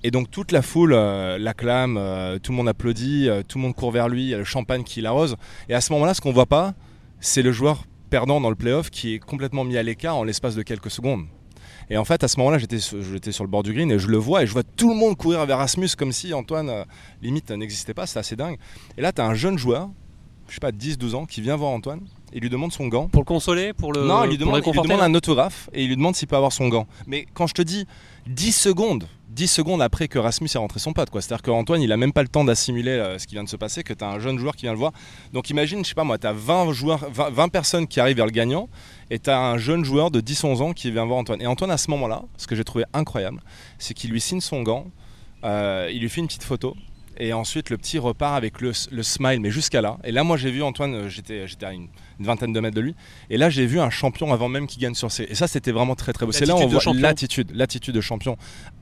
Et 0.04 0.10
donc 0.12 0.30
toute 0.30 0.52
la 0.52 0.62
foule 0.62 0.92
euh, 0.94 1.38
l'acclame, 1.38 1.94
tout 2.42 2.52
le 2.52 2.56
monde 2.56 2.68
applaudit, 2.68 3.28
tout 3.48 3.58
le 3.58 3.62
monde 3.62 3.74
court 3.74 3.90
vers 3.90 4.08
lui, 4.08 4.22
il 4.22 4.28
y 4.28 4.34
a 4.34 4.38
le 4.38 4.44
champagne 4.44 4.84
qui 4.84 5.00
l'arrose. 5.00 5.36
Et 5.68 5.74
à 5.74 5.80
ce 5.80 5.92
moment-là, 5.92 6.14
ce 6.14 6.20
qu'on 6.20 6.32
voit 6.32 6.46
pas, 6.46 6.74
c'est 7.20 7.42
le 7.42 7.50
joueur 7.50 7.84
perdant 8.08 8.40
dans 8.40 8.50
le 8.50 8.56
playoff 8.56 8.90
qui 8.90 9.14
est 9.14 9.18
complètement 9.18 9.64
mis 9.64 9.76
à 9.76 9.82
l'écart 9.82 10.16
en 10.16 10.24
l'espace 10.24 10.54
de 10.54 10.62
quelques 10.62 10.90
secondes. 10.90 11.26
Et 11.90 11.96
en 11.96 12.04
fait, 12.04 12.22
à 12.22 12.28
ce 12.28 12.38
moment-là, 12.38 12.58
j'étais, 12.58 12.78
sur 12.80 13.44
le 13.44 13.48
bord 13.48 13.62
du 13.62 13.72
green 13.72 13.90
et 13.90 13.98
je 13.98 14.08
le 14.08 14.18
vois 14.18 14.42
et 14.42 14.46
je 14.46 14.52
vois 14.52 14.62
tout 14.62 14.90
le 14.90 14.96
monde 14.96 15.16
courir 15.16 15.44
vers 15.46 15.58
Rasmus 15.58 15.90
comme 15.96 16.12
si 16.12 16.34
Antoine, 16.34 16.68
euh, 16.68 16.84
limite, 17.22 17.50
n'existait 17.50 17.94
pas. 17.94 18.06
C'est 18.06 18.18
assez 18.18 18.36
dingue. 18.36 18.58
Et 18.98 19.00
là, 19.00 19.12
tu 19.12 19.22
as 19.22 19.26
un 19.26 19.34
jeune 19.34 19.56
joueur, 19.56 19.88
je 20.48 20.54
sais 20.54 20.60
pas, 20.60 20.70
10-12 20.70 21.14
ans, 21.14 21.24
qui 21.24 21.40
vient 21.40 21.56
voir 21.56 21.70
Antoine 21.70 22.00
et 22.32 22.40
lui 22.40 22.50
demande 22.50 22.72
son 22.72 22.88
gant. 22.88 23.08
Pour 23.08 23.22
le 23.22 23.26
consoler 23.26 23.72
Pour 23.72 23.92
le 23.92 24.04
Non, 24.04 24.24
il 24.24 24.30
lui 24.30 24.38
demande, 24.38 24.60
il 24.64 24.72
lui 24.72 24.82
demande 24.82 25.00
un 25.00 25.14
autographe 25.14 25.70
et 25.72 25.82
il 25.82 25.88
lui 25.88 25.96
demande 25.96 26.14
s'il 26.14 26.28
peut 26.28 26.36
avoir 26.36 26.52
son 26.52 26.68
gant. 26.68 26.86
Mais 27.06 27.26
quand 27.32 27.46
je 27.46 27.54
te 27.54 27.62
dis 27.62 27.86
10 28.26 28.52
secondes 28.52 29.06
10 29.38 29.46
secondes 29.46 29.80
après 29.80 30.08
que 30.08 30.18
Rasmus 30.18 30.48
ait 30.52 30.58
rentré 30.58 30.80
son 30.80 30.92
pote. 30.92 31.10
C'est-à-dire 31.12 31.42
qu'Antoine, 31.42 31.80
il 31.80 31.92
a 31.92 31.96
même 31.96 32.12
pas 32.12 32.22
le 32.22 32.28
temps 32.28 32.42
d'assimiler 32.42 32.90
euh, 32.90 33.20
ce 33.20 33.26
qui 33.28 33.36
vient 33.36 33.44
de 33.44 33.48
se 33.48 33.54
passer, 33.54 33.84
que 33.84 33.94
tu 33.94 34.02
as 34.02 34.08
un 34.08 34.18
jeune 34.18 34.36
joueur 34.36 34.56
qui 34.56 34.62
vient 34.62 34.72
le 34.72 34.78
voir. 34.78 34.90
Donc 35.32 35.48
imagine, 35.48 35.84
je 35.84 35.90
sais 35.90 35.94
pas 35.94 36.02
moi, 36.02 36.18
tu 36.18 36.26
as 36.26 36.32
20, 36.32 36.72
joueurs, 36.72 37.08
20, 37.08 37.48
personnes 37.48 37.86
qui 37.86 38.00
arrivent 38.00 38.16
vers 38.16 38.26
le 38.26 38.32
gagnant 38.32 38.68
et 39.10 39.20
tu 39.20 39.30
as 39.30 39.40
un 39.40 39.56
jeune 39.56 39.84
joueur 39.84 40.10
de 40.10 40.20
10-11 40.20 40.62
ans 40.62 40.72
qui 40.72 40.90
vient 40.90 41.04
voir 41.04 41.20
Antoine. 41.20 41.40
Et 41.40 41.46
Antoine, 41.46 41.70
à 41.70 41.78
ce 41.78 41.88
moment-là, 41.92 42.22
ce 42.36 42.48
que 42.48 42.56
j'ai 42.56 42.64
trouvé 42.64 42.84
incroyable, 42.92 43.40
c'est 43.78 43.94
qu'il 43.94 44.10
lui 44.10 44.20
signe 44.20 44.40
son 44.40 44.62
gant, 44.62 44.86
euh, 45.44 45.88
il 45.92 46.00
lui 46.00 46.08
fait 46.08 46.20
une 46.20 46.26
petite 46.26 46.42
photo 46.42 46.74
et 47.18 47.32
ensuite, 47.32 47.70
le 47.70 47.76
petit 47.76 47.98
repart 47.98 48.36
avec 48.36 48.60
le, 48.60 48.72
smile, 48.72 49.40
mais 49.40 49.50
jusqu'à 49.50 49.80
là. 49.80 49.98
Et 50.04 50.12
là, 50.12 50.22
moi, 50.22 50.36
j'ai 50.36 50.50
vu 50.50 50.62
Antoine, 50.62 50.94
euh, 50.94 51.08
j'étais 51.08 51.44
à 51.62 51.72
une, 51.72 51.88
vingtaine 52.20 52.52
de 52.52 52.60
mètres 52.60 52.76
de 52.76 52.80
lui. 52.80 52.94
Et 53.28 53.36
là, 53.36 53.50
j'ai 53.50 53.66
vu 53.66 53.80
un 53.80 53.90
champion 53.90 54.32
avant 54.32 54.48
même 54.48 54.66
qu'il 54.66 54.80
gagne 54.80 54.94
sur 54.94 55.10
ses. 55.10 55.24
Et 55.24 55.34
ça, 55.34 55.48
c'était 55.48 55.72
vraiment 55.72 55.96
très, 55.96 56.12
très 56.12 56.26
beau. 56.26 56.32
C'est 56.32 56.46
là 56.46 56.54
où 56.54 56.60
on 56.60 56.66
voit 56.66 56.82
l'attitude, 56.94 57.50
l'attitude 57.54 57.94
de 57.94 58.00
champion 58.00 58.36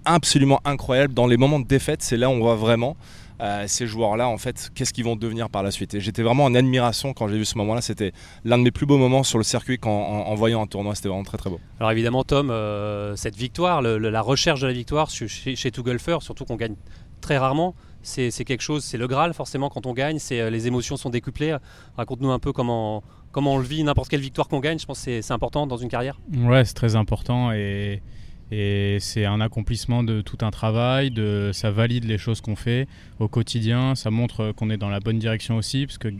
absolument 0.04 0.60
incroyable. 0.64 1.14
Dans 1.14 1.26
les 1.26 1.36
moments 1.36 1.60
de 1.60 1.66
défaite, 1.66 2.02
c'est 2.02 2.16
là 2.16 2.28
où 2.28 2.32
on 2.32 2.40
voit 2.40 2.56
vraiment. 2.56 2.96
Euh, 3.42 3.64
ces 3.66 3.86
joueurs-là, 3.86 4.28
en 4.28 4.38
fait, 4.38 4.70
qu'est-ce 4.74 4.94
qu'ils 4.94 5.04
vont 5.04 5.16
devenir 5.16 5.50
par 5.50 5.62
la 5.62 5.70
suite. 5.70 5.92
Et 5.94 6.00
j'étais 6.00 6.22
vraiment 6.22 6.44
en 6.44 6.54
admiration 6.54 7.12
quand 7.12 7.28
j'ai 7.28 7.36
vu 7.36 7.44
ce 7.44 7.58
moment-là. 7.58 7.82
C'était 7.82 8.12
l'un 8.44 8.56
de 8.56 8.62
mes 8.62 8.70
plus 8.70 8.86
beaux 8.86 8.96
moments 8.96 9.22
sur 9.22 9.38
le 9.38 9.44
circuit 9.44 9.78
quand, 9.78 9.90
en, 9.90 10.34
voyant 10.34 10.62
un 10.62 10.66
tournoi. 10.66 10.94
C'était 10.94 11.08
vraiment 11.08 11.24
très 11.24 11.36
très 11.36 11.50
beau. 11.50 11.60
Alors 11.78 11.90
évidemment, 11.90 12.24
Tom, 12.24 12.50
euh, 12.50 13.14
cette 13.16 13.36
victoire, 13.36 13.82
la 13.82 14.20
recherche 14.22 14.60
de 14.60 14.66
la 14.66 14.72
victoire 14.72 15.10
chez, 15.10 15.28
chez, 15.28 15.70
tout 15.70 15.82
golfeur, 15.82 16.22
surtout 16.22 16.44
qu'on 16.44 16.56
gagne 16.56 16.76
très 17.20 17.36
rarement, 17.36 17.74
c'est 18.06 18.44
quelque 18.44 18.62
chose, 18.62 18.84
c'est 18.84 18.98
le 18.98 19.06
Graal 19.06 19.34
forcément 19.34 19.68
quand 19.68 19.86
on 19.86 19.92
gagne, 19.92 20.18
c'est 20.18 20.40
euh, 20.40 20.50
les 20.50 20.66
émotions 20.66 20.96
sont 20.96 21.10
décuplées. 21.10 21.56
Raconte-nous 21.96 22.30
un 22.30 22.38
peu 22.38 22.52
comment, 22.52 23.02
comment 23.32 23.54
on 23.54 23.58
le 23.58 23.64
vit, 23.64 23.82
n'importe 23.82 24.08
quelle 24.08 24.20
victoire 24.20 24.48
qu'on 24.48 24.60
gagne, 24.60 24.78
je 24.78 24.86
pense 24.86 25.04
que 25.04 25.20
c'est 25.20 25.32
important 25.32 25.66
dans 25.66 25.76
une 25.76 25.88
carrière. 25.88 26.18
Ouais, 26.32 26.64
c'est 26.64 26.74
très 26.74 26.96
important 26.96 27.52
et, 27.52 28.02
c'est 28.50 29.24
un 29.24 29.40
accomplissement 29.40 30.04
de 30.04 30.20
tout 30.20 30.38
un 30.42 30.52
travail, 30.52 31.10
de, 31.10 31.50
ça 31.52 31.72
valide 31.72 32.04
les 32.04 32.16
choses 32.16 32.40
qu'on 32.40 32.54
fait 32.54 32.86
au 33.18 33.26
quotidien, 33.26 33.96
ça 33.96 34.12
montre 34.12 34.52
qu'on 34.52 34.70
est 34.70 34.76
dans 34.76 34.88
la 34.88 35.00
bonne 35.00 35.18
direction 35.18 35.56
aussi, 35.56 35.84
parce 35.84 35.98
que 35.98 36.14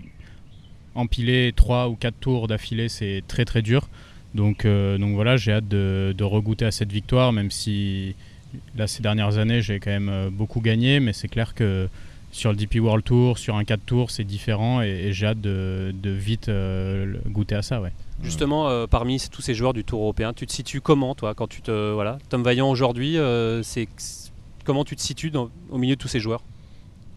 empiler 0.97 1.53
3 1.55 1.89
ou 1.89 1.95
4 1.95 2.15
tours 2.19 2.49
d'affilée, 2.49 2.89
c'est 2.89 3.23
très 3.29 3.45
très 3.45 3.63
dur. 3.63 3.89
Donc, 4.35 4.65
euh, 4.65 4.99
donc 4.99 5.15
voilà, 5.15 5.37
j'ai 5.37 5.53
hâte 5.53 5.69
de, 5.69 6.13
de 6.19 6.25
regoûter 6.25 6.65
à 6.65 6.73
cette 6.73 6.91
victoire, 6.91 7.33
même 7.33 7.53
si 7.53 8.17
là, 8.77 8.87
ces 8.87 9.03
dernières 9.03 9.39
années, 9.39 9.63
j'ai 9.63 9.81
quand 9.81 9.91
même 9.91 10.09
euh, 10.09 10.31
beaucoup 10.31 10.61
gagné, 10.61 11.01
mais 11.01 11.13
c'est 11.13 11.29
clair 11.29 11.55
que 11.55 11.89
sur 12.33 12.51
le 12.51 12.57
DP 12.57 12.77
World 12.77 13.05
Tour, 13.05 13.39
sur 13.39 13.57
un 13.57 13.65
4 13.65 13.81
tours, 13.85 14.11
c'est 14.11 14.25
différent 14.25 14.83
et, 14.83 15.13
j'ai 15.13 15.27
hâte 15.27 15.41
de, 15.41 15.93
vite 16.05 16.49
euh, 16.49 17.17
goûter 17.29 17.55
à 17.55 17.63
ça. 17.63 17.81
Ouais. 17.81 17.93
Justement, 18.23 18.69
euh, 18.69 18.87
parmi 18.87 19.21
tous 19.31 19.43
ces 19.43 19.55
joueurs 19.55 19.73
du 19.73 19.85
Tour 19.85 20.01
européen, 20.03 20.33
tu 20.33 20.47
te 20.47 20.53
situes 20.53 20.81
comment, 20.81 21.15
toi, 21.15 21.35
quand 21.35 21.47
tu 21.47 21.63
te. 21.63 21.93
Voilà, 21.93 22.19
Tom 22.29 22.43
Vaillant 22.43 22.71
aujourd'hui, 22.71 23.17
c'est 23.63 23.89
comment 24.65 24.85
tu 24.85 24.97
te 24.97 25.01
situes 25.01 25.33
au 25.71 25.79
milieu 25.79 25.97
de 25.97 26.01
tous 26.01 26.09
ces 26.09 26.21
joueurs? 26.21 26.43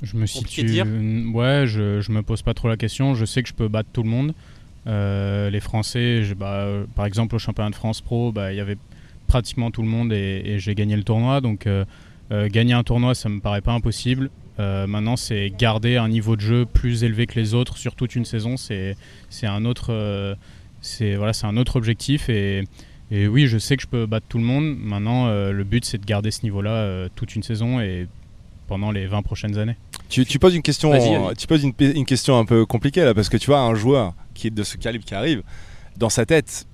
Je 0.02 0.15
me 0.15 0.25
situe. 0.25 0.63
Dire 0.63 0.86
ouais, 1.34 1.65
je, 1.65 1.99
je 1.99 2.12
me 2.12 2.21
pose 2.21 2.41
pas 2.41 2.54
trop 2.54 2.69
la 2.69 2.78
question. 2.78 3.15
Je 3.15 3.25
sais 3.25 3.43
que 3.43 3.49
je 3.49 3.54
peux 3.54 3.67
battre 3.67 3.89
tout 3.91 4.04
le 4.04 4.10
monde. 4.10 4.34
les 4.86 5.60
Français, 5.60 6.21
bah, 6.38 6.65
par 6.95 7.06
exemple 7.06 7.36
au 7.36 7.39
championnat 7.39 7.71
de 7.71 7.75
France 7.75 7.99
Pro, 7.99 8.32
bah, 8.32 8.54
il 8.54 8.58
y 8.58 8.62
avait 8.62 8.78
pratiquement 9.30 9.72
tout 9.72 9.82
le 9.82 9.88
monde 9.88 10.12
et, 10.12 10.60
j'ai 10.60 10.76
gagné 10.76 10.98
le 10.98 11.04
tournoi. 11.04 11.39
Donc 11.39 11.65
euh, 11.65 11.86
euh, 12.32 12.50
gagner 12.50 12.74
un 12.74 12.84
tournoi, 12.84 13.15
ça 13.15 13.30
me 13.30 13.39
paraît 13.39 13.62
pas 13.62 13.72
impossible. 13.72 14.30
Euh, 14.60 14.88
maintenant, 14.88 15.15
c'est 15.15 15.54
garder 15.58 15.96
un 15.96 16.10
niveau 16.10 16.36
de 16.36 16.42
jeu 16.42 16.65
plus 16.65 17.06
élevé 17.06 17.28
que 17.28 17.39
les 17.39 17.54
autres 17.54 17.78
sur 17.78 17.96
toute 17.96 18.15
une 18.15 18.26
saison. 18.26 18.58
C'est 18.58 18.96
un 19.44 19.63
autre, 19.63 20.36
c'est 20.82 21.15
voilà, 21.15 21.32
c'est 21.32 21.46
un 21.46 21.56
autre 21.56 21.78
objectif 21.78 22.28
et, 22.28 22.65
et, 23.10 23.28
oui, 23.28 23.48
je 23.48 23.58
sais 23.58 23.78
que 23.78 23.84
je 23.84 23.88
peux 23.88 24.06
battre 24.06 24.26
tout 24.28 24.38
le 24.38 24.44
monde. 24.44 24.76
Maintenant, 24.78 25.28
le 25.30 25.63
but, 25.63 25.86
c'est 25.86 25.98
de 25.98 26.06
garder 26.06 26.32
ce 26.32 26.44
niveau-là 26.44 27.08
toute 27.15 27.36
une 27.36 27.44
saison 27.44 27.80
et 27.80 28.08
pendant 28.68 28.92
les 28.92 29.08
20 29.08 29.22
prochaines 29.22 29.58
années. 29.58 29.78
Tu, 30.10 30.26
tu 30.26 30.38
poses 30.39 30.56
une 30.56 30.62
question, 30.62 30.92
tu 31.36 31.48
poses 31.48 31.63
une, 31.63 31.74
une, 31.80 32.06
question 32.06 32.38
un 32.38 32.46
peu 32.46 32.65
compliquée 32.65 33.04
là 33.04 33.13
parce 33.13 33.30
que 33.30 33.38
tu 33.38 33.48
vois 33.48 33.62
un 33.62 33.74
joueur 33.76 34.13
qui 34.34 34.48
est 34.48 34.52
de 34.52 34.63
ce 34.63 34.78
calibre 34.78 35.06
qui 35.06 35.15
arrive 35.15 35.42
dans 35.98 36.10
sa 36.10 36.26
tête, 36.26 36.65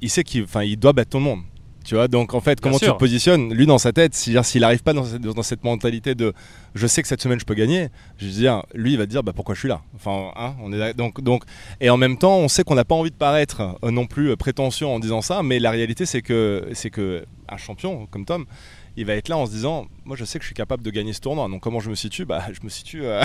il 0.00 0.10
sait 0.10 0.24
qu'il, 0.24 0.44
enfin, 0.44 0.64
il 0.64 0.76
doit 0.76 0.92
battre 0.92 1.10
tout 1.10 1.18
le 1.18 1.24
monde. 1.24 1.42
Tu 1.84 1.94
vois, 1.94 2.08
donc 2.08 2.34
en 2.34 2.40
fait, 2.40 2.60
comment 2.60 2.78
tu 2.78 2.86
te 2.86 2.90
positionnes 2.92 3.52
Lui, 3.52 3.66
dans 3.66 3.78
sa 3.78 3.92
tête, 3.92 4.14
s'il 4.14 4.34
n'arrive 4.34 4.82
pas 4.82 4.92
dans 4.92 5.42
cette, 5.42 5.64
mentalité 5.64 6.14
de 6.14 6.32
je 6.74 6.86
sais 6.86 7.02
que 7.02 7.08
cette 7.08 7.22
semaine 7.22 7.38
je 7.38 7.44
peux 7.44 7.54
gagner, 7.54 7.88
je 8.18 8.26
veux 8.26 8.32
dire, 8.32 8.62
lui, 8.74 8.92
il 8.92 8.98
va 8.98 9.06
te 9.06 9.10
dire 9.10 9.22
bah, 9.22 9.32
pourquoi 9.34 9.54
je 9.54 9.60
suis 9.60 9.68
là? 9.68 9.82
Enfin, 9.94 10.32
hein, 10.36 10.54
on 10.62 10.72
est 10.72 10.94
donc, 10.94 11.20
donc, 11.20 11.44
et 11.80 11.90
en 11.90 11.96
même 11.96 12.18
temps, 12.18 12.38
on 12.38 12.48
sait 12.48 12.64
qu'on 12.64 12.74
n'a 12.74 12.84
pas 12.84 12.94
envie 12.94 13.10
de 13.10 13.16
paraître 13.16 13.78
euh, 13.84 13.90
non 13.90 14.06
plus 14.06 14.30
euh, 14.30 14.36
prétentieux 14.36 14.86
en 14.86 14.98
disant 14.98 15.22
ça, 15.22 15.42
mais 15.42 15.58
la 15.58 15.70
réalité, 15.70 16.06
c'est 16.06 16.22
que, 16.22 16.68
c'est 16.72 16.90
que 16.90 17.24
un 17.48 17.56
champion 17.56 18.06
comme 18.06 18.24
Tom, 18.24 18.46
il 18.96 19.06
va 19.06 19.14
être 19.14 19.28
là 19.28 19.36
en 19.36 19.46
se 19.46 19.52
disant 19.52 19.86
moi 20.04 20.16
je 20.16 20.24
sais 20.24 20.38
que 20.38 20.42
je 20.42 20.48
suis 20.48 20.54
capable 20.54 20.82
de 20.82 20.90
gagner 20.90 21.12
ce 21.12 21.20
tournoi 21.20 21.48
donc 21.48 21.62
comment 21.62 21.80
je 21.80 21.90
me 21.90 21.94
situe? 21.94 22.24
Bah 22.24 22.42
je 22.52 22.60
me 22.62 22.68
situe 22.68 23.04
euh, 23.04 23.24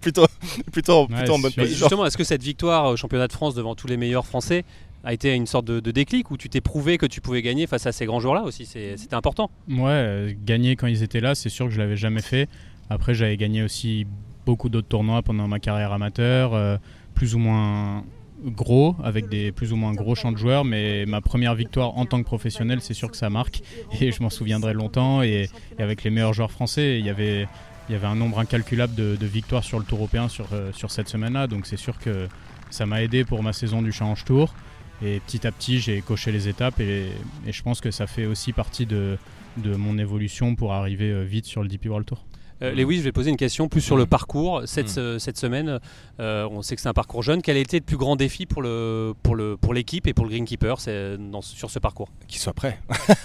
plutôt 0.00 0.26
plutôt, 0.72 1.06
plutôt 1.06 1.34
en 1.34 1.38
bonne 1.38 1.52
position. 1.52 1.78
justement 1.78 2.06
est-ce 2.06 2.16
que 2.16 2.24
cette 2.24 2.42
victoire 2.42 2.86
au 2.86 2.96
championnat 2.96 3.26
de 3.26 3.32
France 3.32 3.54
devant 3.54 3.74
tous 3.74 3.86
les 3.86 3.96
meilleurs 3.96 4.26
français 4.26 4.64
a 5.04 5.12
été 5.12 5.34
une 5.34 5.46
sorte 5.46 5.64
de, 5.66 5.90
déclic 5.90 6.30
où 6.30 6.36
tu 6.36 6.48
t'es 6.48 6.60
prouvé 6.60 6.98
que 6.98 7.06
tu 7.06 7.20
pouvais 7.20 7.42
gagner 7.42 7.66
face 7.66 7.86
à 7.86 7.92
ces 7.92 8.06
grands 8.06 8.20
joueurs-là 8.20 8.42
aussi. 8.42 8.66
C'était 8.66 9.14
important. 9.14 9.50
Ouais, 9.68 10.36
gagner 10.44 10.76
quand 10.76 10.86
ils 10.86 11.02
étaient 11.02 11.20
là, 11.20 11.34
c'est 11.34 11.48
sûr 11.48 11.66
que 11.66 11.72
je 11.72 11.78
l'avais 11.78 11.96
jamais 11.96 12.22
fait. 12.22 12.48
Après, 12.90 13.14
j'avais 13.14 13.36
gagné 13.36 13.62
aussi 13.62 14.06
beaucoup 14.46 14.68
d'autres 14.68 14.88
tournois 14.88 15.22
pendant 15.22 15.46
ma 15.46 15.60
carrière 15.60 15.92
amateur, 15.92 16.54
euh, 16.54 16.76
plus 17.14 17.34
ou 17.34 17.38
moins 17.38 18.04
gros, 18.44 18.96
avec 19.02 19.28
des 19.28 19.52
plus 19.52 19.72
ou 19.72 19.76
moins 19.76 19.92
gros 19.92 20.14
champs 20.14 20.32
de 20.32 20.38
joueurs, 20.38 20.64
mais 20.64 21.04
ma 21.06 21.20
première 21.20 21.54
victoire 21.54 21.98
en 21.98 22.06
tant 22.06 22.18
que 22.18 22.24
professionnel, 22.24 22.80
c'est 22.80 22.94
sûr 22.94 23.10
que 23.10 23.16
ça 23.16 23.30
marque 23.30 23.60
et 24.00 24.12
je 24.12 24.22
m'en 24.22 24.30
souviendrai 24.30 24.74
longtemps. 24.74 25.22
Et, 25.22 25.48
avec 25.78 26.04
les 26.04 26.10
meilleurs 26.10 26.32
joueurs 26.32 26.52
français, 26.52 26.98
il 26.98 27.04
y 27.04 27.10
avait, 27.10 27.46
il 27.88 27.92
y 27.92 27.94
avait 27.94 28.06
un 28.06 28.14
nombre 28.14 28.38
incalculable 28.38 28.94
de, 28.94 29.26
victoires 29.26 29.64
sur 29.64 29.78
le 29.78 29.84
Tour 29.84 29.98
européen 29.98 30.28
sur, 30.28 30.46
euh, 30.52 30.72
sur 30.72 30.90
cette 30.90 31.08
semaine-là, 31.08 31.46
donc 31.46 31.66
c'est 31.66 31.76
sûr 31.76 31.98
que 31.98 32.28
ça 32.70 32.86
m'a 32.86 33.02
aidé 33.02 33.24
pour 33.24 33.42
ma 33.42 33.52
saison 33.52 33.82
du 33.82 33.92
Challenge 33.92 34.24
Tour. 34.24 34.54
Et 35.02 35.20
petit 35.20 35.46
à 35.46 35.52
petit, 35.52 35.78
j'ai 35.78 36.00
coché 36.00 36.32
les 36.32 36.48
étapes 36.48 36.80
et, 36.80 37.10
je 37.48 37.62
pense 37.62 37.80
que 37.80 37.90
ça 37.90 38.06
fait 38.06 38.26
aussi 38.26 38.52
partie 38.52 38.86
de, 38.86 39.16
de 39.56 39.74
mon 39.74 39.98
évolution 39.98 40.54
pour 40.54 40.72
arriver 40.72 41.10
euh, 41.10 41.22
vite 41.22 41.46
sur 41.46 41.62
le 41.62 41.68
DP 41.68 41.86
World 41.86 42.06
Tour. 42.06 42.24
Euh, 42.60 42.72
Lewis, 42.72 42.96
je 42.96 43.02
vais 43.02 43.12
poser 43.12 43.30
une 43.30 43.36
question 43.36 43.68
plus 43.68 43.80
sur 43.80 43.96
le 43.96 44.04
parcours. 44.04 44.62
Cette, 44.66 44.96
mm. 44.96 45.20
cette 45.20 45.38
semaine, 45.38 45.78
euh, 46.18 46.48
on 46.50 46.60
sait 46.62 46.74
que 46.74 46.82
c'est 46.82 46.88
un 46.88 46.92
parcours 46.92 47.22
jeune. 47.22 47.40
Quel 47.40 47.56
a 47.56 47.60
été 47.60 47.78
le 47.78 47.84
plus 47.84 47.96
grand 47.96 48.16
défi 48.16 48.46
pour 48.46 48.62
le 48.62 49.14
pour 49.22 49.36
le 49.36 49.56
pour 49.56 49.72
l'équipe 49.72 50.08
et 50.08 50.12
pour 50.12 50.24
le 50.24 50.30
Greenkeeper 50.32 50.76
dans, 51.20 51.40
sur 51.40 51.70
ce 51.70 51.78
parcours? 51.78 52.08
Qu'il 52.26 52.40
soit 52.40 52.54
prêt, 52.54 52.80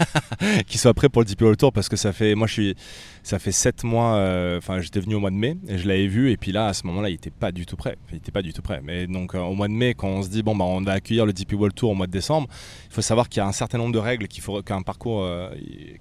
qu'il 0.68 0.80
soit 0.80 0.94
prêt 0.94 1.10
pour 1.10 1.24
le 1.24 1.26
DP 1.26 1.42
World 1.42 1.58
Tour 1.58 1.74
parce 1.74 1.90
que 1.90 1.96
ça 1.96 2.14
fait 2.14 2.36
moi 2.36 2.46
je 2.46 2.54
suis 2.54 2.76
ça 3.24 3.40
fait 3.40 3.52
7 3.52 3.84
mois. 3.84 4.16
Euh, 4.16 4.58
enfin, 4.58 4.80
j'étais 4.80 5.00
venu 5.00 5.16
au 5.16 5.20
mois 5.20 5.32
de 5.32 5.36
mai 5.36 5.58
et 5.68 5.78
je 5.78 5.88
l'avais 5.88 6.08
vu 6.08 6.32
et 6.32 6.38
puis 6.38 6.52
là 6.52 6.68
à 6.68 6.74
ce 6.74 6.86
moment-là, 6.88 7.10
il 7.10 7.16
était 7.16 7.32
pas 7.32 7.52
du 7.52 7.66
tout 7.66 7.76
prêt. 7.76 7.98
Il 8.12 8.18
était 8.18 8.32
pas 8.32 8.42
du 8.42 8.54
tout 8.54 8.62
prêt. 8.62 8.82
Mais 8.84 9.08
donc 9.08 9.34
au 9.34 9.54
mois 9.54 9.68
de 9.68 9.74
mai, 9.74 9.94
quand 9.94 10.08
on 10.08 10.24
se 10.24 10.30
dit 10.30 10.44
bon 10.44 10.56
bah 10.56 10.66
on 10.66 10.82
va 10.82 10.94
accueillir 10.94 11.26
le 11.26 11.34
DP 11.34 11.54
World 11.54 11.76
Tour 11.76 11.92
au 11.92 11.96
mois 11.96 12.08
de 12.08 12.12
décembre, 12.12 12.48
il 12.90 12.94
faut 12.94 13.02
savoir 13.02 13.30
qu'il 13.30 13.40
y 13.40 13.44
a 13.44 13.48
un 13.48 13.54
certain 13.54 13.78
nombre 13.78 13.94
de 13.94 14.00
règles 14.00 14.28
qu'il 14.28 14.44
faut 14.44 14.62
qu'un 14.62 14.82
parcours 14.82 15.28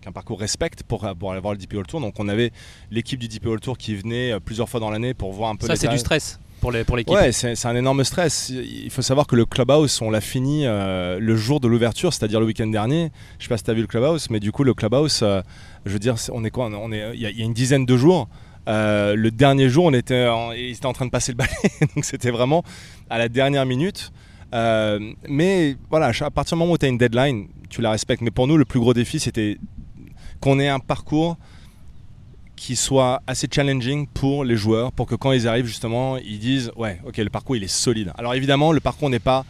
qu'un 0.00 0.12
parcours 0.12 0.40
respecte 0.40 0.82
pour 0.82 1.08
pour 1.18 1.32
aller 1.32 1.40
voir 1.40 1.54
le 1.54 1.58
DP 1.58 1.74
World 1.74 1.88
Tour. 1.88 2.00
Donc 2.00 2.14
on 2.18 2.28
avait 2.28 2.52
l'équipe 2.90 3.18
du 3.18 3.28
DP 3.28 3.46
World 3.46 3.62
Tour 3.62 3.78
qui 3.78 3.94
venait 3.94 4.32
euh, 4.32 4.40
plusieurs 4.40 4.68
fois 4.68 4.80
dans 4.80 4.90
l'année 4.90 5.14
pour 5.14 5.32
voir 5.32 5.50
un 5.50 5.56
peu. 5.56 5.66
Ça, 5.66 5.76
c'est 5.76 5.88
du 5.88 5.98
stress 5.98 6.38
pour 6.62 6.96
l'équipe. 6.96 7.14
Ouais, 7.14 7.32
c'est 7.32 7.66
un 7.66 7.76
énorme 7.76 8.04
stress. 8.04 8.50
Il 8.50 8.90
faut 8.90 9.02
savoir 9.02 9.26
que 9.26 9.36
le 9.36 9.44
Clubhouse, 9.44 10.00
on 10.00 10.10
l'a 10.10 10.20
fini 10.20 10.62
euh, 10.64 11.18
le 11.20 11.36
jour 11.36 11.60
de 11.60 11.68
l'ouverture, 11.68 12.12
c'est-à-dire 12.12 12.40
le 12.40 12.46
week-end 12.46 12.66
dernier. 12.66 13.10
Je 13.38 13.44
sais 13.44 13.48
pas 13.48 13.58
si 13.58 13.64
tu 13.64 13.70
as 13.70 13.74
vu 13.74 13.82
le 13.82 13.86
Clubhouse, 13.86 14.30
mais 14.30 14.40
du 14.40 14.52
coup, 14.52 14.64
le 14.64 14.74
Clubhouse, 14.74 15.20
euh, 15.22 15.42
je 15.84 15.92
veux 15.92 15.98
dire, 15.98 16.14
on 16.32 16.44
est 16.44 16.50
quoi 16.50 16.66
On 16.66 16.92
est, 16.92 17.10
il 17.14 17.20
y, 17.20 17.26
a 17.26 17.44
une 17.44 17.52
dizaine 17.52 17.84
de 17.84 17.96
jours. 17.96 18.28
le 18.66 19.28
dernier 19.30 19.68
jour, 19.68 19.86
on 19.86 19.92
était, 19.92 20.26
en, 20.26 20.52
en 20.84 20.92
train 20.92 21.06
de 21.06 21.10
passer 21.10 21.32
le 21.32 21.36
balai, 21.36 21.50
donc 21.94 22.04
c'était 22.04 22.30
vraiment 22.30 22.62
à 23.10 23.18
la 23.18 23.28
dernière 23.28 23.66
minute. 23.66 24.12
Euh, 24.54 25.12
mais 25.28 25.76
voilà, 25.90 26.12
à 26.20 26.30
partir 26.30 26.56
du 26.56 26.60
moment 26.60 26.72
où 26.72 26.78
tu 26.78 26.86
as 26.86 26.88
une 26.88 26.98
deadline, 26.98 27.48
tu 27.70 27.80
la 27.80 27.90
respectes. 27.90 28.22
Mais 28.22 28.30
pour 28.30 28.46
nous, 28.46 28.56
le 28.56 28.64
plus 28.64 28.80
gros 28.80 28.94
défi, 28.94 29.18
c'était 29.18 29.58
qu'on 30.40 30.58
ait 30.58 30.68
un 30.68 30.80
parcours 30.80 31.36
qui 32.62 32.76
soit 32.76 33.22
assez 33.26 33.48
challenging 33.52 34.06
pour 34.06 34.44
les 34.44 34.56
joueurs, 34.56 34.92
pour 34.92 35.08
que 35.08 35.16
quand 35.16 35.32
ils 35.32 35.48
arrivent 35.48 35.66
justement, 35.66 36.16
ils 36.16 36.38
disent 36.38 36.70
ouais, 36.76 37.00
ok, 37.04 37.16
le 37.16 37.28
parcours 37.28 37.56
il 37.56 37.64
est 37.64 37.68
solide. 37.68 38.12
Alors 38.16 38.34
évidemment, 38.34 38.70
le 38.70 38.78
parcours 38.78 39.10
n'est 39.10 39.18
pas 39.18 39.44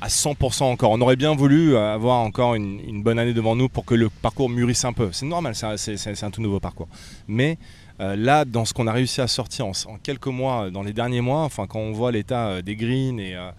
à 0.00 0.08
100% 0.08 0.62
encore. 0.62 0.90
On 0.90 1.00
aurait 1.02 1.16
bien 1.16 1.34
voulu 1.34 1.76
avoir 1.76 2.20
encore 2.20 2.54
une, 2.54 3.02
bonne 3.02 3.18
année 3.18 3.34
devant 3.34 3.54
nous 3.54 3.68
pour 3.68 3.84
que 3.84 3.94
le 3.94 4.08
parcours 4.08 4.48
mûrisse 4.48 4.86
un 4.86 4.94
peu. 4.94 5.10
C'est 5.12 5.26
normal, 5.26 5.54
c'est 5.54 6.24
un 6.24 6.30
tout 6.30 6.40
nouveau 6.40 6.58
parcours. 6.58 6.88
Mais 7.28 7.58
euh, 8.00 8.16
là, 8.16 8.46
dans 8.46 8.64
ce 8.64 8.72
qu'on 8.72 8.86
a 8.86 8.92
réussi 8.92 9.20
à 9.20 9.26
sortir 9.26 9.66
en, 9.66 9.72
quelques 10.02 10.26
mois, 10.28 10.70
dans 10.70 10.82
les 10.82 10.94
derniers 10.94 11.20
mois, 11.20 11.42
enfin 11.42 11.66
quand 11.66 11.80
on 11.80 11.92
voit 11.92 12.12
l'état 12.12 12.46
euh, 12.46 12.62
des 12.62 12.76
greens 12.76 13.20
et 13.20 13.34
euh, 13.34 13.50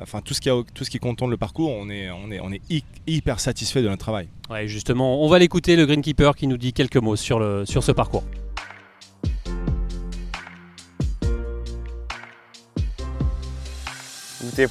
enfin 0.00 0.20
tout 0.20 0.34
ce 0.34 0.40
qui 0.40 0.50
tout 0.72 0.84
ce 0.84 0.90
qui 0.90 1.00
contourne 1.00 1.32
le 1.32 1.36
parcours, 1.36 1.70
on 1.70 1.90
est 1.90 2.10
on 2.10 2.30
est 2.30 2.38
on 2.38 2.52
est 2.52 2.62
hyper 3.08 3.40
satisfait 3.40 3.82
de 3.82 3.88
notre 3.88 4.04
travail. 4.04 4.28
Ouais, 4.50 4.68
justement, 4.68 5.20
on 5.24 5.28
va 5.28 5.40
l'écouter 5.40 5.74
le 5.74 5.84
greenkeeper 5.84 6.36
qui 6.36 6.46
nous 6.46 6.58
dit 6.58 6.72
quelques 6.72 6.96
mots 6.96 7.16
sur 7.16 7.40
le 7.40 7.66
sur 7.66 7.82
ce 7.82 7.90
parcours. 7.90 8.22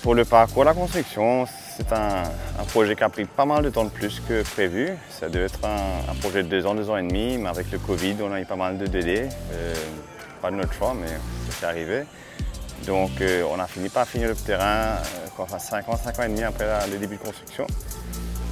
Pour 0.02 0.16
le 0.16 0.26
parcours, 0.26 0.64
la 0.64 0.74
construction, 0.74 1.46
c'est 1.76 1.92
un, 1.92 2.24
projet 2.70 2.96
qui 2.96 3.04
a 3.04 3.10
pris 3.10 3.26
pas 3.26 3.46
mal 3.46 3.64
de 3.64 3.70
temps 3.70 3.84
de 3.84 3.90
plus 3.90 4.22
que 4.28 4.44
prévu. 4.44 4.90
Ça 5.10 5.28
devait 5.28 5.46
être 5.46 5.60
un, 5.64 6.16
projet 6.16 6.44
de 6.44 6.48
deux 6.48 6.66
ans, 6.66 6.76
deux 6.76 6.90
ans 6.90 6.98
et 6.98 7.04
demi, 7.04 7.38
mais 7.38 7.50
avec 7.50 7.72
le 7.72 7.80
Covid, 7.80 8.16
on 8.22 8.32
a 8.32 8.40
eu 8.40 8.46
pas 8.46 8.56
mal 8.56 8.78
de 8.78 8.86
délais. 8.86 9.30
Euh, 9.52 9.74
pas 10.42 10.52
de 10.52 10.56
notre 10.56 10.74
choix, 10.74 10.94
mais 10.94 11.08
c'est 11.50 11.66
arrivé. 11.66 12.04
Donc 12.86 13.22
euh, 13.22 13.44
on 13.52 13.60
a 13.60 13.68
fini 13.68 13.90
par 13.90 14.08
finir 14.08 14.30
le 14.30 14.36
terrain 14.36 14.98
euh, 14.98 15.28
enfin 15.38 15.60
5 15.60 15.88
ans, 15.90 15.98
5 15.98 16.20
ans 16.20 16.24
et 16.24 16.30
demi 16.30 16.44
après 16.44 16.66
le 16.90 16.98
début 16.98 17.18
de 17.18 17.22
construction. 17.22 17.68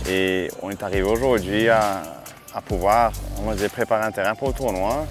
Et 0.07 0.49
on 0.61 0.69
est 0.69 0.83
arrivé 0.83 1.03
aujourd'hui 1.03 1.69
à, 1.69 2.03
pouvoir 2.65 3.11
on 3.45 3.55
préparer 3.69 4.05
un 4.05 4.11
terrain 4.11 4.35
pour 4.35 4.49
le 4.49 4.53
tournoi. 4.53 5.05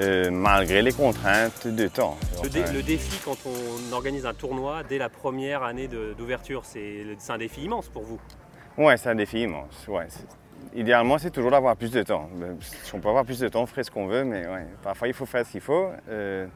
Euh, 0.00 0.30
malgré 0.30 0.80
les 0.80 0.92
contraintes 0.92 1.66
de 1.66 1.86
temps. 1.86 2.16
Le, 2.42 2.82
défi 2.82 3.20
quand 3.22 3.36
on 3.44 3.92
organise 3.92 4.24
un 4.24 4.32
tournoi 4.32 4.82
dès 4.88 4.96
la 4.96 5.10
première 5.10 5.62
année 5.62 5.86
d'ouverture, 5.86 6.64
c'est 6.64 7.04
un 7.28 7.38
défi 7.38 7.64
immense 7.64 7.90
pour 7.90 8.02
vous 8.02 8.18
Oui, 8.78 8.94
c'est 8.96 9.10
un 9.10 9.14
défi 9.14 9.42
immense. 9.42 9.86
Ouais, 9.88 10.06
idéalement, 10.74 11.18
c'est 11.18 11.30
toujours 11.30 11.50
d'avoir 11.50 11.76
plus 11.76 11.90
de 11.90 12.02
temps. 12.02 12.30
Si 12.60 12.94
on 12.94 13.00
peut 13.00 13.10
avoir 13.10 13.26
plus 13.26 13.38
de 13.38 13.48
temps, 13.48 13.62
on 13.62 13.66
ferait 13.66 13.84
ce 13.84 13.90
qu'on 13.90 14.06
veut, 14.06 14.24
mais 14.24 14.44
parfois 14.82 15.08
il 15.08 15.14
faut 15.14 15.26
faire 15.26 15.44
ce 15.44 15.52
qu'il 15.52 15.60
faut. 15.60 15.90
Euh, 16.08 16.46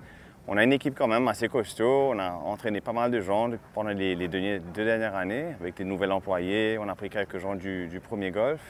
on 0.49 0.57
a 0.57 0.65
une 0.65 0.73
équipe 0.73 0.95
quand 0.97 1.09
même 1.09 1.29
assez 1.29 1.49
costaud. 1.49 2.13
On 2.15 2.19
a 2.19 2.31
entraîné 2.31 2.81
pas 2.81 2.93
mal 2.95 3.11
de 3.11 3.21
gens 3.21 3.51
pendant 3.75 3.91
les, 3.91 4.17
deux, 4.17 4.61
dernières 4.73 5.15
années 5.15 5.55
avec 5.61 5.77
des 5.77 5.85
nouveaux 5.85 6.11
employés. 6.11 6.79
On 6.81 6.89
a 6.89 6.95
pris 6.95 7.11
quelques 7.11 7.39
gens 7.39 7.55
du, 7.55 7.89
du 7.89 8.01
premier 8.01 8.31
golf, 8.31 8.63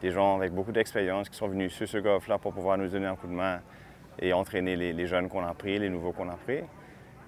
des 0.00 0.10
gens 0.10 0.36
avec 0.36 0.52
beaucoup 0.52 0.72
d'expérience 0.72 1.28
qui 1.28 1.36
sont 1.36 1.48
venus 1.48 1.74
sur 1.74 1.86
ce 1.86 1.98
golf-là 1.98 2.38
pour 2.38 2.54
pouvoir 2.54 2.78
nous 2.78 2.88
donner 2.88 3.06
un 3.06 3.16
coup 3.16 3.26
de 3.26 3.32
main 3.32 3.60
et 4.20 4.32
entraîner 4.32 4.76
les, 4.76 5.06
jeunes 5.06 5.28
qu'on 5.28 5.44
a 5.44 5.54
pris, 5.54 5.78
les 5.78 5.88
nouveaux 5.88 6.12
qu'on 6.12 6.28
a 6.28 6.36
pris. 6.36 6.60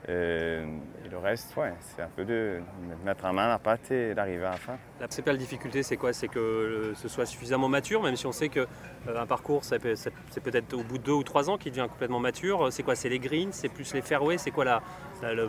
Euh, 0.08 0.64
et 1.04 1.08
le 1.08 1.18
reste, 1.18 1.56
ouais, 1.56 1.72
c'est 1.80 2.02
un 2.02 2.08
peu 2.16 2.24
de 2.24 2.58
mettre 3.04 3.24
en 3.24 3.32
main 3.32 3.48
la 3.48 3.58
pâte 3.58 3.90
et 3.92 4.14
d'arriver 4.14 4.44
à 4.44 4.50
la 4.50 4.56
fin. 4.56 4.72
La 5.00 5.06
principale 5.06 5.38
difficulté, 5.38 5.84
c'est 5.84 5.96
quoi? 5.96 6.12
C'est 6.12 6.26
que 6.26 6.92
ce 6.96 7.08
soit 7.08 7.24
suffisamment 7.24 7.68
mature, 7.68 8.02
même 8.02 8.16
si 8.16 8.26
on 8.26 8.32
sait 8.32 8.48
qu'un 8.48 8.66
euh, 9.08 9.26
parcours, 9.26 9.62
c'est 9.62 9.78
peut-être 9.78 10.74
au 10.74 10.82
bout 10.82 10.98
de 10.98 11.04
deux 11.04 11.12
ou 11.12 11.22
trois 11.22 11.48
ans 11.48 11.56
qu'il 11.56 11.70
devient 11.70 11.86
complètement 11.88 12.18
mature. 12.18 12.72
C'est 12.72 12.82
quoi? 12.82 12.96
C'est 12.96 13.08
les 13.08 13.20
greens? 13.20 13.52
C'est 13.52 13.68
plus 13.68 13.94
les 13.94 14.02
fairways? 14.02 14.38
C'est 14.38 14.50
quoi 14.50 14.64
la, 14.64 14.82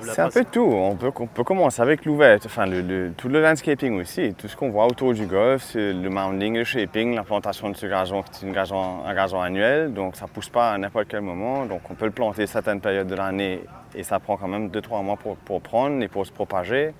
C'est 0.03 0.19
un 0.19 0.29
peu 0.29 0.45
tout. 0.45 0.61
On 0.71 0.95
peut, 0.95 1.11
on 1.19 1.27
peut 1.27 1.43
commencer 1.43 1.81
avec 1.81 2.05
l'ouverture, 2.05 2.51
enfin 2.51 2.67
le, 2.67 3.11
tout 3.17 3.29
le 3.29 3.41
landscaping 3.41 3.99
aussi, 3.99 4.35
tout 4.35 4.47
ce 4.47 4.55
qu'on 4.55 4.69
voit 4.69 4.85
autour 4.85 5.13
du 5.13 5.25
golf, 5.25 5.71
le 5.73 6.09
mounding, 6.09 6.57
le 6.57 6.63
shaping, 6.63 7.15
la 7.15 7.23
plantation 7.23 7.71
de 7.71 7.75
ce 7.75 7.87
gazon, 7.87 8.23
c'est 8.31 8.47
un 8.47 9.13
gazon 9.15 9.41
annuel, 9.41 9.93
donc 9.93 10.15
ça 10.15 10.25
ne 10.25 10.29
pousse 10.29 10.49
pas 10.49 10.73
à 10.73 10.77
n'importe 10.77 11.07
quel 11.07 11.21
moment. 11.21 11.65
Donc 11.65 11.81
on 11.89 11.95
peut 11.95 12.05
le 12.05 12.11
planter 12.11 12.45
certaines 12.45 12.81
périodes 12.81 13.07
de 13.07 13.15
l'année 13.15 13.61
et 13.95 14.03
ça 14.03 14.19
prend 14.19 14.37
quand 14.37 14.47
même 14.47 14.69
2-3 14.69 15.03
mois 15.03 15.17
pour, 15.17 15.37
pour 15.37 15.61
prendre 15.61 16.01
et 16.01 16.07
pour 16.07 16.25
se 16.25 16.31
propager. 16.31 16.93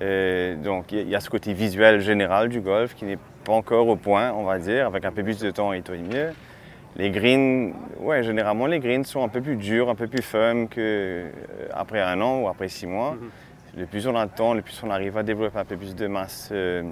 Euh, 0.00 0.56
donc 0.56 0.92
il 0.92 1.08
y 1.08 1.14
a 1.14 1.20
ce 1.20 1.28
côté 1.28 1.52
visuel 1.52 2.00
général 2.00 2.48
du 2.48 2.60
golf 2.60 2.94
qui 2.94 3.04
n'est 3.04 3.18
pas 3.44 3.52
encore 3.52 3.88
au 3.88 3.96
point, 3.96 4.32
on 4.32 4.44
va 4.44 4.58
dire, 4.58 4.86
avec 4.86 5.04
un 5.04 5.12
peu 5.12 5.22
plus 5.22 5.38
de 5.38 5.50
temps 5.50 5.72
et 5.72 5.82
tout 5.82 5.92
mieux. 5.92 6.30
Les 6.96 7.10
greens, 7.10 7.72
ouais, 8.00 8.22
généralement 8.22 8.66
les 8.66 8.80
greens 8.80 9.04
sont 9.04 9.22
un 9.22 9.28
peu 9.28 9.40
plus 9.40 9.56
durs, 9.56 9.88
un 9.88 9.94
peu 9.94 10.06
plus 10.06 10.22
fun 10.22 10.66
qu'après 10.66 12.00
euh, 12.00 12.06
un 12.06 12.20
an 12.20 12.40
ou 12.42 12.48
après 12.48 12.68
six 12.68 12.86
mois. 12.86 13.14
Mm-hmm. 13.14 13.80
Le 13.80 13.86
plus 13.86 14.06
on 14.08 14.16
a 14.16 14.26
de 14.26 14.32
temps, 14.32 14.54
le 14.54 14.62
plus 14.62 14.80
on 14.82 14.90
arrive 14.90 15.16
à 15.16 15.22
développer 15.22 15.58
un 15.58 15.64
peu 15.64 15.76
plus 15.76 15.94
de 15.94 16.06
masse 16.08 16.48
euh, 16.50 16.82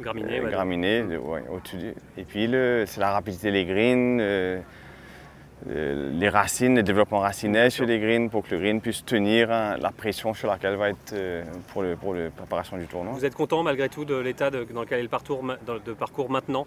graminée, 0.00 0.40
graminée 0.40 1.02
ouais, 1.16 1.42
Et 2.18 2.24
puis 2.24 2.50
c'est 2.86 3.00
la 3.00 3.12
rapidité 3.12 3.50
des 3.50 3.64
greens 3.64 4.18
euh, 4.20 4.60
les 5.66 6.28
racines, 6.28 6.76
le 6.76 6.82
développement 6.82 7.18
racinaire 7.18 7.70
sur 7.70 7.84
les 7.84 7.98
greens 7.98 8.30
pour 8.30 8.44
que 8.44 8.54
le 8.54 8.60
green 8.60 8.80
puisse 8.80 9.04
tenir 9.04 9.50
hein, 9.50 9.76
la 9.80 9.90
pression 9.90 10.32
sur 10.34 10.48
laquelle 10.48 10.76
va 10.76 10.90
être 10.90 11.12
euh, 11.12 11.44
pour, 11.72 11.82
le, 11.82 11.96
pour 11.96 12.14
la 12.14 12.30
préparation 12.30 12.76
du 12.76 12.86
tournoi. 12.86 13.12
Vous 13.14 13.24
êtes 13.24 13.34
content 13.34 13.62
malgré 13.62 13.88
tout 13.88 14.04
de 14.04 14.16
l'état 14.16 14.50
dans 14.50 14.80
lequel 14.80 15.00
est 15.00 15.02
le 15.02 15.08
parcours, 15.08 15.42
de 15.84 15.92
parcours 15.92 16.30
maintenant? 16.30 16.66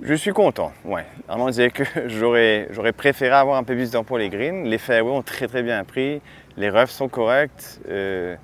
Je 0.00 0.14
suis 0.14 0.32
content, 0.32 0.72
ouais. 0.84 1.04
On 1.28 1.46
disait 1.46 1.70
que 1.70 1.82
j'aurais, 2.06 2.68
préféré 2.96 3.34
avoir 3.34 3.56
un 3.56 3.64
peu 3.64 3.74
plus 3.74 3.88
de 3.88 3.92
temps 3.92 4.04
pour 4.04 4.18
les 4.18 4.28
greens. 4.28 4.64
Les 4.64 4.78
fairways 4.78 5.10
ont 5.10 5.22
très 5.22 5.48
très 5.48 5.62
bien 5.62 5.82
pris, 5.84 6.22
les 6.56 6.70
roughs 6.70 6.86
sont 6.86 7.08
corrects. 7.08 7.80
Euh, 7.88 8.36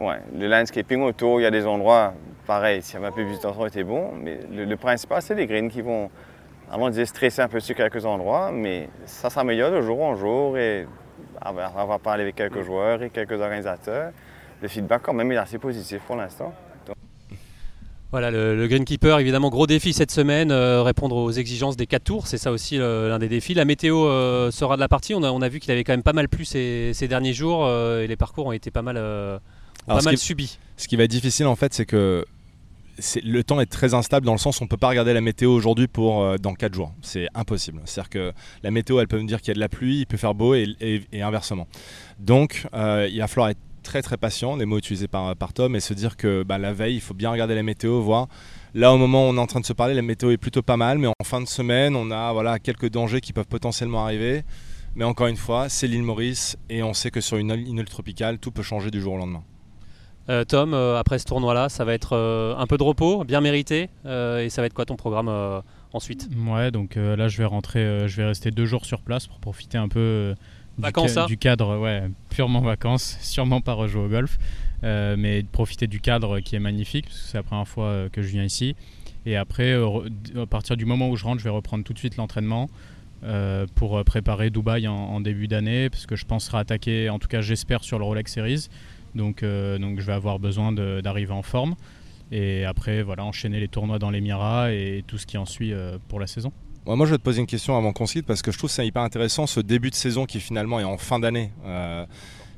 ouais. 0.00 0.16
Le 0.36 0.48
landscaping 0.48 1.02
autour, 1.02 1.40
il 1.40 1.44
y 1.44 1.46
a 1.46 1.50
des 1.50 1.66
endroits, 1.66 2.14
pareil, 2.46 2.82
avait 2.94 3.06
un 3.06 3.12
peu 3.12 3.24
plus 3.24 3.36
de 3.36 3.42
temps, 3.42 3.52
ça 3.52 3.58
aurait 3.58 3.68
été 3.68 3.84
bon. 3.84 4.12
Mais 4.20 4.40
le, 4.50 4.64
le 4.64 4.76
principal, 4.76 5.20
c'est 5.20 5.34
les 5.34 5.46
greens 5.46 5.70
qui 5.70 5.82
vont 5.82 6.10
avant 6.70 6.90
de 6.90 7.04
stresser 7.04 7.42
un 7.42 7.48
peu 7.48 7.60
sur 7.60 7.74
quelques 7.74 8.04
endroits, 8.04 8.50
mais 8.52 8.88
ça 9.06 9.30
s'améliore 9.30 9.70
de 9.70 9.80
jour 9.80 10.02
en 10.02 10.16
jour 10.16 10.58
et 10.58 10.86
on 11.44 11.52
va 11.52 11.98
parler 11.98 12.22
avec 12.22 12.36
quelques 12.36 12.62
joueurs 12.62 13.02
et 13.02 13.10
quelques 13.10 13.40
organisateurs. 13.40 14.12
Le 14.62 14.68
feedback 14.68 15.02
quand 15.02 15.12
même 15.12 15.30
est 15.32 15.36
assez 15.36 15.58
positif 15.58 16.00
pour 16.06 16.16
l'instant. 16.16 16.52
Voilà, 18.10 18.30
le, 18.30 18.68
greenkeeper, 18.68 19.18
évidemment, 19.18 19.50
gros 19.50 19.66
défi 19.66 19.92
cette 19.92 20.12
semaine, 20.12 20.52
euh, 20.52 20.84
répondre 20.84 21.16
aux 21.16 21.32
exigences 21.32 21.76
des 21.76 21.88
4 21.88 22.04
tours, 22.04 22.26
c'est 22.28 22.38
ça 22.38 22.52
aussi 22.52 22.78
euh, 22.78 23.08
l'un 23.08 23.18
des 23.18 23.28
défis. 23.28 23.54
La 23.54 23.64
météo 23.64 24.06
euh, 24.06 24.52
sera 24.52 24.76
de 24.76 24.80
la 24.80 24.86
partie, 24.86 25.14
on 25.14 25.22
a, 25.42 25.48
vu 25.48 25.58
qu'il 25.58 25.72
avait 25.72 25.82
quand 25.82 25.94
même 25.94 26.04
pas 26.04 26.12
mal 26.12 26.28
plu 26.28 26.44
ces, 26.44 26.94
derniers 27.08 27.32
jours 27.32 27.68
et 27.68 28.06
les 28.06 28.14
parcours 28.14 28.46
ont 28.46 28.52
été 28.52 28.70
pas 28.70 28.82
mal, 28.82 28.94
pas 29.88 30.00
mal 30.00 30.16
subis. 30.16 30.60
Ce 30.76 30.86
qui 30.86 30.94
va 30.94 31.02
être 31.02 31.10
difficile 31.10 31.46
en 31.46 31.56
fait, 31.56 31.74
c'est 31.74 31.86
que 31.86 32.24
le 33.22 33.42
temps 33.42 33.60
est 33.60 33.66
très 33.66 33.94
instable 33.94 34.26
dans 34.26 34.32
le 34.32 34.38
sens 34.38 34.60
où 34.60 34.62
on 34.62 34.66
ne 34.66 34.68
peut 34.68 34.76
pas 34.76 34.88
regarder 34.88 35.12
la 35.12 35.20
météo 35.20 35.50
aujourd'hui 35.52 35.88
pour 35.88 36.22
euh, 36.22 36.36
dans 36.36 36.54
4 36.54 36.74
jours. 36.74 36.92
C'est 37.02 37.28
impossible. 37.34 37.80
C'est-à-dire 37.84 38.10
que 38.10 38.32
la 38.62 38.70
météo, 38.70 39.00
elle 39.00 39.08
peut 39.08 39.20
me 39.20 39.26
dire 39.26 39.40
qu'il 39.40 39.48
y 39.48 39.50
a 39.52 39.54
de 39.54 39.60
la 39.60 39.68
pluie, 39.68 40.00
il 40.00 40.06
peut 40.06 40.16
faire 40.16 40.34
beau 40.34 40.54
et, 40.54 41.00
inversement. 41.12 41.66
Donc, 42.18 42.66
euh, 42.74 43.08
il 43.10 43.18
va 43.18 43.26
falloir 43.26 43.50
être 43.50 43.58
très 43.82 44.02
très 44.02 44.16
patient, 44.16 44.56
les 44.56 44.64
mots 44.64 44.78
utilisés 44.78 45.08
par, 45.08 45.36
par 45.36 45.52
Tom, 45.52 45.76
et 45.76 45.80
se 45.80 45.92
dire 45.94 46.16
que 46.16 46.42
bah, 46.42 46.58
la 46.58 46.72
veille, 46.72 46.96
il 46.96 47.00
faut 47.00 47.14
bien 47.14 47.30
regarder 47.30 47.54
la 47.54 47.62
météo, 47.62 48.00
voir. 48.00 48.28
Là, 48.74 48.92
au 48.92 48.96
moment 48.96 49.26
où 49.26 49.32
on 49.32 49.36
est 49.36 49.40
en 49.40 49.46
train 49.46 49.60
de 49.60 49.66
se 49.66 49.72
parler, 49.72 49.94
la 49.94 50.02
météo 50.02 50.30
est 50.30 50.38
plutôt 50.38 50.62
pas 50.62 50.76
mal, 50.76 50.98
mais 50.98 51.06
en 51.06 51.24
fin 51.24 51.40
de 51.40 51.46
semaine, 51.46 51.94
on 51.94 52.10
a 52.10 52.32
voilà, 52.32 52.58
quelques 52.58 52.88
dangers 52.88 53.20
qui 53.20 53.32
peuvent 53.32 53.46
potentiellement 53.46 54.04
arriver. 54.04 54.42
Mais 54.96 55.04
encore 55.04 55.26
une 55.26 55.36
fois, 55.36 55.68
c'est 55.68 55.86
l'île 55.86 56.02
Maurice, 56.02 56.56
et 56.70 56.82
on 56.82 56.94
sait 56.94 57.10
que 57.10 57.20
sur 57.20 57.36
une 57.36 57.50
île 57.50 57.84
tropicale, 57.84 58.38
tout 58.38 58.50
peut 58.50 58.62
changer 58.62 58.90
du 58.90 59.00
jour 59.00 59.14
au 59.14 59.18
lendemain. 59.18 59.44
Euh, 60.30 60.44
Tom, 60.44 60.72
euh, 60.72 60.98
après 60.98 61.18
ce 61.18 61.26
tournoi-là, 61.26 61.68
ça 61.68 61.84
va 61.84 61.92
être 61.92 62.16
euh, 62.16 62.56
un 62.56 62.66
peu 62.66 62.78
de 62.78 62.82
repos, 62.82 63.24
bien 63.24 63.40
mérité. 63.40 63.90
et 64.04 64.48
ça 64.48 64.62
va 64.62 64.66
être 64.66 64.74
quoi 64.74 64.86
ton 64.86 64.96
programme 64.96 65.30
ensuite? 65.92 66.28
Ouais, 66.46 66.70
donc 66.70 66.96
là, 66.96 67.28
je 67.28 67.38
vais 67.38 67.44
rentrer, 67.44 68.08
je 68.08 68.16
vais 68.16 68.24
rester 68.24 68.50
deux 68.50 68.66
jours 68.66 68.84
sur 68.84 69.00
place 69.00 69.26
pour 69.26 69.38
profiter 69.38 69.78
un 69.78 69.88
peu 69.88 70.34
du, 71.28 71.36
cadre, 71.36 71.78
ouais, 71.78 72.04
purement 72.30 72.60
vacances, 72.60 73.16
sûrement 73.20 73.60
pas 73.60 73.74
rejouer 73.74 74.04
au 74.04 74.08
golf, 74.08 74.38
mais 74.82 75.44
profiter 75.52 75.86
du 75.86 76.00
cadre 76.00 76.40
qui 76.40 76.56
est 76.56 76.60
magnifique, 76.60 77.06
parce 77.06 77.20
que 77.20 77.28
c'est 77.28 77.38
la 77.38 77.42
première 77.42 77.68
fois 77.68 78.08
que 78.12 78.22
je 78.22 78.28
viens 78.28 78.44
ici. 78.44 78.74
Et 79.26 79.36
après, 79.36 79.74
à 79.74 80.46
partir 80.46 80.76
du 80.76 80.84
moment 80.84 81.08
où 81.08 81.16
je 81.16 81.24
rentre, 81.24 81.38
je 81.38 81.44
vais 81.44 81.50
reprendre 81.50 81.84
tout 81.84 81.92
de 81.92 81.98
suite 81.98 82.16
l'entraînement. 82.16 82.68
pour 83.74 84.02
préparer 84.04 84.50
Dubaï 84.50 84.88
en, 84.88 84.94
en 84.94 85.20
début 85.20 85.48
d'année, 85.48 85.90
parce 85.90 86.06
que 86.06 86.16
je 86.16 86.24
pense 86.24 86.46
sera 86.46 86.60
attaqué, 86.60 87.08
en 87.10 87.18
tout 87.18 87.28
cas 87.28 87.40
j'espère, 87.40 87.84
sur 87.84 87.98
le 87.98 88.04
Rolex 88.04 88.32
Series. 88.32 88.68
Donc, 89.14 89.42
euh, 89.42 89.78
donc 89.78 90.00
je 90.00 90.06
vais 90.06 90.12
avoir 90.12 90.38
besoin 90.38 90.72
d'arriver 90.72 91.32
en 91.32 91.42
forme. 91.42 91.74
Et 92.32 92.64
après, 92.64 93.02
voilà, 93.02 93.24
enchaîner 93.24 93.60
les 93.60 93.68
tournois 93.68 93.98
dans 93.98 94.10
l'Emirat 94.10 94.72
et 94.72 95.04
tout 95.06 95.18
ce 95.18 95.26
qui 95.26 95.38
en 95.38 95.46
suit 95.46 95.72
euh, 95.72 95.98
pour 96.08 96.20
la 96.20 96.26
saison. 96.26 96.52
Moi, 96.86 97.06
je 97.06 97.12
vais 97.12 97.18
te 97.18 97.22
poser 97.22 97.40
une 97.40 97.46
question 97.46 97.76
avant 97.76 97.92
qu'on 97.92 98.04
quitte 98.04 98.26
parce 98.26 98.42
que 98.42 98.52
je 98.52 98.58
trouve 98.58 98.70
ça 98.70 98.84
hyper 98.84 99.02
intéressant 99.02 99.46
ce 99.46 99.60
début 99.60 99.90
de 99.90 99.94
saison 99.94 100.26
qui 100.26 100.38
finalement 100.38 100.80
est 100.80 100.84
en 100.84 100.98
fin 100.98 101.18
d'année. 101.18 101.50
Euh, 101.64 102.04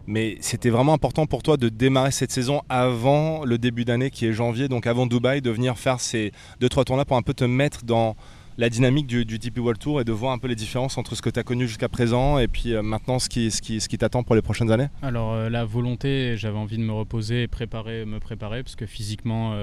mais 0.09 0.37
c'était 0.41 0.71
vraiment 0.71 0.95
important 0.95 1.27
pour 1.27 1.43
toi 1.43 1.57
de 1.57 1.69
démarrer 1.69 2.11
cette 2.11 2.33
saison 2.33 2.63
avant 2.69 3.45
le 3.45 3.59
début 3.59 3.85
d'année 3.85 4.11
qui 4.11 4.27
est 4.27 4.33
janvier, 4.33 4.69
donc 4.69 4.87
avant 4.87 5.07
Dubaï, 5.07 5.43
de 5.43 5.51
venir 5.51 5.79
faire 5.79 6.01
ces 6.01 6.33
2-3 6.61 6.85
tournois 6.85 7.05
pour 7.05 7.17
un 7.17 7.23
peu 7.23 7.35
te 7.35 7.45
mettre 7.45 7.85
dans, 7.85 8.17
la 8.59 8.69
dynamique 8.69 9.07
du, 9.07 9.25
du, 9.25 9.39
DP 9.39 9.59
World 9.59 9.81
Tour 9.81 10.01
et 10.01 10.05
de 10.05 10.13
voir 10.13 10.33
un 10.33 10.39
peu 10.39 10.49
les 10.49 10.55
différences 10.55 10.99
entre 10.99 11.15
ce 11.15 11.23
que 11.23 11.31
tu 11.31 11.39
as 11.39 11.43
connu 11.43 11.67
jusqu'à 11.67 11.89
présent 11.89 12.39
et 12.39 12.49
puis 12.49 12.75
maintenant 12.83 13.19
ce 13.19 13.29
qui, 13.29 13.51
ce 13.51 13.61
qui, 13.61 13.81
ce 13.81 13.89
qui 13.89 13.99
t'attend 13.99 14.23
pour 14.23 14.35
les 14.35 14.43
prochaines 14.43 14.71
années 14.71 14.89
Alors 15.03 15.51
la 15.51 15.65
volonté, 15.65 16.37
j'avais 16.37 16.59
envie 16.59 16.79
de 16.79 16.83
me 16.83 16.93
reposer 16.93 17.43
et 17.43 17.49
préparer, 17.49 18.05
me 18.05 18.19
préparer 18.19 18.63
parce 18.63 18.77
que 18.77 18.87
physiquement 18.87 19.55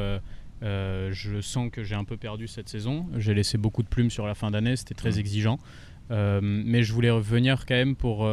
je 0.61 1.41
sens 1.41 1.69
que 1.71 1.83
j'ai 1.83 1.95
un 1.95 2.03
peu 2.03 2.17
perdu 2.17 2.47
cette 2.47 2.69
saison. 2.69 3.07
J'ai 3.17 3.33
laissé 3.33 3.57
beaucoup 3.57 3.83
de 3.83 3.87
plumes 3.87 4.11
sur 4.11 4.27
la 4.27 4.35
fin 4.35 4.51
d'année, 4.51 4.75
c'était 4.75 4.95
très 4.95 5.11
mmh. 5.11 5.19
exigeant. 5.19 5.59
mais 6.11 6.83
je 6.83 6.93
voulais 6.93 7.09
revenir 7.09 7.65
quand 7.65 7.75
même 7.75 7.95
pour 7.95 8.29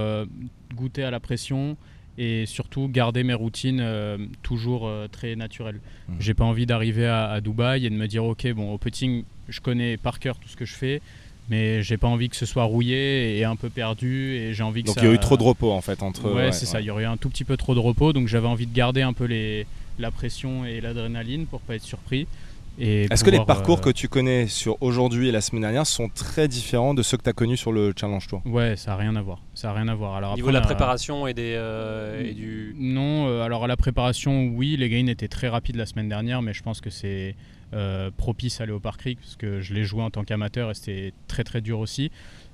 goûter 0.75 1.05
à 1.05 1.11
la 1.11 1.21
pression 1.21 1.77
et 2.21 2.45
surtout 2.45 2.87
garder 2.87 3.25
mes 3.25 3.33
routines 3.33 3.81
euh, 3.81 4.19
toujours 4.43 4.87
euh, 4.87 5.09
très 5.11 5.37
naturelles. 5.37 5.81
Mmh. 6.09 6.13
J'ai 6.21 6.35
pas 6.35 6.45
envie 6.45 6.67
d'arriver 6.67 7.07
à, 7.07 7.41
Dubaï 7.41 7.87
et 7.87 7.91
de 7.91 7.95
me 7.95 8.07
dire 8.07 8.25
ok 8.27 8.53
bon 8.53 8.73
au 8.73 8.79
putting 8.79 9.25
je 9.49 9.61
connais 9.61 9.97
par 9.97 10.19
cœur 10.19 10.37
tout 10.37 10.49
ce 10.49 10.57
que 10.57 10.67
je 10.67 10.75
fais 10.75 11.01
mais 11.49 11.83
j'ai 11.83 11.97
pas 11.97 12.07
envie 12.07 12.29
que 12.29 12.37
ce 12.37 12.45
soit 12.45 12.65
rouillé 12.65 13.39
et 13.39 13.45
un 13.45 13.57
peu 13.57 13.71
perdu 13.71 14.35
et 14.35 14.53
j'ai 14.53 14.63
envie 14.63 14.83
que 14.83 14.89
donc 14.89 14.97
il 14.99 15.05
y 15.05 15.09
a 15.09 15.13
eu 15.13 15.19
trop 15.19 15.39
de 15.39 15.43
repos 15.43 15.73
en 15.73 15.81
fait 15.81 16.03
entre 16.03 16.31
ouais, 16.33 16.53
c'est 16.53 16.67
ça 16.67 16.81
il 16.81 16.87
y 16.87 16.91
aurait 16.91 17.05
eu 17.05 17.07
un 17.07 17.17
tout 17.17 17.31
petit 17.31 17.45
peu 17.45 17.57
trop 17.57 17.75
de 17.75 17.81
repos 17.81 18.13
donc 18.13 18.29
j'avais 18.29 18.47
envie 18.47 18.67
de 18.67 18.75
garder 18.75 19.01
un 19.01 19.15
peu 19.15 19.25
les 19.25 19.67
la 19.99 20.11
pression 20.11 20.65
et 20.65 20.81
l'adrénaline 20.81 21.47
pour 21.47 21.61
pas 21.61 21.75
être 21.75 21.83
surpris 21.83 22.27
est-ce 22.81 23.25
que 23.25 23.31
les 23.31 23.45
parcours 23.45 23.79
euh, 23.79 23.83
que 23.83 23.91
tu 23.91 24.09
connais 24.09 24.47
sur 24.47 24.81
aujourd'hui 24.83 25.29
et 25.29 25.33
la 25.33 25.41
semaine 25.41 25.63
dernière 25.63 25.87
sont 25.87 26.09
très 26.09 26.49
différents 26.49 26.95
de 26.95 27.03
ceux 27.03 27.17
que 27.17 27.23
tu 27.23 27.31
as 27.31 27.35
connus 27.35 27.57
sur 27.57 27.73
le 27.73 27.93
Challenge 27.99 28.27
Tour 28.27 28.43
Ouais, 28.47 28.77
ça 28.77 28.93
n'a 28.93 28.97
rien 28.97 29.17
à 29.17 29.23
voir. 29.23 29.43
Ça 29.55 29.71
a 29.71 29.73
rien 29.75 29.89
à 29.89 29.95
voir. 29.95 30.15
Alors, 30.15 30.33
Au 30.33 30.37
niveau 30.37 30.49
de 30.49 30.55
la 30.55 30.61
préparation 30.61 31.27
et, 31.27 31.35
des, 31.35 31.55
euh, 31.57 32.33
du... 32.33 32.75
Non, 32.79 33.29
euh, 33.29 33.43
alors 33.43 33.65
à 33.65 33.67
la 33.67 33.77
préparation, 33.77 34.47
oui, 34.47 34.77
les 34.77 34.89
gains 34.89 35.07
étaient 35.07 35.29
très 35.29 35.49
rapides 35.49 35.77
la 35.77 35.87
semaine 35.87 36.09
dernière, 36.09 36.43
mais 36.43 36.53
je 36.53 36.63
pense 36.63 36.81
que 36.81 36.91
c'est 36.91 37.37
propice 38.17 38.61
à 38.61 38.67
Léopard 38.67 38.99
Creek 38.99 39.21
parce 39.21 39.37
que 39.37 39.61
je 39.61 39.75
l'ai 39.75 39.85
joué 39.85 40.03
en 40.03 40.11
tant 40.11 40.25
qu'amateur 40.25 40.73
et 40.73 40.75
c'était 40.75 41.13
très 41.29 41.45
très 41.45 41.61
dur 41.61 41.79
aussi. 41.79 42.11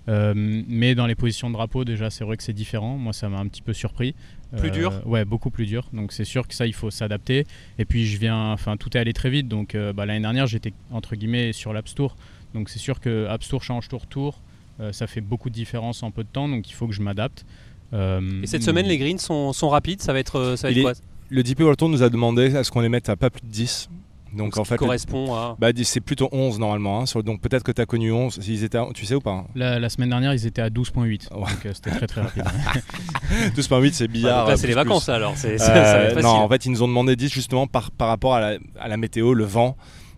Mais 0.06 0.94
dans 0.94 1.06
les 1.06 1.14
positions 1.14 1.48
de 1.48 1.54
drapeau, 1.54 1.84
déjà, 1.84 2.10
c'est 2.10 2.24
vrai 2.24 2.36
que 2.36 2.42
c'est 2.42 2.52
différent. 2.52 2.96
Moi, 2.96 3.12
ça 3.12 3.28
m'a 3.28 3.38
un 3.38 3.46
petit 3.46 3.62
peu 3.62 3.72
surpris. 3.72 4.14
Plus 4.56 4.70
dur 4.70 4.92
euh, 4.92 5.08
Ouais, 5.08 5.24
beaucoup 5.24 5.50
plus 5.50 5.66
dur. 5.66 5.88
Donc 5.92 6.12
c'est 6.12 6.24
sûr 6.24 6.46
que 6.46 6.54
ça, 6.54 6.66
il 6.66 6.72
faut 6.72 6.90
s'adapter. 6.90 7.46
Et 7.78 7.84
puis 7.84 8.06
je 8.06 8.18
viens, 8.18 8.52
enfin 8.52 8.76
tout 8.76 8.96
est 8.96 9.00
allé 9.00 9.12
très 9.12 9.30
vite. 9.30 9.48
Donc 9.48 9.74
euh, 9.74 9.92
bah, 9.92 10.06
l'année 10.06 10.20
dernière, 10.20 10.46
j'étais 10.46 10.72
entre 10.90 11.16
guillemets 11.16 11.52
sur 11.52 11.72
l'App 11.72 11.88
Store. 11.88 12.16
Donc 12.54 12.68
c'est 12.68 12.78
sûr 12.78 13.00
que 13.00 13.26
App 13.26 13.42
Store 13.42 13.62
change 13.62 13.88
tour 13.88 14.06
tour. 14.06 14.40
Euh, 14.78 14.92
ça 14.92 15.06
fait 15.06 15.20
beaucoup 15.20 15.50
de 15.50 15.54
différence 15.54 16.02
en 16.02 16.10
peu 16.10 16.22
de 16.22 16.28
temps. 16.28 16.48
Donc 16.48 16.68
il 16.70 16.74
faut 16.74 16.86
que 16.86 16.94
je 16.94 17.02
m'adapte. 17.02 17.44
Et 17.92 18.46
cette 18.46 18.62
semaine, 18.62 18.86
les 18.86 18.98
greens 18.98 19.18
sont, 19.18 19.52
sont 19.52 19.68
rapides. 19.68 20.02
Ça 20.02 20.12
va 20.12 20.18
être, 20.18 20.54
ça 20.56 20.68
va 20.68 20.74
être 20.74 20.82
quoi 20.82 20.92
Le 21.30 21.42
DP 21.42 21.60
World 21.60 21.78
Tour 21.78 21.88
nous 21.88 22.02
a 22.02 22.10
demandé 22.10 22.54
à 22.54 22.62
ce 22.62 22.70
qu'on 22.70 22.80
les 22.80 22.88
mette 22.88 23.08
à 23.08 23.16
pas 23.16 23.30
plus 23.30 23.42
de 23.42 23.50
10. 23.50 23.88
Donc, 24.36 24.56
en 24.56 24.64
fait, 24.64 24.76
correspond 24.76 25.34
à. 25.34 25.56
Bah, 25.58 25.68
c'est 25.82 26.00
plutôt 26.00 26.28
11 26.32 26.58
normalement. 26.58 27.02
Hein, 27.02 27.20
donc 27.22 27.40
peut-être 27.40 27.62
que 27.62 27.72
tu 27.72 27.80
as 27.80 27.86
connu 27.86 28.12
11. 28.12 28.40
Ils 28.46 28.64
étaient 28.64 28.78
tu 28.94 29.06
sais 29.06 29.14
ou 29.14 29.20
pas 29.20 29.44
la, 29.54 29.88
semaine 29.88 30.10
dernière, 30.10 30.34
ils 30.34 30.46
étaient 30.46 30.62
à 30.62 30.68
12,8. 30.68 31.30
Donc 31.30 31.48
euh, 31.64 31.72
c'était 31.72 31.90
très 31.90 32.06
très 32.06 32.20
rapide. 32.22 32.44
12,8 33.56 33.92
c'est 33.92 34.08
billard. 34.08 34.48
là, 34.48 34.56
c'est 34.56 34.66
les 34.66 34.74
vacances 34.74 35.08
alors. 35.08 35.34
C'est, 35.36 35.56
euh, 35.60 36.20
non, 36.20 36.28
en 36.28 36.48
fait, 36.48 36.66
ils 36.66 36.72
nous 36.72 36.82
ont 36.82 36.88
demandé 36.88 37.16
10 37.16 37.28
justement 37.32 37.66
par, 37.66 37.90
par 37.90 38.08
rapport 38.08 38.34
à 38.34 38.40
la, 38.40 38.58
à 38.78 38.88
la 38.88 38.96
météo, 38.96 39.34
le 39.34 39.44
vent. 39.44 39.76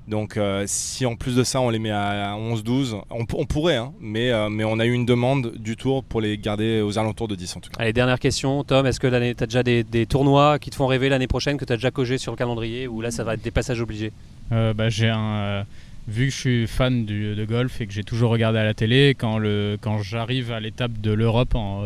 Donc 0.09 0.37
euh, 0.37 0.65
si 0.67 1.05
en 1.05 1.17
plus 1.17 1.37
de 1.37 1.45
ça 1.45 1.61
on 1.61 1.69
les 1.69 1.79
met 1.79 1.91
à 1.91 2.35
11-12, 2.35 3.03
on, 3.11 3.25
pourrait, 3.45 3.77
hein, 3.77 3.93
mais, 4.01 4.31
euh, 4.31 4.49
mais 4.49 4.65
on 4.65 4.79
a 4.79 4.87
eu 4.87 4.93
une 4.93 5.05
demande 5.05 5.53
du 5.57 5.77
tour 5.77 6.03
pour 6.03 6.23
les 6.23 6.39
garder 6.39 6.81
aux 6.81 6.99
alentours 6.99 7.29
de 7.29 7.35
10 7.35 7.57
en 7.57 7.61
tout 7.61 7.71
cas. 7.71 7.81
Allez, 7.81 7.93
dernière 7.93 8.19
question, 8.19 8.65
Tom, 8.65 8.87
est-ce 8.87 9.01
que 9.01 9.07
tu 9.07 9.15
as 9.15 9.47
déjà 9.47 9.63
des, 9.63 10.07
tournois 10.07 10.59
qui 10.59 10.71
te 10.71 10.77
font 10.77 10.87
rêver 10.87 11.11
l'année 11.11 11.27
prochaine, 11.27 11.59
que 11.59 11.65
tu 11.65 11.73
as 11.73 11.77
déjà 11.77 11.91
cogé 11.91 12.17
sur 12.17 12.33
le 12.33 12.39
calendrier, 12.39 12.89
ou 12.89 13.03
là 13.03 13.11
ça 13.11 13.23
va 13.23 13.35
être 13.35 13.43
des 13.43 13.51
passages 13.51 13.83
obligés? 13.83 14.13
Euh, 14.53 14.73
bah, 14.73 14.89
J'ai 14.89 15.11
un... 15.11 15.67
vu 16.09 16.27
que 16.27 16.33
je 16.33 16.39
suis 16.39 16.67
fan 16.67 17.05
de 17.05 17.45
golf 17.45 17.81
et 17.83 17.87
que 17.87 17.93
j'ai 17.93 18.05
toujours 18.05 18.31
regardé 18.31 18.59
à 18.59 18.65
la 18.65 18.73
télé, 18.73 19.15
quand, 19.19 19.37
le, 19.37 19.77
quand 19.79 20.01
j'arrive 20.01 20.53
à 20.53 20.61
l'étape 20.61 20.99
de 21.01 21.13
l'Europe 21.13 21.55
en 21.55 21.83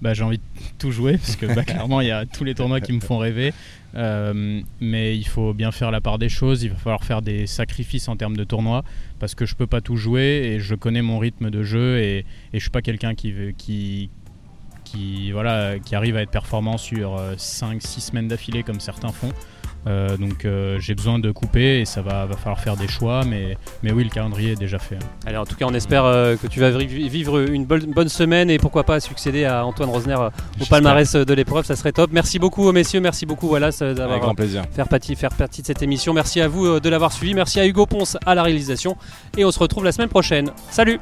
bah, 0.00 0.14
j'ai 0.14 0.22
envie 0.22 0.38
de 0.38 0.42
tout 0.78 0.92
jouer 0.92 1.18
parce 1.18 1.36
que 1.36 1.46
bah, 1.46 1.64
clairement 1.66 2.00
il 2.00 2.08
y 2.08 2.12
a 2.12 2.24
tous 2.24 2.44
les 2.44 2.54
tournois 2.54 2.80
qui 2.80 2.92
me 2.92 3.00
font 3.00 3.18
rêver. 3.18 3.52
Euh, 3.94 4.60
mais 4.80 5.16
il 5.16 5.26
faut 5.26 5.54
bien 5.54 5.72
faire 5.72 5.90
la 5.90 6.00
part 6.00 6.18
des 6.18 6.28
choses. 6.28 6.62
Il 6.62 6.70
va 6.70 6.76
falloir 6.76 7.04
faire 7.04 7.22
des 7.22 7.46
sacrifices 7.46 8.08
en 8.08 8.16
termes 8.16 8.36
de 8.36 8.44
tournois 8.44 8.84
parce 9.18 9.34
que 9.34 9.46
je 9.46 9.54
peux 9.54 9.66
pas 9.66 9.80
tout 9.80 9.96
jouer 9.96 10.42
et 10.44 10.60
je 10.60 10.74
connais 10.74 11.02
mon 11.02 11.18
rythme 11.18 11.50
de 11.50 11.62
jeu 11.62 11.98
et, 11.98 12.18
et 12.18 12.24
je 12.54 12.58
suis 12.58 12.70
pas 12.70 12.82
quelqu'un 12.82 13.14
qui, 13.14 13.34
qui, 13.56 14.10
qui, 14.84 15.32
voilà, 15.32 15.78
qui 15.78 15.94
arrive 15.94 16.16
à 16.16 16.22
être 16.22 16.30
performant 16.30 16.78
sur 16.78 17.16
5-6 17.16 17.74
euh, 17.74 17.78
semaines 17.80 18.28
d'affilée 18.28 18.62
comme 18.62 18.80
certains 18.80 19.12
font. 19.12 19.32
Euh, 19.86 20.16
donc 20.16 20.44
euh, 20.44 20.78
j'ai 20.80 20.94
besoin 20.94 21.18
de 21.18 21.30
couper 21.30 21.80
et 21.80 21.84
ça 21.84 22.02
va, 22.02 22.26
va, 22.26 22.36
falloir 22.36 22.60
faire 22.60 22.76
des 22.76 22.88
choix, 22.88 23.22
mais, 23.24 23.56
mais 23.82 23.92
oui, 23.92 24.04
le 24.04 24.10
calendrier 24.10 24.52
est 24.52 24.58
déjà 24.58 24.78
fait. 24.78 24.98
Allez, 25.26 25.36
en 25.36 25.46
tout 25.46 25.54
cas, 25.54 25.66
on 25.66 25.74
espère 25.74 26.04
euh, 26.04 26.36
que 26.36 26.46
tu 26.46 26.60
vas 26.60 26.70
vivre 26.70 27.40
une 27.40 27.64
bonne, 27.64 28.08
semaine 28.08 28.48
et 28.48 28.58
pourquoi 28.58 28.84
pas 28.84 29.00
succéder 29.00 29.44
à 29.44 29.66
Antoine 29.66 29.90
Rosner 29.90 30.16
au 30.60 30.64
palmarès 30.64 31.14
de 31.14 31.34
l'épreuve, 31.34 31.66
ça 31.66 31.76
serait 31.76 31.92
top. 31.92 32.10
Merci 32.12 32.38
beaucoup, 32.38 32.70
messieurs, 32.72 33.00
merci 33.00 33.26
beaucoup, 33.26 33.48
voilà, 33.48 33.70
d'avoir. 33.70 34.34
Faire 34.72 34.88
partie, 34.88 35.14
faire 35.14 35.32
partie 35.32 35.60
de 35.60 35.66
cette 35.66 35.82
émission. 35.82 36.14
Merci 36.14 36.40
à 36.40 36.48
vous 36.48 36.80
de 36.80 36.88
l'avoir 36.88 37.12
suivi, 37.12 37.34
merci 37.34 37.60
à 37.60 37.66
Hugo 37.66 37.86
Ponce 37.86 38.16
à 38.24 38.34
la 38.34 38.42
réalisation 38.42 38.96
et 39.36 39.44
on 39.44 39.50
se 39.50 39.58
retrouve 39.58 39.84
la 39.84 39.92
semaine 39.92 40.08
prochaine. 40.08 40.50
Salut 40.70 41.00